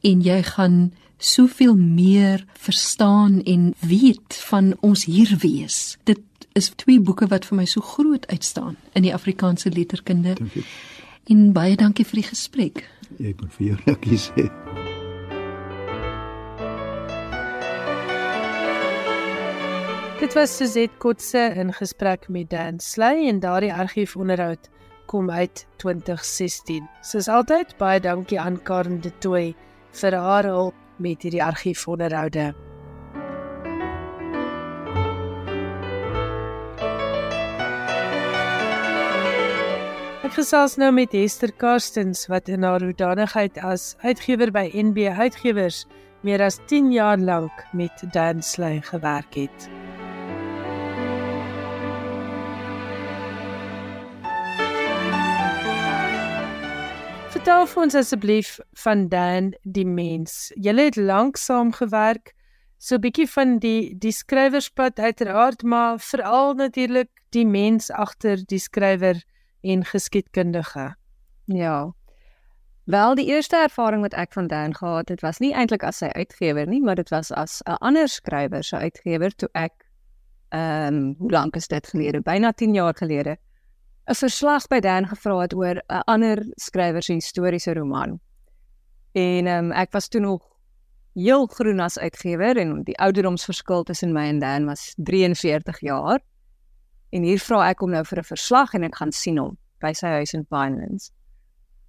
en 0.01 0.21
jy 0.21 0.43
gaan 0.43 0.93
soveel 1.19 1.75
meer 1.75 2.45
verstaan 2.53 3.43
en 3.43 3.73
weet 3.79 4.35
van 4.47 4.77
ons 4.79 5.05
hier 5.05 5.35
wees. 5.39 5.97
Dit 6.03 6.19
is 6.51 6.71
twee 6.79 6.99
boeke 6.99 7.27
wat 7.27 7.45
vir 7.45 7.59
my 7.59 7.65
so 7.67 7.83
groot 7.83 8.27
uitstaan 8.27 8.77
in 8.95 9.03
die 9.03 9.13
Afrikaanse 9.13 9.71
letterkunde. 9.71 10.37
En 11.27 11.51
baie 11.53 11.75
dankie 11.75 12.07
vir 12.07 12.21
die 12.21 12.29
gesprek. 12.31 12.85
Ek 13.19 13.41
moet 13.43 13.53
vir 13.59 13.67
jou 13.67 13.77
dankie 13.85 14.17
sê. 14.17 14.47
Dit 20.19 20.35
was 20.35 20.55
Suzette 20.55 20.97
Kotse 20.99 21.45
in 21.55 21.71
gesprek 21.73 22.27
met 22.27 22.49
Dan 22.49 22.79
Sley 22.79 23.27
en 23.27 23.39
daardie 23.39 23.73
argiefonderhoud 23.73 24.69
kom 25.05 25.31
uit 25.31 25.65
2016. 25.75 26.87
Soos 27.01 27.27
altyd, 27.27 27.71
baie 27.77 27.99
dankie 27.99 28.39
aan 28.39 28.59
Karen 28.63 29.01
de 29.01 29.11
Tooy 29.19 29.55
vir 29.91 30.15
haar 30.15 30.45
hulp 30.45 30.88
met 30.99 31.23
hierdie 31.25 31.43
argiefonderhoude. 31.43 32.51
Ek 40.29 40.35
gesels 40.37 40.75
nou 40.77 40.91
met 40.93 41.15
Esther 41.17 41.49
Karstens 41.57 42.27
wat 42.29 42.51
in 42.53 42.61
haar 42.67 42.83
hoedanigheid 42.85 43.57
as 43.65 43.95
uitgewer 44.05 44.51
by 44.53 44.67
NB 44.77 45.09
Uitgewers 45.09 45.87
meer 46.21 46.43
as 46.45 46.59
10 46.69 46.91
jaar 46.93 47.17
lank 47.17 47.65
met 47.73 48.03
Dan 48.13 48.43
Sley 48.43 48.81
gewerk 48.85 49.33
het. 49.39 49.78
Vertel 57.39 57.69
vir 57.71 57.81
ons 57.85 57.95
asseblief 57.95 58.47
van 58.81 59.05
Dan 59.07 59.45
die 59.63 59.85
mens. 59.87 60.49
Julle 60.59 60.89
het 60.89 60.97
lank 60.99 61.37
saam 61.39 61.69
gewerk. 61.71 62.33
So 62.77 62.95
'n 62.95 63.01
bietjie 63.05 63.29
van 63.31 63.59
die 63.63 63.95
die 63.97 64.11
skrywerspad 64.11 64.99
uiteraard, 64.99 65.63
maar 65.63 65.99
veral 65.99 66.53
natuurlik 66.53 67.07
die 67.29 67.45
mens 67.45 67.91
agter 67.91 68.43
die 68.45 68.59
skrywer 68.59 69.23
en 69.61 69.85
geskiedkundige. 69.85 70.95
Ja. 71.45 71.93
Wel 72.83 73.15
die 73.15 73.27
eerste 73.31 73.55
ervaring 73.55 74.01
wat 74.01 74.13
ek 74.13 74.33
van 74.33 74.47
Dan 74.47 74.75
gehad 74.75 75.09
het, 75.09 75.21
was 75.21 75.39
nie 75.39 75.53
eintlik 75.53 75.83
as 75.83 75.97
sy 75.97 76.11
uitgewer 76.11 76.67
nie, 76.67 76.81
maar 76.81 76.95
dit 76.95 77.09
was 77.09 77.31
as 77.31 77.61
'n 77.65 77.79
ander 77.79 78.07
skrywer 78.07 78.63
se 78.63 78.75
uitgewer 78.75 79.31
toe 79.35 79.49
ek 79.53 79.85
ehm 80.49 80.93
um, 80.93 81.15
hoe 81.19 81.31
lank 81.31 81.55
is 81.55 81.67
dit 81.67 81.87
gelede? 81.87 82.21
Byna 82.21 82.51
10 82.51 82.73
jaar 82.73 82.93
gelede 82.93 83.37
'n 84.09 84.15
verslag 84.17 84.65
by 84.67 84.79
Dan 84.79 85.05
gevra 85.07 85.37
het 85.39 85.53
oor 85.53 85.75
'n 85.87 86.01
ander 86.05 86.45
skrywer 86.55 87.03
se 87.03 87.13
historiese 87.13 87.73
roman. 87.73 88.19
En 89.11 89.47
ehm 89.47 89.65
um, 89.65 89.71
ek 89.71 89.91
was 89.91 90.07
toe 90.07 90.21
nog 90.21 90.41
heel 91.13 91.45
groen 91.45 91.79
as 91.79 91.99
uitgewer 91.99 92.57
en 92.57 92.83
die 92.83 92.97
ouderdomsverskil 92.97 93.83
tussen 93.83 94.13
my 94.13 94.27
en 94.27 94.39
Dan 94.39 94.65
was 94.65 94.93
43 94.97 95.79
jaar. 95.79 96.19
En 97.09 97.23
hier 97.23 97.39
vra 97.39 97.69
ek 97.69 97.79
hom 97.79 97.91
nou 97.91 98.03
vir 98.05 98.19
'n 98.19 98.23
verslag 98.23 98.73
en 98.73 98.83
ek 98.83 98.95
gaan 98.95 99.11
sien 99.11 99.37
hom 99.37 99.57
by 99.79 99.93
sy 99.93 100.07
huis 100.07 100.33
in 100.33 100.45
Pinelands. 100.45 101.11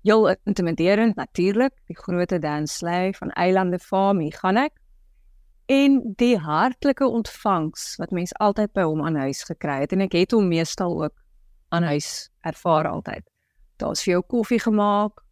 Heel 0.02 0.36
intimiderend 0.44 1.16
natuurlik, 1.16 1.72
die 1.86 1.96
groot 1.96 2.42
Dan 2.42 2.66
Slay 2.66 3.12
van 3.12 3.30
Eilande 3.30 3.78
Farm, 3.78 4.18
hier 4.18 4.36
gaan 4.36 4.56
ek. 4.56 4.72
En 5.66 6.12
die 6.16 6.36
hartlike 6.38 7.06
ontvangs 7.06 7.96
wat 7.96 8.10
mens 8.10 8.34
altyd 8.34 8.72
by 8.72 8.82
hom 8.82 9.02
aan 9.06 9.16
huis 9.16 9.42
gekry 9.42 9.80
het 9.80 9.92
en 9.92 10.00
ek 10.00 10.12
het 10.12 10.32
hom 10.32 10.48
meestal 10.48 11.02
ook 11.02 11.14
aan 11.70 11.82
huis 11.82 12.30
ervaar 12.40 12.88
altyd. 12.88 13.24
Daar's 13.80 14.02
vir 14.04 14.16
jou 14.16 14.22
koffie 14.26 14.60
gemaak. 14.60 15.22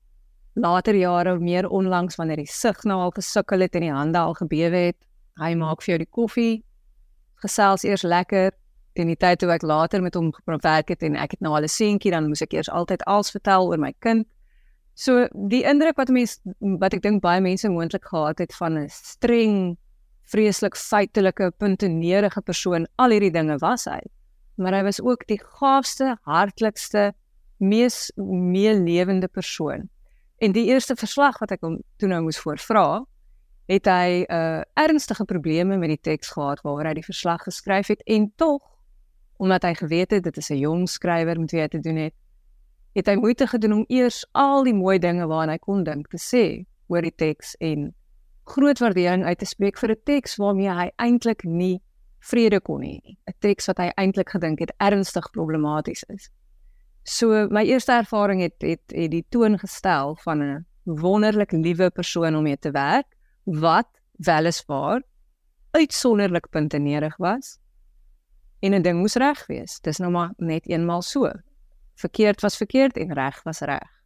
Later 0.58 0.96
jare 0.96 1.36
meer 1.38 1.68
onlangs 1.68 2.16
wanneer 2.18 2.40
die 2.42 2.50
sig 2.50 2.82
nou 2.88 2.98
al 3.02 3.12
gesukkel 3.14 3.62
het 3.62 3.76
en 3.78 3.86
die 3.86 3.92
hande 3.94 4.18
al 4.18 4.34
gebewe 4.38 4.88
het, 4.88 4.98
hy 5.38 5.52
maak 5.58 5.82
vir 5.84 5.94
jou 5.94 5.98
die 6.02 6.10
koffie. 6.10 6.54
Gesels 7.42 7.84
eers 7.86 8.02
lekker. 8.02 8.54
Teen 8.98 9.12
die 9.12 9.18
tyd 9.18 9.38
toe 9.38 9.52
ek 9.54 9.62
later 9.62 10.02
met 10.02 10.16
hom 10.18 10.32
gewerk 10.34 10.90
het 10.90 11.04
en 11.06 11.18
ek 11.20 11.36
het 11.36 11.44
nou 11.44 11.54
al 11.54 11.62
'n 11.62 11.68
seentjie, 11.68 12.10
dan 12.10 12.26
moes 12.26 12.42
ek 12.42 12.54
eers 12.54 12.70
altyd 12.70 13.02
alles 13.06 13.30
vertel 13.30 13.68
oor 13.68 13.78
my 13.78 13.92
kind. 14.00 14.26
So 14.94 15.28
die 15.48 15.62
indruk 15.62 15.96
wat 15.96 16.08
mense 16.08 16.40
wat 16.60 16.94
ek 16.94 17.02
dink 17.02 17.22
baie 17.22 17.40
mense 17.40 17.68
moontlik 17.68 18.04
gehad 18.04 18.38
het 18.38 18.54
van 18.54 18.78
'n 18.78 18.88
streng, 18.88 19.78
vreeslik 20.24 20.76
feitelike, 20.76 21.52
puntenerige 21.58 22.42
persoon, 22.42 22.86
al 22.96 23.10
hierdie 23.10 23.32
dinge 23.32 23.58
was 23.58 23.84
hy 23.84 24.00
maar 24.58 24.74
hy 24.74 24.82
was 24.82 25.00
ook 25.00 25.26
die 25.30 25.40
gaafste, 25.40 26.16
hartlikste, 26.26 27.12
mees 27.58 28.10
meelewende 28.16 29.28
persoon. 29.28 29.88
En 30.38 30.52
die 30.54 30.66
eerste 30.70 30.96
verslag 30.98 31.38
wat 31.42 31.54
ek 31.54 31.62
hom 31.66 31.78
toe 31.98 32.10
nou 32.10 32.20
moes 32.26 32.38
voorvra, 32.42 33.04
het 33.68 33.88
hy 33.90 34.24
uh, 34.24 34.62
ernstige 34.80 35.26
probleme 35.28 35.76
met 35.76 35.92
die 35.92 36.00
teks 36.10 36.30
gehad 36.32 36.62
waaroor 36.64 36.88
hy 36.88 36.94
die 36.98 37.06
verslag 37.06 37.42
geskryf 37.44 37.90
het 37.92 38.02
en 38.06 38.30
tog 38.40 38.62
omdat 39.38 39.66
hy 39.68 39.74
geweet 39.78 40.14
het 40.16 40.24
dit 40.24 40.36
is 40.40 40.50
'n 40.50 40.58
jong 40.58 40.88
skrywer 40.88 41.38
met 41.40 41.52
wie 41.52 41.60
hy 41.60 41.68
te 41.68 41.80
doen 41.80 41.96
het, 41.96 42.14
het 42.94 43.06
hy 43.06 43.14
moeite 43.14 43.46
gedoen 43.46 43.72
om 43.72 43.84
eers 43.88 44.24
al 44.32 44.64
die 44.64 44.74
mooi 44.74 44.98
dinge 44.98 45.26
waaraan 45.26 45.54
hy 45.54 45.58
kon 45.58 45.84
dink 45.84 46.08
te 46.08 46.18
sê 46.18 46.64
oor 46.88 47.02
die 47.02 47.14
teks 47.14 47.54
en 47.60 47.92
groot 48.48 48.78
waardering 48.78 49.24
uit 49.24 49.38
te 49.38 49.46
spreek 49.46 49.78
vir 49.78 49.90
'n 49.90 50.02
teks 50.04 50.36
waarmee 50.36 50.72
hy 50.72 50.90
eintlik 50.96 51.44
nie 51.44 51.80
vrede 52.20 52.60
kon 52.60 52.82
hê 52.82 52.98
nie. 53.02 53.18
'n 53.26 53.34
Teks 53.40 53.66
wat 53.66 53.78
hy 53.78 53.90
eintlik 53.96 54.30
gedink 54.30 54.60
het 54.60 54.72
ernstig 54.78 55.30
problematies 55.30 56.04
is. 56.08 56.30
So 57.04 57.48
my 57.50 57.64
eerste 57.64 57.92
ervaring 57.92 58.42
het 58.42 58.60
het 58.60 58.82
het 58.92 59.10
die 59.10 59.24
toon 59.30 59.58
gestel 59.58 60.16
van 60.24 60.42
'n 60.42 60.66
wonderlik 60.84 61.52
liewe 61.52 61.90
persoon 61.90 62.36
om 62.36 62.42
mee 62.42 62.58
te 62.58 62.70
werk 62.70 63.06
wat 63.44 63.88
weliswaar 64.16 65.02
uitsonderlik 65.70 66.48
puntenerig 66.50 67.16
was 67.16 67.58
en 68.60 68.74
'n 68.74 68.82
ding 68.82 68.98
moes 68.98 69.14
reg 69.14 69.46
wees. 69.46 69.80
Dis 69.80 69.98
nou 69.98 70.10
maar 70.10 70.32
net 70.36 70.68
eenmal 70.68 71.02
so. 71.02 71.32
Verkeerd 71.94 72.40
was 72.40 72.56
verkeerd 72.56 72.96
en 72.96 73.14
reg 73.14 73.42
was 73.42 73.60
reg. 73.60 73.97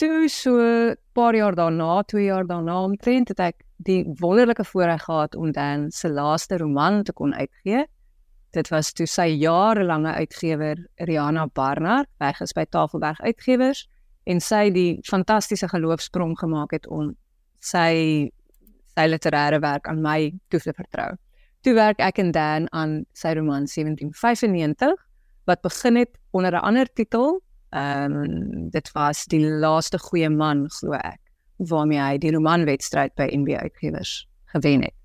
Toe 0.00 0.28
so 0.32 0.56
'n 0.56 0.96
paar 1.12 1.34
jaar 1.34 1.54
daarna, 1.54 2.02
2 2.02 2.24
jaar 2.24 2.46
daarna 2.46 2.82
omtrent 2.82 3.28
het 3.28 3.40
ek 3.40 3.56
die 3.76 4.04
wonderlike 4.20 4.64
voorreg 4.64 5.02
gehad 5.04 5.34
om 5.36 5.52
dan 5.52 5.90
se 5.90 6.08
laaste 6.08 6.56
roman 6.56 7.02
te 7.02 7.12
kon 7.12 7.34
uitgee. 7.34 7.84
Dit 8.50 8.68
was 8.68 8.92
toe 8.92 9.06
sy 9.06 9.26
jarelange 9.36 10.12
uitgewer 10.12 10.86
Rihanna 10.94 11.46
Barnard 11.52 12.08
weg 12.18 12.40
is 12.40 12.52
by 12.52 12.64
Tafelberg 12.64 13.20
Uitgewers 13.20 13.88
en 14.24 14.40
sy 14.40 14.70
die 14.70 15.00
fantastiese 15.04 15.68
geloofsprong 15.68 16.38
gemaak 16.38 16.72
het 16.72 16.88
om 16.88 17.12
sy 17.60 18.30
sy 18.96 19.06
literêre 19.06 19.60
werk 19.60 19.86
aan 19.86 20.00
my 20.00 20.32
toe 20.48 20.60
te 20.60 20.72
vertrou. 20.72 21.12
Toe 21.60 21.74
werk 21.74 22.00
ek 22.00 22.18
en 22.18 22.32
Dan 22.32 22.72
aan 22.72 23.04
sy 23.12 23.34
roman 23.36 23.68
1795 23.68 24.96
wat 25.44 25.60
begin 25.60 25.96
het 25.96 26.18
onder 26.32 26.52
'n 26.52 26.64
ander 26.64 26.88
titel. 26.94 27.42
Ehm 27.70 28.12
um, 28.12 28.70
dit 28.70 28.92
was 28.92 29.24
die 29.30 29.44
laaste 29.46 29.98
goeie 29.98 30.30
man 30.30 30.68
glo 30.68 30.98
ek 30.98 31.20
waarmee 31.70 32.00
hy 32.00 32.16
die 32.18 32.32
romanwedstryd 32.34 33.14
by 33.14 33.28
NB 33.36 33.54
Uitgewers 33.60 34.26
gewen 34.50 34.82
het. 34.82 34.96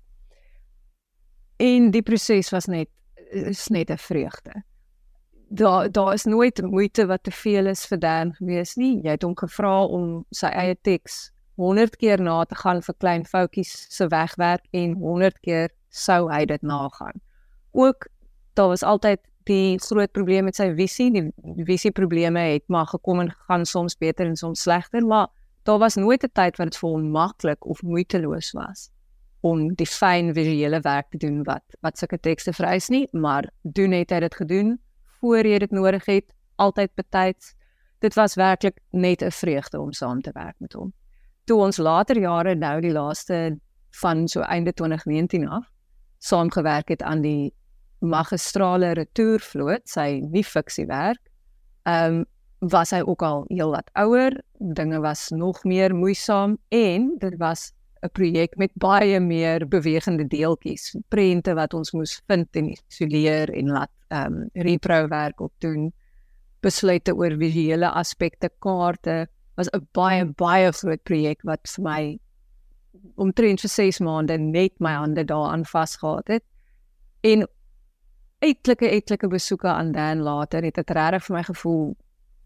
En 1.62 1.90
die 1.90 2.02
proses 2.02 2.50
was 2.50 2.66
net 2.66 2.88
is 3.30 3.68
net 3.68 3.90
'n 3.90 3.98
vreugde. 3.98 4.62
Daar 5.48 5.92
daar 5.92 6.12
is 6.12 6.24
nooit 6.24 6.62
moeite 6.62 7.06
wat 7.06 7.22
te 7.22 7.30
veel 7.30 7.66
is 7.66 7.86
vir 7.86 7.98
Dan 7.98 8.34
gewees 8.34 8.74
nie. 8.74 9.00
Jy 9.02 9.10
het 9.10 9.22
hom 9.22 9.36
gevra 9.36 9.84
om 9.84 10.24
sy 10.30 10.46
eie 10.46 10.76
teks 10.82 11.32
100 11.54 11.96
keer 11.96 12.20
na 12.20 12.44
te 12.44 12.54
gaan 12.54 12.82
vir 12.82 12.94
klein 12.98 13.24
foutjies 13.24 13.86
se 13.88 14.08
wegwerk 14.08 14.64
en 14.70 14.92
100 14.92 15.40
keer 15.40 15.70
sou 15.88 16.32
hy 16.32 16.44
dit 16.44 16.62
nagaan. 16.62 17.20
Ook 17.72 18.08
daar 18.54 18.68
was 18.68 18.82
altyd 18.82 19.20
die 19.46 19.78
groot 19.78 20.12
probleem 20.12 20.48
met 20.48 20.58
sy 20.58 20.70
visie, 20.74 21.10
die 21.12 21.66
visie 21.68 21.92
probleme 21.94 22.40
het 22.52 22.64
maar 22.72 22.86
gekom 22.90 23.20
en 23.22 23.30
gegaan 23.30 23.66
soms 23.66 23.96
beter 23.98 24.26
en 24.26 24.36
soms 24.36 24.62
slegter, 24.66 25.06
maar 25.06 25.28
daar 25.66 25.78
was 25.78 25.96
nooit 25.96 26.24
'n 26.24 26.32
tyd 26.32 26.56
wat 26.56 26.70
dit 26.70 26.76
vir 26.76 26.90
hom 26.90 27.10
maklik 27.10 27.66
of 27.66 27.82
moeiteloos 27.82 28.52
was 28.52 28.90
om 29.40 29.74
die 29.74 29.86
fyn 29.86 30.32
visuele 30.34 30.80
werk 30.80 31.10
te 31.10 31.18
doen 31.18 31.42
wat 31.44 31.62
wat 31.80 31.98
sulke 31.98 32.18
tekste 32.18 32.52
vereis 32.52 32.88
nie, 32.88 33.08
maar 33.12 33.50
doen 33.62 33.92
het 33.92 34.10
hy 34.10 34.20
dit 34.20 34.34
gedoen 34.34 34.78
voor 35.20 35.46
jy 35.46 35.58
dit 35.58 35.70
nodig 35.70 36.04
het, 36.06 36.32
altyd 36.56 36.94
betyds. 36.94 37.54
Dit 38.00 38.14
was 38.14 38.34
werklik 38.34 38.80
net 38.90 39.22
'n 39.22 39.30
vreugde 39.30 39.80
om 39.80 39.92
saam 39.92 40.20
te 40.22 40.30
werk 40.32 40.54
met 40.58 40.72
hom. 40.72 40.92
Toe 41.44 41.60
ons 41.60 41.76
later 41.76 42.18
jare 42.18 42.54
nou 42.54 42.80
die 42.80 42.92
laaste 42.92 43.58
van 43.90 44.28
so 44.28 44.40
einde 44.40 44.72
2019 44.72 45.48
af 45.48 45.72
saamgewerk 46.18 46.88
het 46.88 47.02
aan 47.02 47.20
die 47.20 47.54
magistrale 48.00 48.94
retourvloot, 48.94 49.86
sy 49.88 50.20
nie 50.24 50.44
fiksiewerk. 50.44 51.22
Ehm 51.86 52.22
um, 52.22 52.24
was 52.72 52.90
hy 52.90 53.02
ook 53.04 53.20
al 53.22 53.44
heel 53.50 53.70
wat 53.70 53.90
ouer, 54.00 54.32
dinge 54.58 54.98
was 55.04 55.28
nog 55.30 55.58
meer 55.68 55.92
moeisaam 55.94 56.56
en 56.72 57.10
dit 57.20 57.36
was 57.38 57.72
'n 58.02 58.08
projek 58.12 58.56
met 58.56 58.70
baie 58.74 59.20
meer 59.20 59.68
bewegende 59.68 60.26
deeltjies, 60.26 60.96
prente 61.08 61.54
wat 61.54 61.74
ons 61.74 61.92
moes 61.92 62.22
vind 62.26 62.56
en 62.56 62.72
isoleer 62.72 63.50
en 63.50 63.68
laat 63.68 63.92
ehm 64.08 64.32
um, 64.32 64.48
repro 64.52 65.08
werk 65.08 65.40
op 65.40 65.52
doen. 65.58 65.92
Besluite 66.60 67.14
oor 67.14 67.36
visuele 67.38 67.90
aspekte, 67.90 68.50
kaarte 68.58 69.26
was 69.56 69.68
'n 69.72 69.86
baie 69.92 70.24
baie 70.24 70.72
groot 70.72 71.02
projek 71.02 71.42
wat 71.42 71.68
vir 71.68 71.84
my 71.84 72.18
omtrent 73.16 73.60
vir 73.60 73.70
6 73.70 74.00
maande 74.00 74.38
net 74.38 74.72
my 74.80 74.92
hande 74.92 75.24
daaraan 75.24 75.64
vasgehad 75.64 76.28
het. 76.28 76.44
En 77.22 77.46
etlike 78.44 78.88
etlike 78.90 79.28
besoeke 79.28 79.68
aan 79.68 79.92
Dan 79.92 80.22
later 80.22 80.62
het 80.62 80.74
dit 80.74 80.90
regtig 80.90 81.24
vir 81.24 81.36
my 81.36 81.42
gevoel 81.42 81.96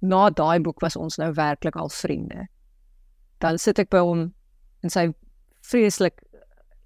na 0.01 0.31
daai 0.31 0.61
boek 0.61 0.81
was 0.81 0.97
ons 0.97 1.19
nou 1.21 1.33
werklik 1.33 1.77
al 1.77 1.89
vriende. 1.89 2.47
Dan 3.39 3.59
sit 3.59 3.79
ek 3.79 3.91
by 3.91 4.01
hom 4.05 4.33
in 4.83 4.93
sy 4.93 5.11
vreeslik 5.67 6.23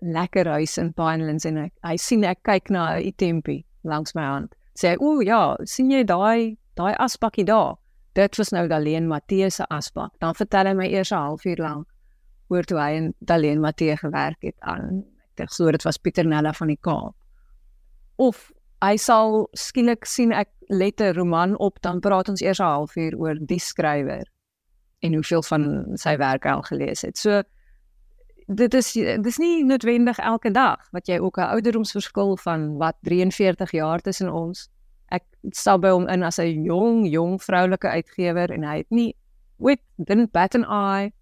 lekker 0.01 0.49
huis 0.57 0.77
in 0.79 0.93
Pinelands 0.93 1.47
en 1.49 1.59
ek, 1.67 1.73
hy 1.87 1.97
sien 1.97 2.25
ek 2.25 2.43
kyk 2.43 2.71
na 2.71 2.97
'n 2.99 3.13
tempie 3.17 3.65
langs 3.85 4.15
my 4.15 4.23
hand. 4.23 4.55
Sê 4.75 4.97
o 4.99 5.21
ja, 5.21 5.57
sien 5.65 5.91
jy 5.91 6.05
daai 6.05 6.59
daai 6.77 6.95
asbakkie 6.99 7.45
daar? 7.45 7.77
Dit 8.15 8.37
was 8.39 8.53
nou 8.53 8.69
Daleen 8.69 9.09
Matthee 9.09 9.51
se 9.51 9.65
asbak. 9.71 10.13
Dan 10.21 10.35
vertel 10.35 10.67
hy 10.67 10.75
my 10.75 10.87
eers 10.87 11.13
'n 11.13 11.17
halfuur 11.17 11.59
lank 11.59 11.87
oor 12.49 12.63
toe 12.63 12.79
hy 12.79 12.91
en 12.97 13.15
Daleen 13.21 13.61
Matthee 13.61 13.97
gewerk 13.97 14.43
het 14.43 14.57
aan 14.61 15.05
ek 15.31 15.37
dink 15.37 15.51
so 15.51 15.71
dit 15.71 15.83
was 15.83 15.99
Pieternella 15.99 16.53
van 16.53 16.69
die 16.69 16.79
Kaap. 16.81 17.15
Of 18.17 18.53
hy 18.85 18.97
sal 19.01 19.49
skielik 19.53 20.07
sien 20.07 20.32
ek 20.32 20.51
let 20.68 21.01
'n 21.01 21.14
roman 21.14 21.57
op 21.57 21.80
dan 21.82 22.01
praat 22.01 22.28
ons 22.28 22.43
eers 22.43 22.61
'n 22.61 22.64
halfuur 22.64 23.16
oor 23.16 23.37
die 23.41 23.59
skrywer 23.59 24.24
en 25.01 25.14
hoeveel 25.14 25.43
van 25.43 25.64
sy 26.01 26.16
werk 26.16 26.45
hy 26.45 26.51
al 26.51 26.62
gelees 26.62 27.03
het. 27.03 27.18
So 27.18 27.43
dit 28.47 28.74
is 28.74 28.93
dis 28.93 29.39
nie 29.39 29.64
noodwendig 29.64 30.18
elke 30.18 30.51
dag 30.51 30.80
wat 30.93 31.07
jy 31.09 31.18
ook 31.18 31.39
'n 31.39 31.53
ouderdomsverskil 31.57 32.37
van 32.37 32.76
wat 32.76 32.97
43 33.03 33.70
jaar 33.70 34.01
tussen 34.01 34.32
ons. 34.32 34.68
Ek 35.11 35.24
stel 35.51 35.78
by 35.78 35.89
hom 35.89 36.09
in 36.09 36.22
as 36.22 36.39
'n 36.39 36.64
jong 36.64 37.07
jong 37.07 37.43
vroulike 37.43 37.89
uitgewer 37.89 38.51
en 38.51 38.62
hy 38.64 38.76
het 38.76 38.91
nie 38.91 39.16
ooit 39.59 39.80
didn't 39.97 40.32
bat 40.32 40.55
an 40.55 40.64
eye. 40.64 41.12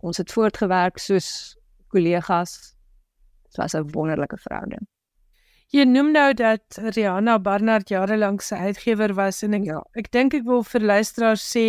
Ons 0.00 0.16
het 0.16 0.32
voortgewerk 0.32 0.98
soos 0.98 1.56
kollegas. 1.88 2.74
Dit 3.44 3.56
was 3.56 3.74
'n 3.74 3.90
wonderlike 3.92 4.38
verhouding. 4.38 4.86
Jy 5.68 5.84
noem 5.84 6.14
nou 6.14 6.30
dat 6.32 6.78
Rihanna 6.80 7.34
Barnard 7.44 7.90
jare 7.92 8.16
lank 8.16 8.40
sy 8.40 8.56
uitgewer 8.70 9.12
was 9.18 9.42
en 9.44 9.52
ek 9.58 9.66
ja, 9.66 9.80
ek 10.00 10.06
dink 10.16 10.36
ek 10.38 10.46
wil 10.46 10.62
vir 10.64 10.86
luisteraars 10.90 11.42
sê 11.44 11.64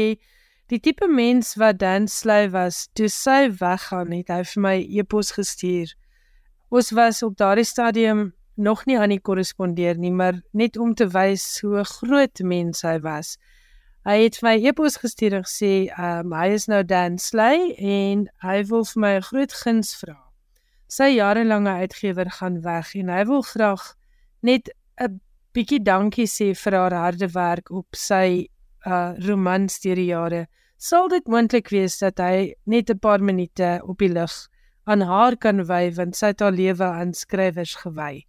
die 0.72 0.80
tipe 0.80 1.10
mens 1.12 1.50
wat 1.60 1.82
Dan 1.82 2.08
Sley 2.08 2.47
was, 2.54 2.86
toe 2.95 3.10
sy 3.12 3.50
weggaan 3.60 4.14
het, 4.16 4.32
hy 4.32 4.45
vir 4.54 4.64
my 4.64 4.72
e-pos 5.02 5.34
gestuur. 5.36 5.91
Ons 6.72 6.93
was 6.95 7.20
op 7.28 7.36
daardie 7.41 7.68
stadium 7.68 8.30
nog 8.56 8.86
nie 8.88 8.95
aan 8.95 9.12
die 9.12 9.20
korrespondeer 9.20 10.00
nie, 10.00 10.14
maar 10.16 10.39
net 10.56 10.80
om 10.80 10.95
te 10.95 11.10
wys 11.12 11.50
hoe 11.66 11.84
groot 11.84 12.39
mens 12.39 12.86
hy 12.88 12.95
was. 13.04 13.34
Hy 14.08 14.16
het 14.22 14.39
my 14.47 14.56
e-pos 14.64 14.95
gestuur 15.04 15.41
en 15.41 15.43
gesê, 15.50 15.91
um, 16.00 16.32
hy 16.39 16.47
is 16.56 16.72
nou 16.72 16.86
Dan 16.88 17.20
Sley 17.20 17.76
en 17.76 18.30
hy 18.47 18.58
wil 18.72 18.88
vir 18.93 19.08
my 19.10 19.14
'n 19.18 19.28
groot 19.34 19.60
guns 19.66 19.91
vra 20.00 20.29
sy 20.90 21.14
jarelange 21.16 21.74
uitgewer 21.86 22.30
gaan 22.40 22.62
weg 22.66 22.96
en 22.98 23.10
hy 23.14 23.24
wil 23.30 23.44
graag 23.46 23.84
net 24.42 24.70
'n 25.00 25.20
bietjie 25.54 25.82
dankie 25.84 26.28
sê 26.28 26.54
vir 26.56 26.74
haar 26.78 26.94
harde 26.94 27.30
werk 27.34 27.72
op 27.72 27.96
sy 27.96 28.48
uh 28.86 29.14
romans 29.28 29.80
deur 29.84 29.96
die 29.96 30.10
jare. 30.10 30.48
Sal 30.78 31.10
dit 31.10 31.26
moontlik 31.28 31.70
wees 31.70 32.00
dat 32.00 32.20
hy 32.20 32.54
net 32.66 32.90
'n 32.90 33.00
paar 33.00 33.22
minute 33.22 33.82
op 33.84 33.98
die 34.00 34.10
lig 34.10 34.34
aan 34.86 35.02
haar 35.02 35.38
kan 35.38 35.66
wy 35.66 35.92
want 35.94 36.16
sy 36.16 36.34
het 36.34 36.40
haar 36.40 36.56
lewe 36.56 36.84
aan 36.84 37.14
skrywers 37.14 37.76
gewy. 37.76 38.26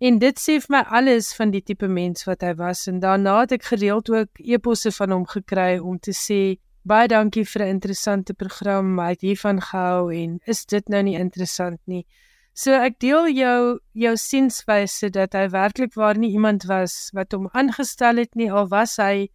En 0.00 0.18
dit 0.18 0.38
sê 0.38 0.58
vir 0.60 0.72
my 0.74 0.82
alles 0.98 1.34
van 1.34 1.50
die 1.50 1.62
tipe 1.62 1.88
mens 1.88 2.24
wat 2.24 2.42
hy 2.42 2.54
was 2.54 2.86
en 2.90 3.00
daarna 3.00 3.40
het 3.40 3.52
ek 3.52 3.64
gereeld 3.64 4.10
ook 4.10 4.40
eposse 4.40 4.90
van 4.90 5.10
hom 5.10 5.26
gekry 5.26 5.78
om 5.78 5.98
te 5.98 6.14
sê 6.16 6.58
Baie 6.82 7.06
dankie 7.06 7.44
vir 7.46 7.62
'n 7.62 7.68
interessante 7.76 8.34
program. 8.34 8.94
My 8.94 9.10
het 9.10 9.20
hiervan 9.20 9.60
gehou 9.60 10.10
en 10.10 10.40
is 10.46 10.64
dit 10.66 10.88
nou 10.88 11.02
nie 11.02 11.14
interessant 11.14 11.78
nie. 11.86 12.06
So 12.54 12.72
ek 12.72 12.98
deel 12.98 13.28
jou 13.28 13.78
jou 13.94 14.16
sienswyse 14.16 15.10
dat 15.10 15.32
hy 15.32 15.48
werklik 15.48 15.94
waar 15.94 16.18
nie 16.18 16.32
iemand 16.32 16.64
was 16.64 17.10
wat 17.14 17.32
hom 17.32 17.48
aangestel 17.52 18.16
het 18.16 18.34
nie 18.34 18.50
al 18.50 18.66
was 18.68 18.96
hy 18.96 19.28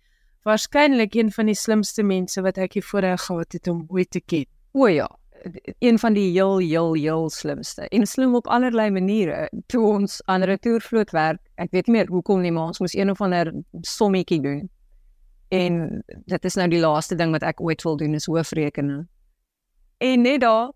waarskynlik 0.43 1.15
een 1.15 1.31
van 1.31 1.45
die 1.45 1.55
slimste 1.55 2.03
mense 2.03 2.41
wat 2.41 2.57
ek 2.57 2.73
hier 2.73 2.83
voorheen 2.83 3.17
gehad 3.17 3.51
het 3.53 3.67
om 3.67 3.85
ooit 3.87 4.11
te 4.11 4.19
ken. 4.19 4.45
O 4.73 4.87
ja, 4.87 5.07
een 5.79 5.99
van 5.99 6.13
die 6.13 6.31
heel 6.31 6.57
heel 6.57 6.93
heel 6.93 7.29
slimste. 7.29 7.87
En 7.89 8.05
slim 8.05 8.35
op 8.35 8.47
allerlei 8.47 8.91
maniere. 8.91 9.49
Toe 9.67 9.87
ons 9.87 10.21
aan 10.25 10.43
retourvloot 10.43 11.11
werk, 11.11 11.39
ek 11.55 11.71
weet 11.71 11.87
nie 11.87 11.95
meer 11.95 12.07
hoekom 12.07 12.41
nie, 12.41 12.51
maar 12.51 12.75
ons 12.75 12.79
moes 12.79 12.93
een 12.95 13.09
of 13.09 13.21
ander 13.21 13.53
sommetjie 13.81 14.41
doen 14.41 14.69
en 15.49 16.03
dit 16.07 16.45
is 16.45 16.55
nou 16.55 16.67
die 16.69 16.79
laaste 16.79 17.15
ding 17.15 17.31
wat 17.31 17.43
ek 17.43 17.61
ooit 17.61 17.83
wil 17.83 17.97
doen 17.97 18.13
is 18.13 18.25
hoofrekening. 18.25 19.07
En 19.97 20.21
net 20.21 20.41
daar 20.41 20.71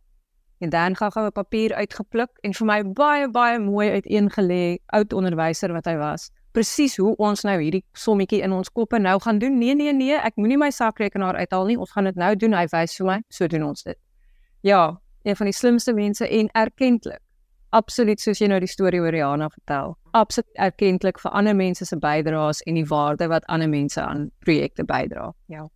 en 0.62 0.70
dan 0.70 0.96
gaan 0.96 1.12
gou 1.12 1.26
'n 1.26 1.32
papier 1.32 1.74
uitgepluk 1.74 2.30
en 2.42 2.54
vir 2.54 2.66
my 2.66 2.84
baie 2.84 3.30
baie 3.30 3.60
mooi 3.60 3.90
uiteengelê 3.90 4.78
oud 4.86 5.14
onderwyser 5.14 5.74
wat 5.74 5.86
hy 5.86 5.98
was. 5.98 6.32
Presies 6.52 6.98
hoe 6.98 7.16
ons 7.16 7.44
nou 7.44 7.62
hierdie 7.62 7.84
sommetjie 7.94 8.42
in 8.42 8.52
ons 8.52 8.70
koppe 8.70 9.00
nou 9.00 9.20
gaan 9.20 9.40
doen. 9.40 9.58
Nee 9.58 9.76
nee 9.76 9.94
nee, 9.94 10.16
ek 10.16 10.36
moenie 10.36 10.58
my 10.58 10.70
sakrekenaar 10.70 11.36
uithaal 11.36 11.66
nie. 11.66 11.80
Ons 11.80 11.92
gaan 11.92 12.04
dit 12.04 12.16
nou 12.16 12.36
doen. 12.36 12.54
Hy 12.54 12.68
wys 12.68 12.96
vir 12.96 13.06
my, 13.06 13.22
so 13.30 13.48
doen 13.48 13.64
ons 13.64 13.84
dit. 13.84 13.98
Ja, 14.62 15.02
een 15.24 15.36
van 15.36 15.46
die 15.46 15.54
slimste 15.54 15.94
mense 15.94 16.28
en 16.28 16.50
erkentlik 16.52 17.22
absoluut 17.72 18.22
soos 18.22 18.40
jy 18.42 18.48
nou 18.52 18.60
die 18.60 18.70
storie 18.70 19.02
oor 19.02 19.14
Rihanna 19.16 19.50
vertel. 19.50 19.96
Absoluut 20.18 20.50
erkentlik 20.56 21.20
vir 21.24 21.32
ander 21.32 21.56
mense 21.56 21.86
se 21.86 21.98
bydraes 21.98 22.62
en 22.68 22.80
die 22.80 22.88
waarde 22.88 23.28
wat 23.32 23.48
ander 23.48 23.70
mense 23.72 24.02
aan 24.02 24.30
projekte 24.46 24.86
bydra. 24.88 25.32
Ja. 25.52 25.68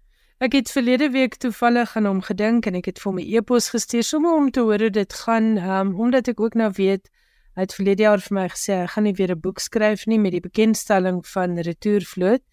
Ek 0.44 0.54
het 0.58 0.72
verlede 0.72 1.10
week 1.14 1.38
toevallig 1.40 1.96
aan 1.96 2.10
hom 2.10 2.22
gedink 2.22 2.68
en 2.68 2.76
ek 2.76 2.92
het 2.92 3.00
vir 3.00 3.12
hom 3.12 3.20
'n 3.20 3.28
e-pos 3.38 3.70
gestuur 3.72 4.04
sommer 4.04 4.36
om 4.36 4.52
te 4.52 4.60
hoor 4.60 4.80
hoe 4.80 4.90
dit 4.90 5.14
gaan, 5.14 5.58
um, 5.58 6.00
omdat 6.00 6.28
ek 6.28 6.40
ook 6.40 6.56
nou 6.56 6.72
weet 6.76 7.10
hy 7.56 7.62
het 7.62 7.74
verlede 7.74 8.04
jaar 8.04 8.20
vir 8.20 8.36
my 8.36 8.48
gesê 8.52 8.82
hy 8.82 8.88
gaan 8.88 9.04
nie 9.04 9.14
weer 9.14 9.32
'n 9.32 9.40
boek 9.40 9.60
skryf 9.60 10.06
nie 10.08 10.20
met 10.20 10.32
die 10.32 10.42
bekendstelling 10.42 11.26
van 11.26 11.58
Retourvloot. 11.58 12.44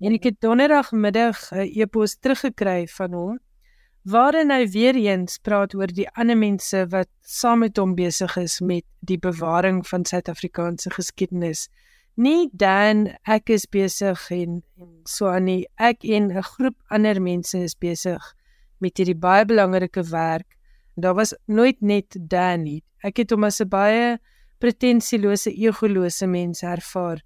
En 0.00 0.12
ek 0.12 0.24
het 0.24 0.40
donderdag 0.40 0.92
middag 0.92 1.52
'n 1.52 1.70
e-pos 1.78 2.16
teruggekry 2.18 2.88
van 2.88 3.12
hom 3.12 3.38
waarin 4.02 4.50
hy 4.50 4.66
weer 4.66 4.96
eens 4.98 5.38
praat 5.38 5.74
oor 5.74 5.90
die 5.94 6.08
ander 6.18 6.36
mense 6.36 6.86
wat 6.90 7.08
saam 7.22 7.62
met 7.62 7.78
hom 7.78 7.94
besig 7.94 8.34
is 8.36 8.58
met 8.60 8.84
die 9.00 9.18
bewaring 9.18 9.82
van 9.86 10.04
Suid-Afrikaanse 10.04 10.90
geskiedenis. 10.90 11.68
Nie 12.14 12.50
dan 12.52 13.06
ek 13.24 13.54
is 13.54 13.66
besig 13.66 14.20
en, 14.34 14.60
en 14.80 14.90
so 15.08 15.30
aan 15.30 15.46
nie. 15.46 15.66
Ek 15.78 16.04
en 16.04 16.32
'n 16.32 16.42
groep 16.42 16.76
ander 16.90 17.22
mense 17.22 17.58
is 17.58 17.74
besig 17.74 18.22
met 18.80 18.98
hierdie 18.98 19.18
baie 19.18 19.44
belangrike 19.46 20.02
werk. 20.10 20.58
Daar 20.96 21.14
was 21.14 21.34
nooit 21.46 21.80
net 21.80 22.16
Dan 22.18 22.62
nie. 22.62 22.82
Ek 23.02 23.16
het 23.16 23.30
hom 23.30 23.44
as 23.44 23.60
'n 23.60 23.68
baie 23.68 24.18
pretensielose, 24.58 25.50
egolose 25.50 26.26
mens 26.26 26.62
ervaar. 26.62 27.22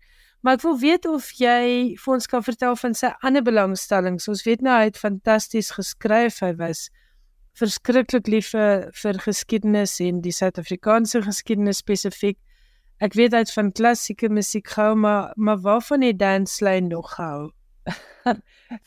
Maar 0.47 0.61
ek 0.61 0.63
wil 0.63 0.77
weet 0.79 1.07
of 1.11 1.33
jy 1.35 1.63
vir 1.99 2.13
ons 2.15 2.29
kan 2.31 2.43
vertel 2.47 2.77
van 2.79 2.93
sy 2.95 3.09
ander 3.27 3.43
belangstellings. 3.43 4.29
Ons 4.31 4.45
weet 4.47 4.61
nou 4.63 4.77
hy 4.79 4.85
het 4.93 5.01
fantasties 5.01 5.73
geskryf. 5.75 6.37
Hy 6.39 6.53
was 6.61 6.85
verskriklik 7.59 8.31
lief 8.31 8.53
vir, 8.55 8.85
vir 8.95 9.19
geskiedenis 9.25 9.97
en 10.07 10.21
die 10.23 10.35
Suid-Afrikaanse 10.37 11.25
geskiedenis 11.27 11.83
spesifiek. 11.83 12.39
Ek 13.03 13.19
weet 13.19 13.35
uit 13.35 13.51
van 13.57 13.73
klassieke 13.75 14.31
musiek 14.31 14.71
gehou, 14.71 14.95
maar 14.95 15.35
maar 15.35 15.59
waarvan 15.67 16.07
het 16.07 16.23
Dan 16.23 16.47
Slay 16.47 16.79
nog 16.81 17.17
gehou? 17.17 17.51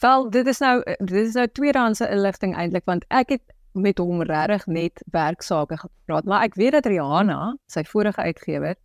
Wel, 0.05 0.29
dit 0.31 0.47
is 0.47 0.63
nou 0.63 0.77
dit 0.97 1.21
is 1.27 1.35
nou 1.35 1.47
tweedehandse 1.51 2.07
inligting 2.07 2.55
eintlik 2.55 2.87
want 2.87 3.03
ek 3.11 3.35
het 3.35 3.43
met 3.75 3.99
hom 3.99 4.23
regtig 4.23 4.63
net 4.65 5.03
werksake 5.11 5.75
gepraat, 5.83 6.23
maar 6.23 6.47
ek 6.47 6.55
weet 6.55 6.79
dat 6.79 6.87
Rihanna, 6.87 7.57
sy 7.67 7.83
vorige 7.83 8.23
uitgewer, 8.31 8.79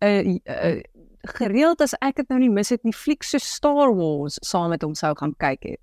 'n 0.00 0.38
gereeld 1.22 1.80
as 1.80 1.94
ek 2.00 2.16
dit 2.16 2.28
nou 2.28 2.38
nie 2.40 2.50
mis 2.50 2.70
het 2.72 2.82
nie, 2.84 2.94
fliek 2.96 3.24
so 3.26 3.38
Star 3.38 3.94
Wars 3.94 4.38
saam 4.46 4.70
met 4.70 4.82
hom 4.82 4.94
sou 4.94 5.14
gaan 5.16 5.34
kyk 5.38 5.64
het. 5.64 5.80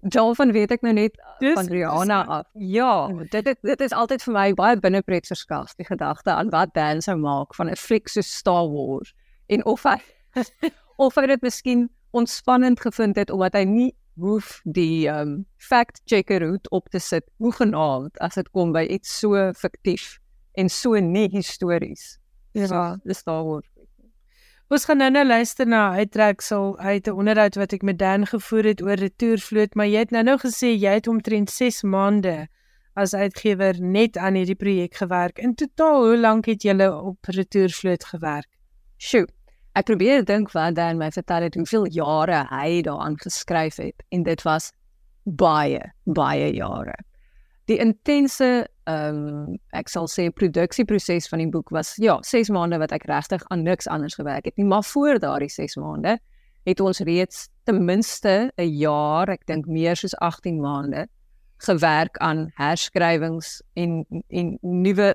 Daarvan 0.00 0.52
weet 0.54 0.70
ek 0.70 0.84
nou 0.86 0.92
net 0.94 1.16
dis, 1.40 1.56
van 1.58 1.66
Rihanna 1.66 2.24
af. 2.24 2.46
Ja, 2.54 3.08
dit 3.32 3.44
dit 3.44 3.58
dit 3.66 3.80
is 3.80 3.92
altyd 3.92 4.22
vir 4.22 4.34
my 4.34 4.46
baie 4.54 4.76
binnepret 4.78 5.26
verskaf 5.26 5.74
die 5.74 5.86
gedagte 5.88 6.30
aan 6.30 6.52
wat 6.54 6.70
Dan 6.74 7.02
sou 7.02 7.16
maak 7.18 7.54
van 7.54 7.70
'n 7.70 7.76
fliek 7.76 8.08
so 8.08 8.20
Star 8.20 8.68
Wars 8.70 9.14
en 9.48 9.64
of 9.64 9.82
hy 9.82 9.98
of 11.04 11.14
hy 11.14 11.26
dit 11.26 11.42
miskien 11.42 11.88
ontspannend 12.10 12.80
gevind 12.80 13.16
het 13.16 13.30
omdat 13.30 13.54
hy 13.54 13.64
nie 13.64 13.94
hoef 14.18 14.60
die 14.64 15.08
um 15.10 15.46
fact 15.56 16.00
checker 16.04 16.46
hoed 16.46 16.70
op 16.70 16.88
te 16.88 16.98
sit 16.98 17.24
hoegenaamd 17.38 18.18
as 18.18 18.34
dit 18.34 18.50
kom 18.50 18.72
by 18.72 18.86
iets 18.86 19.18
so 19.18 19.34
fiktief 19.52 20.20
en 20.54 20.68
so 20.68 20.94
nie 20.98 21.28
histories. 21.30 22.18
Ja, 22.52 22.98
dis 23.04 23.18
Star 23.18 23.44
Wars. 23.44 23.66
Ons 24.68 24.84
gaan 24.84 24.98
nou 25.00 25.08
nou 25.08 25.22
luister 25.24 25.64
na 25.64 25.94
uittreksel 25.96 26.74
uit 26.78 27.06
'n 27.08 27.16
onderhoud 27.16 27.54
wat 27.56 27.72
ek 27.72 27.82
met 27.82 27.98
Dan 27.98 28.26
gevoer 28.26 28.64
het 28.64 28.82
oor 28.82 29.00
retourvloot, 29.00 29.74
maar 29.74 29.86
jy 29.86 29.98
het 29.98 30.10
nou 30.10 30.22
nou 30.22 30.36
gesê 30.36 30.76
jy 30.76 30.92
het 30.92 31.06
omtrent 31.08 31.50
6 31.50 31.82
maande 31.82 32.48
as 32.94 33.14
uitgewer 33.14 33.80
net 33.80 34.16
aan 34.16 34.34
hierdie 34.34 34.54
projek 34.54 34.94
gewerk. 34.94 35.38
In 35.38 35.54
totaal, 35.54 36.04
hoe 36.06 36.18
lank 36.18 36.46
het 36.46 36.62
jy 36.62 36.86
op 36.86 37.16
retourvloot 37.24 38.04
gewerk? 38.04 38.48
Sjoe. 38.98 39.26
Ek 39.72 39.84
probeer 39.84 40.24
dink 40.24 40.52
wat 40.52 40.74
Dan 40.74 40.98
my 40.98 41.10
vertel 41.10 41.42
het 41.42 41.54
hoeveel 41.54 41.86
jare 41.86 42.46
hy 42.50 42.82
daaraan 42.82 43.16
geskryf 43.16 43.76
het 43.76 44.04
en 44.08 44.22
dit 44.22 44.42
was 44.42 44.72
baie 45.24 45.92
baie 46.04 46.54
jare. 46.54 46.94
Die 47.68 47.76
intense 47.76 48.68
ehm 48.88 49.16
um, 49.28 49.56
ek 49.76 49.90
sal 49.92 50.06
sê 50.08 50.30
produksieproses 50.32 51.28
van 51.28 51.42
die 51.42 51.50
boek 51.52 51.68
was 51.74 51.92
ja, 52.00 52.16
6 52.24 52.48
maande 52.56 52.78
wat 52.80 52.94
ek 52.96 53.04
regtig 53.10 53.44
aan 53.52 53.66
niks 53.66 53.88
anders 53.92 54.16
gewerk 54.16 54.48
het 54.48 54.56
nie, 54.56 54.64
maar 54.64 54.84
voor 54.88 55.20
daardie 55.20 55.50
6 55.52 55.76
maande 55.76 56.16
het 56.64 56.80
ons 56.80 57.00
reeds 57.04 57.48
ten 57.68 57.84
minste 57.84 58.50
'n 58.56 58.72
jaar, 58.80 59.28
ek 59.28 59.44
dink 59.46 59.66
meer 59.66 59.96
soos 59.96 60.16
18 60.16 60.60
maande 60.60 61.06
gewerk 61.58 62.16
aan 62.16 62.50
herskrywings 62.54 63.62
en 63.74 64.06
en 64.28 64.58
nuwe 64.60 65.14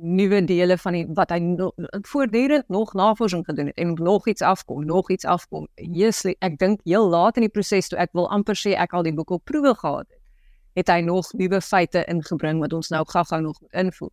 nuwe 0.00 0.44
dele 0.44 0.78
van 0.78 0.92
die 0.92 1.06
wat 1.14 1.30
hy 1.30 1.38
no, 1.38 1.72
voortdurend 2.08 2.68
nog 2.68 2.94
navorsing 2.94 3.44
gedoen 3.44 3.66
het 3.66 3.76
en 3.76 3.94
nog 3.94 4.28
iets 4.28 4.42
afkom, 4.42 4.84
nog 4.84 5.10
iets 5.10 5.24
afkom. 5.24 5.68
Jesus, 5.74 6.34
ek 6.38 6.58
dink 6.58 6.80
heel 6.84 7.08
laat 7.08 7.36
in 7.36 7.42
die 7.42 7.52
proses 7.52 7.88
toe 7.88 7.98
ek 7.98 8.12
wil 8.12 8.30
amper 8.30 8.56
sê 8.56 8.72
ek 8.78 8.94
al 8.94 9.02
die 9.02 9.14
boek 9.14 9.30
op 9.30 9.44
proewe 9.44 9.74
gehad 9.74 10.06
het 10.08 10.19
het 10.74 10.88
hy 10.88 11.00
nog 11.00 11.32
nuwe 11.32 11.60
feite 11.60 12.04
ingebring 12.08 12.60
wat 12.60 12.72
ons 12.72 12.88
nou 12.88 13.04
gou-gou 13.06 13.40
nog 13.42 13.58
invoeg. 13.70 14.12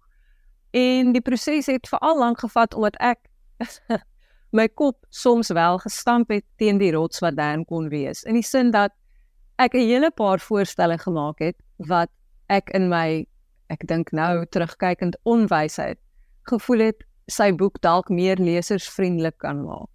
En 0.72 1.12
die 1.12 1.22
proses 1.22 1.66
het 1.66 1.88
veral 1.88 2.20
lank 2.20 2.40
gevat 2.40 2.74
omdat 2.74 2.98
ek 3.00 3.20
my 4.58 4.68
kop 4.68 5.06
soms 5.10 5.52
wel 5.54 5.80
gestamp 5.84 6.30
het 6.30 6.46
teen 6.58 6.78
die 6.78 6.92
rots 6.92 7.20
wat 7.20 7.36
dan 7.36 7.66
kon 7.66 7.90
wees. 7.90 8.24
In 8.24 8.40
die 8.40 8.46
sin 8.46 8.72
dat 8.72 8.94
ek 9.58 9.74
'n 9.74 9.88
hele 9.90 10.12
paar 10.12 10.40
voorstelle 10.40 10.98
gemaak 10.98 11.40
het 11.40 11.58
wat 11.78 12.10
ek 12.50 12.70
in 12.70 12.90
my 12.90 13.26
ek 13.70 13.88
dink 13.88 14.12
nou 14.12 14.46
terugkykend 14.46 15.18
onwysheid 15.24 16.00
gevoel 16.48 16.80
het 16.80 17.04
sy 17.28 17.52
boek 17.52 17.82
dalk 17.84 18.10
meer 18.10 18.40
lesersvriendelik 18.40 19.38
kan 19.44 19.66
maak. 19.66 19.90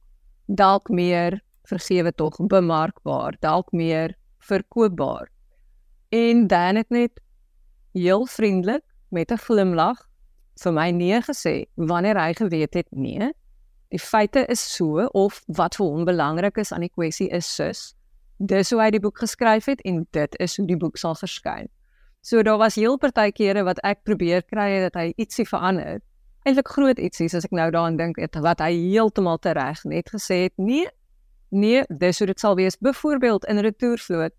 Dalk 0.46 0.88
meer 0.88 1.40
vergewe 1.64 2.12
tog 2.12 2.36
bemarkbaar, 2.36 3.36
dalk 3.40 3.72
meer 3.72 4.12
verkoopbaar. 4.44 5.31
En 6.12 6.46
dan 6.46 6.76
het 6.76 6.88
net 6.88 7.20
heel 7.92 8.26
vriendelik 8.26 8.84
met 9.08 9.30
'n 9.32 9.36
glimlag 9.36 10.08
vir 10.62 10.72
my 10.72 10.90
nee 10.90 11.20
gesê 11.20 11.64
wanneer 11.74 12.20
hy 12.20 12.34
geweet 12.34 12.74
het 12.74 12.86
nee. 12.90 13.32
Die 13.88 13.98
feite 13.98 14.44
is 14.46 14.74
so 14.74 15.06
of 15.12 15.42
wat 15.46 15.74
vir 15.74 15.86
hom 15.86 16.04
belangrik 16.04 16.56
is 16.56 16.72
aan 16.72 16.80
die 16.80 16.92
kwessie 16.94 17.28
is 17.28 17.54
sus. 17.54 17.94
Dis 18.36 18.70
hoe 18.70 18.80
hy 18.80 18.90
die 18.90 19.00
boek 19.00 19.18
geskryf 19.18 19.64
het 19.64 19.80
en 19.80 20.06
dit 20.10 20.36
is 20.38 20.56
hoe 20.56 20.66
die 20.66 20.76
boek 20.76 20.96
sal 20.96 21.14
verskyn. 21.14 21.68
So 22.20 22.42
daar 22.42 22.58
was 22.58 22.74
heel 22.74 22.98
partykeere 22.98 23.64
wat 23.64 23.78
ek 23.78 24.02
probeer 24.02 24.42
kry 24.42 24.80
dat 24.80 24.94
hy 24.94 25.12
ietsie 25.16 25.48
verander. 25.48 26.00
Eintlik 26.44 26.68
groot 26.68 26.98
ietsie 26.98 27.26
as 27.26 27.44
ek 27.44 27.50
nou 27.50 27.70
daaraan 27.70 27.96
dink 27.96 28.16
wat 28.34 28.60
hy 28.60 28.72
heeltemal 28.72 29.38
tereg 29.38 29.84
net 29.84 30.10
gesê 30.10 30.42
het 30.42 30.52
nee. 30.56 30.86
Nee, 31.50 31.84
dis 31.88 32.18
hoe 32.18 32.26
dit 32.26 32.40
sal 32.40 32.54
wees. 32.56 32.78
Byvoorbeeld 32.78 33.44
in 33.44 33.58
Retourvloot 33.58 34.32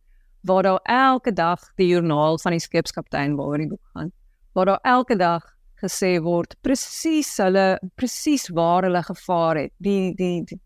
waar 0.44 0.64
daar 0.64 0.84
elke 0.84 1.34
dag 1.34 1.64
die 1.80 1.88
joernaal 1.88 2.40
van 2.40 2.52
die 2.56 2.64
skipskaptein 2.64 3.36
waaroor 3.40 3.64
die 3.64 3.72
boek 3.72 3.94
gaan 3.94 4.12
waar 4.54 4.66
daar 4.66 4.82
elke 4.82 5.16
dag 5.16 5.54
gesê 5.84 6.18
word 6.24 6.56
presies 6.62 7.32
hulle 7.42 7.80
presies 8.00 8.48
waar 8.56 8.88
hulle 8.88 9.04
gevaar 9.04 9.60
het. 9.64 9.74
Die 9.78 10.14
die 10.16 10.44
die, 10.48 10.60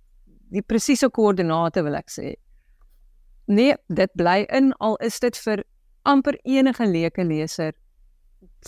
die 0.53 0.61
presiese 0.61 1.09
koördinate 1.09 1.83
wil 1.87 1.97
ek 1.97 2.11
sê. 2.13 2.35
Nee 3.47 3.75
dit 3.87 4.13
bly 4.19 4.43
in 4.59 4.73
al 4.83 4.97
is 5.07 5.19
dit 5.23 5.37
vir 5.45 5.63
amper 6.07 6.37
enige 6.43 6.87
leuke 6.87 7.25
leser 7.25 7.73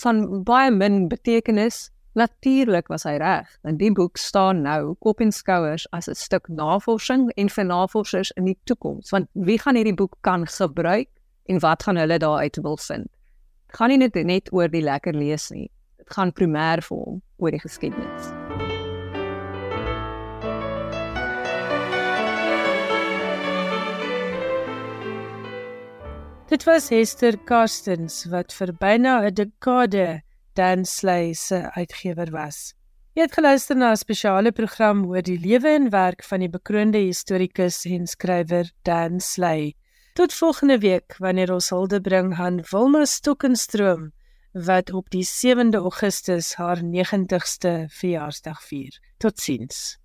van 0.02 0.24
baie 0.44 0.70
min 0.70 1.06
betekenis 1.08 1.88
Natuurlik 2.12 2.88
was 2.90 3.04
hy 3.06 3.12
reg, 3.22 3.46
want 3.62 3.78
die 3.78 3.92
boek 3.94 4.18
staan 4.18 4.64
nou 4.64 4.96
kop 4.98 5.20
en 5.22 5.30
skouers 5.30 5.86
as 5.94 6.08
'n 6.08 6.14
stuk 6.18 6.48
navorsing 6.48 7.30
en 7.36 7.48
vir 7.48 7.64
navorsers 7.64 8.32
in 8.36 8.44
die 8.44 8.58
toekoms. 8.64 9.10
Want 9.10 9.28
wie 9.32 9.58
gaan 9.58 9.76
hierdie 9.76 9.94
boek 9.94 10.16
kan 10.20 10.46
gebruik 10.46 11.08
en 11.46 11.60
wat 11.60 11.82
gaan 11.82 11.96
hulle 11.96 12.18
daaruit 12.18 12.56
wil 12.62 12.76
vind? 12.76 13.06
Dit 13.66 13.76
gaan 13.76 13.88
nie 13.88 13.98
net 13.98 14.14
net 14.14 14.52
oor 14.52 14.68
die 14.68 14.82
lekker 14.82 15.14
lees 15.14 15.50
nie. 15.50 15.70
Dit 15.98 16.10
gaan 16.10 16.32
primêr 16.32 16.82
vir 16.82 16.96
hom 16.96 17.22
oor 17.38 17.50
die 17.50 17.60
geskiedenis. 17.60 18.32
Dit 26.48 26.64
was 26.64 26.88
Hester 26.88 27.38
Karstens 27.38 28.24
wat 28.24 28.52
vir 28.52 28.72
byna 28.72 29.22
'n 29.22 29.34
dekade 29.34 30.22
Dan 30.60 30.84
Slay 30.84 31.32
se 31.32 31.70
uitgewer 31.72 32.30
was. 32.30 32.74
Jy 33.16 33.24
het 33.24 33.32
geluister 33.32 33.76
na 33.76 33.90
'n 33.92 33.96
spesiale 33.96 34.52
program 34.52 35.06
oor 35.08 35.22
die 35.22 35.38
lewe 35.40 35.68
en 35.68 35.90
werk 35.90 36.22
van 36.24 36.40
die 36.40 36.50
bekroonde 36.50 36.98
historikus 36.98 37.84
en 37.84 38.06
skrywer 38.06 38.70
Dan 38.82 39.20
Slay. 39.20 39.74
Tot 40.14 40.34
volgende 40.34 40.78
week 40.78 41.16
wanneer 41.18 41.52
ons 41.52 41.70
hulde 41.70 42.00
bring 42.00 42.38
aan 42.38 42.60
Wilma 42.70 43.04
Stokkenstroom 43.04 44.12
wat 44.52 44.92
op 44.92 45.10
die 45.10 45.24
7de 45.24 45.76
Augustus 45.76 46.54
haar 46.54 46.82
90ste 46.82 47.86
verjaarsdag 47.88 48.62
vier. 48.62 49.00
Totsiens. 49.16 49.99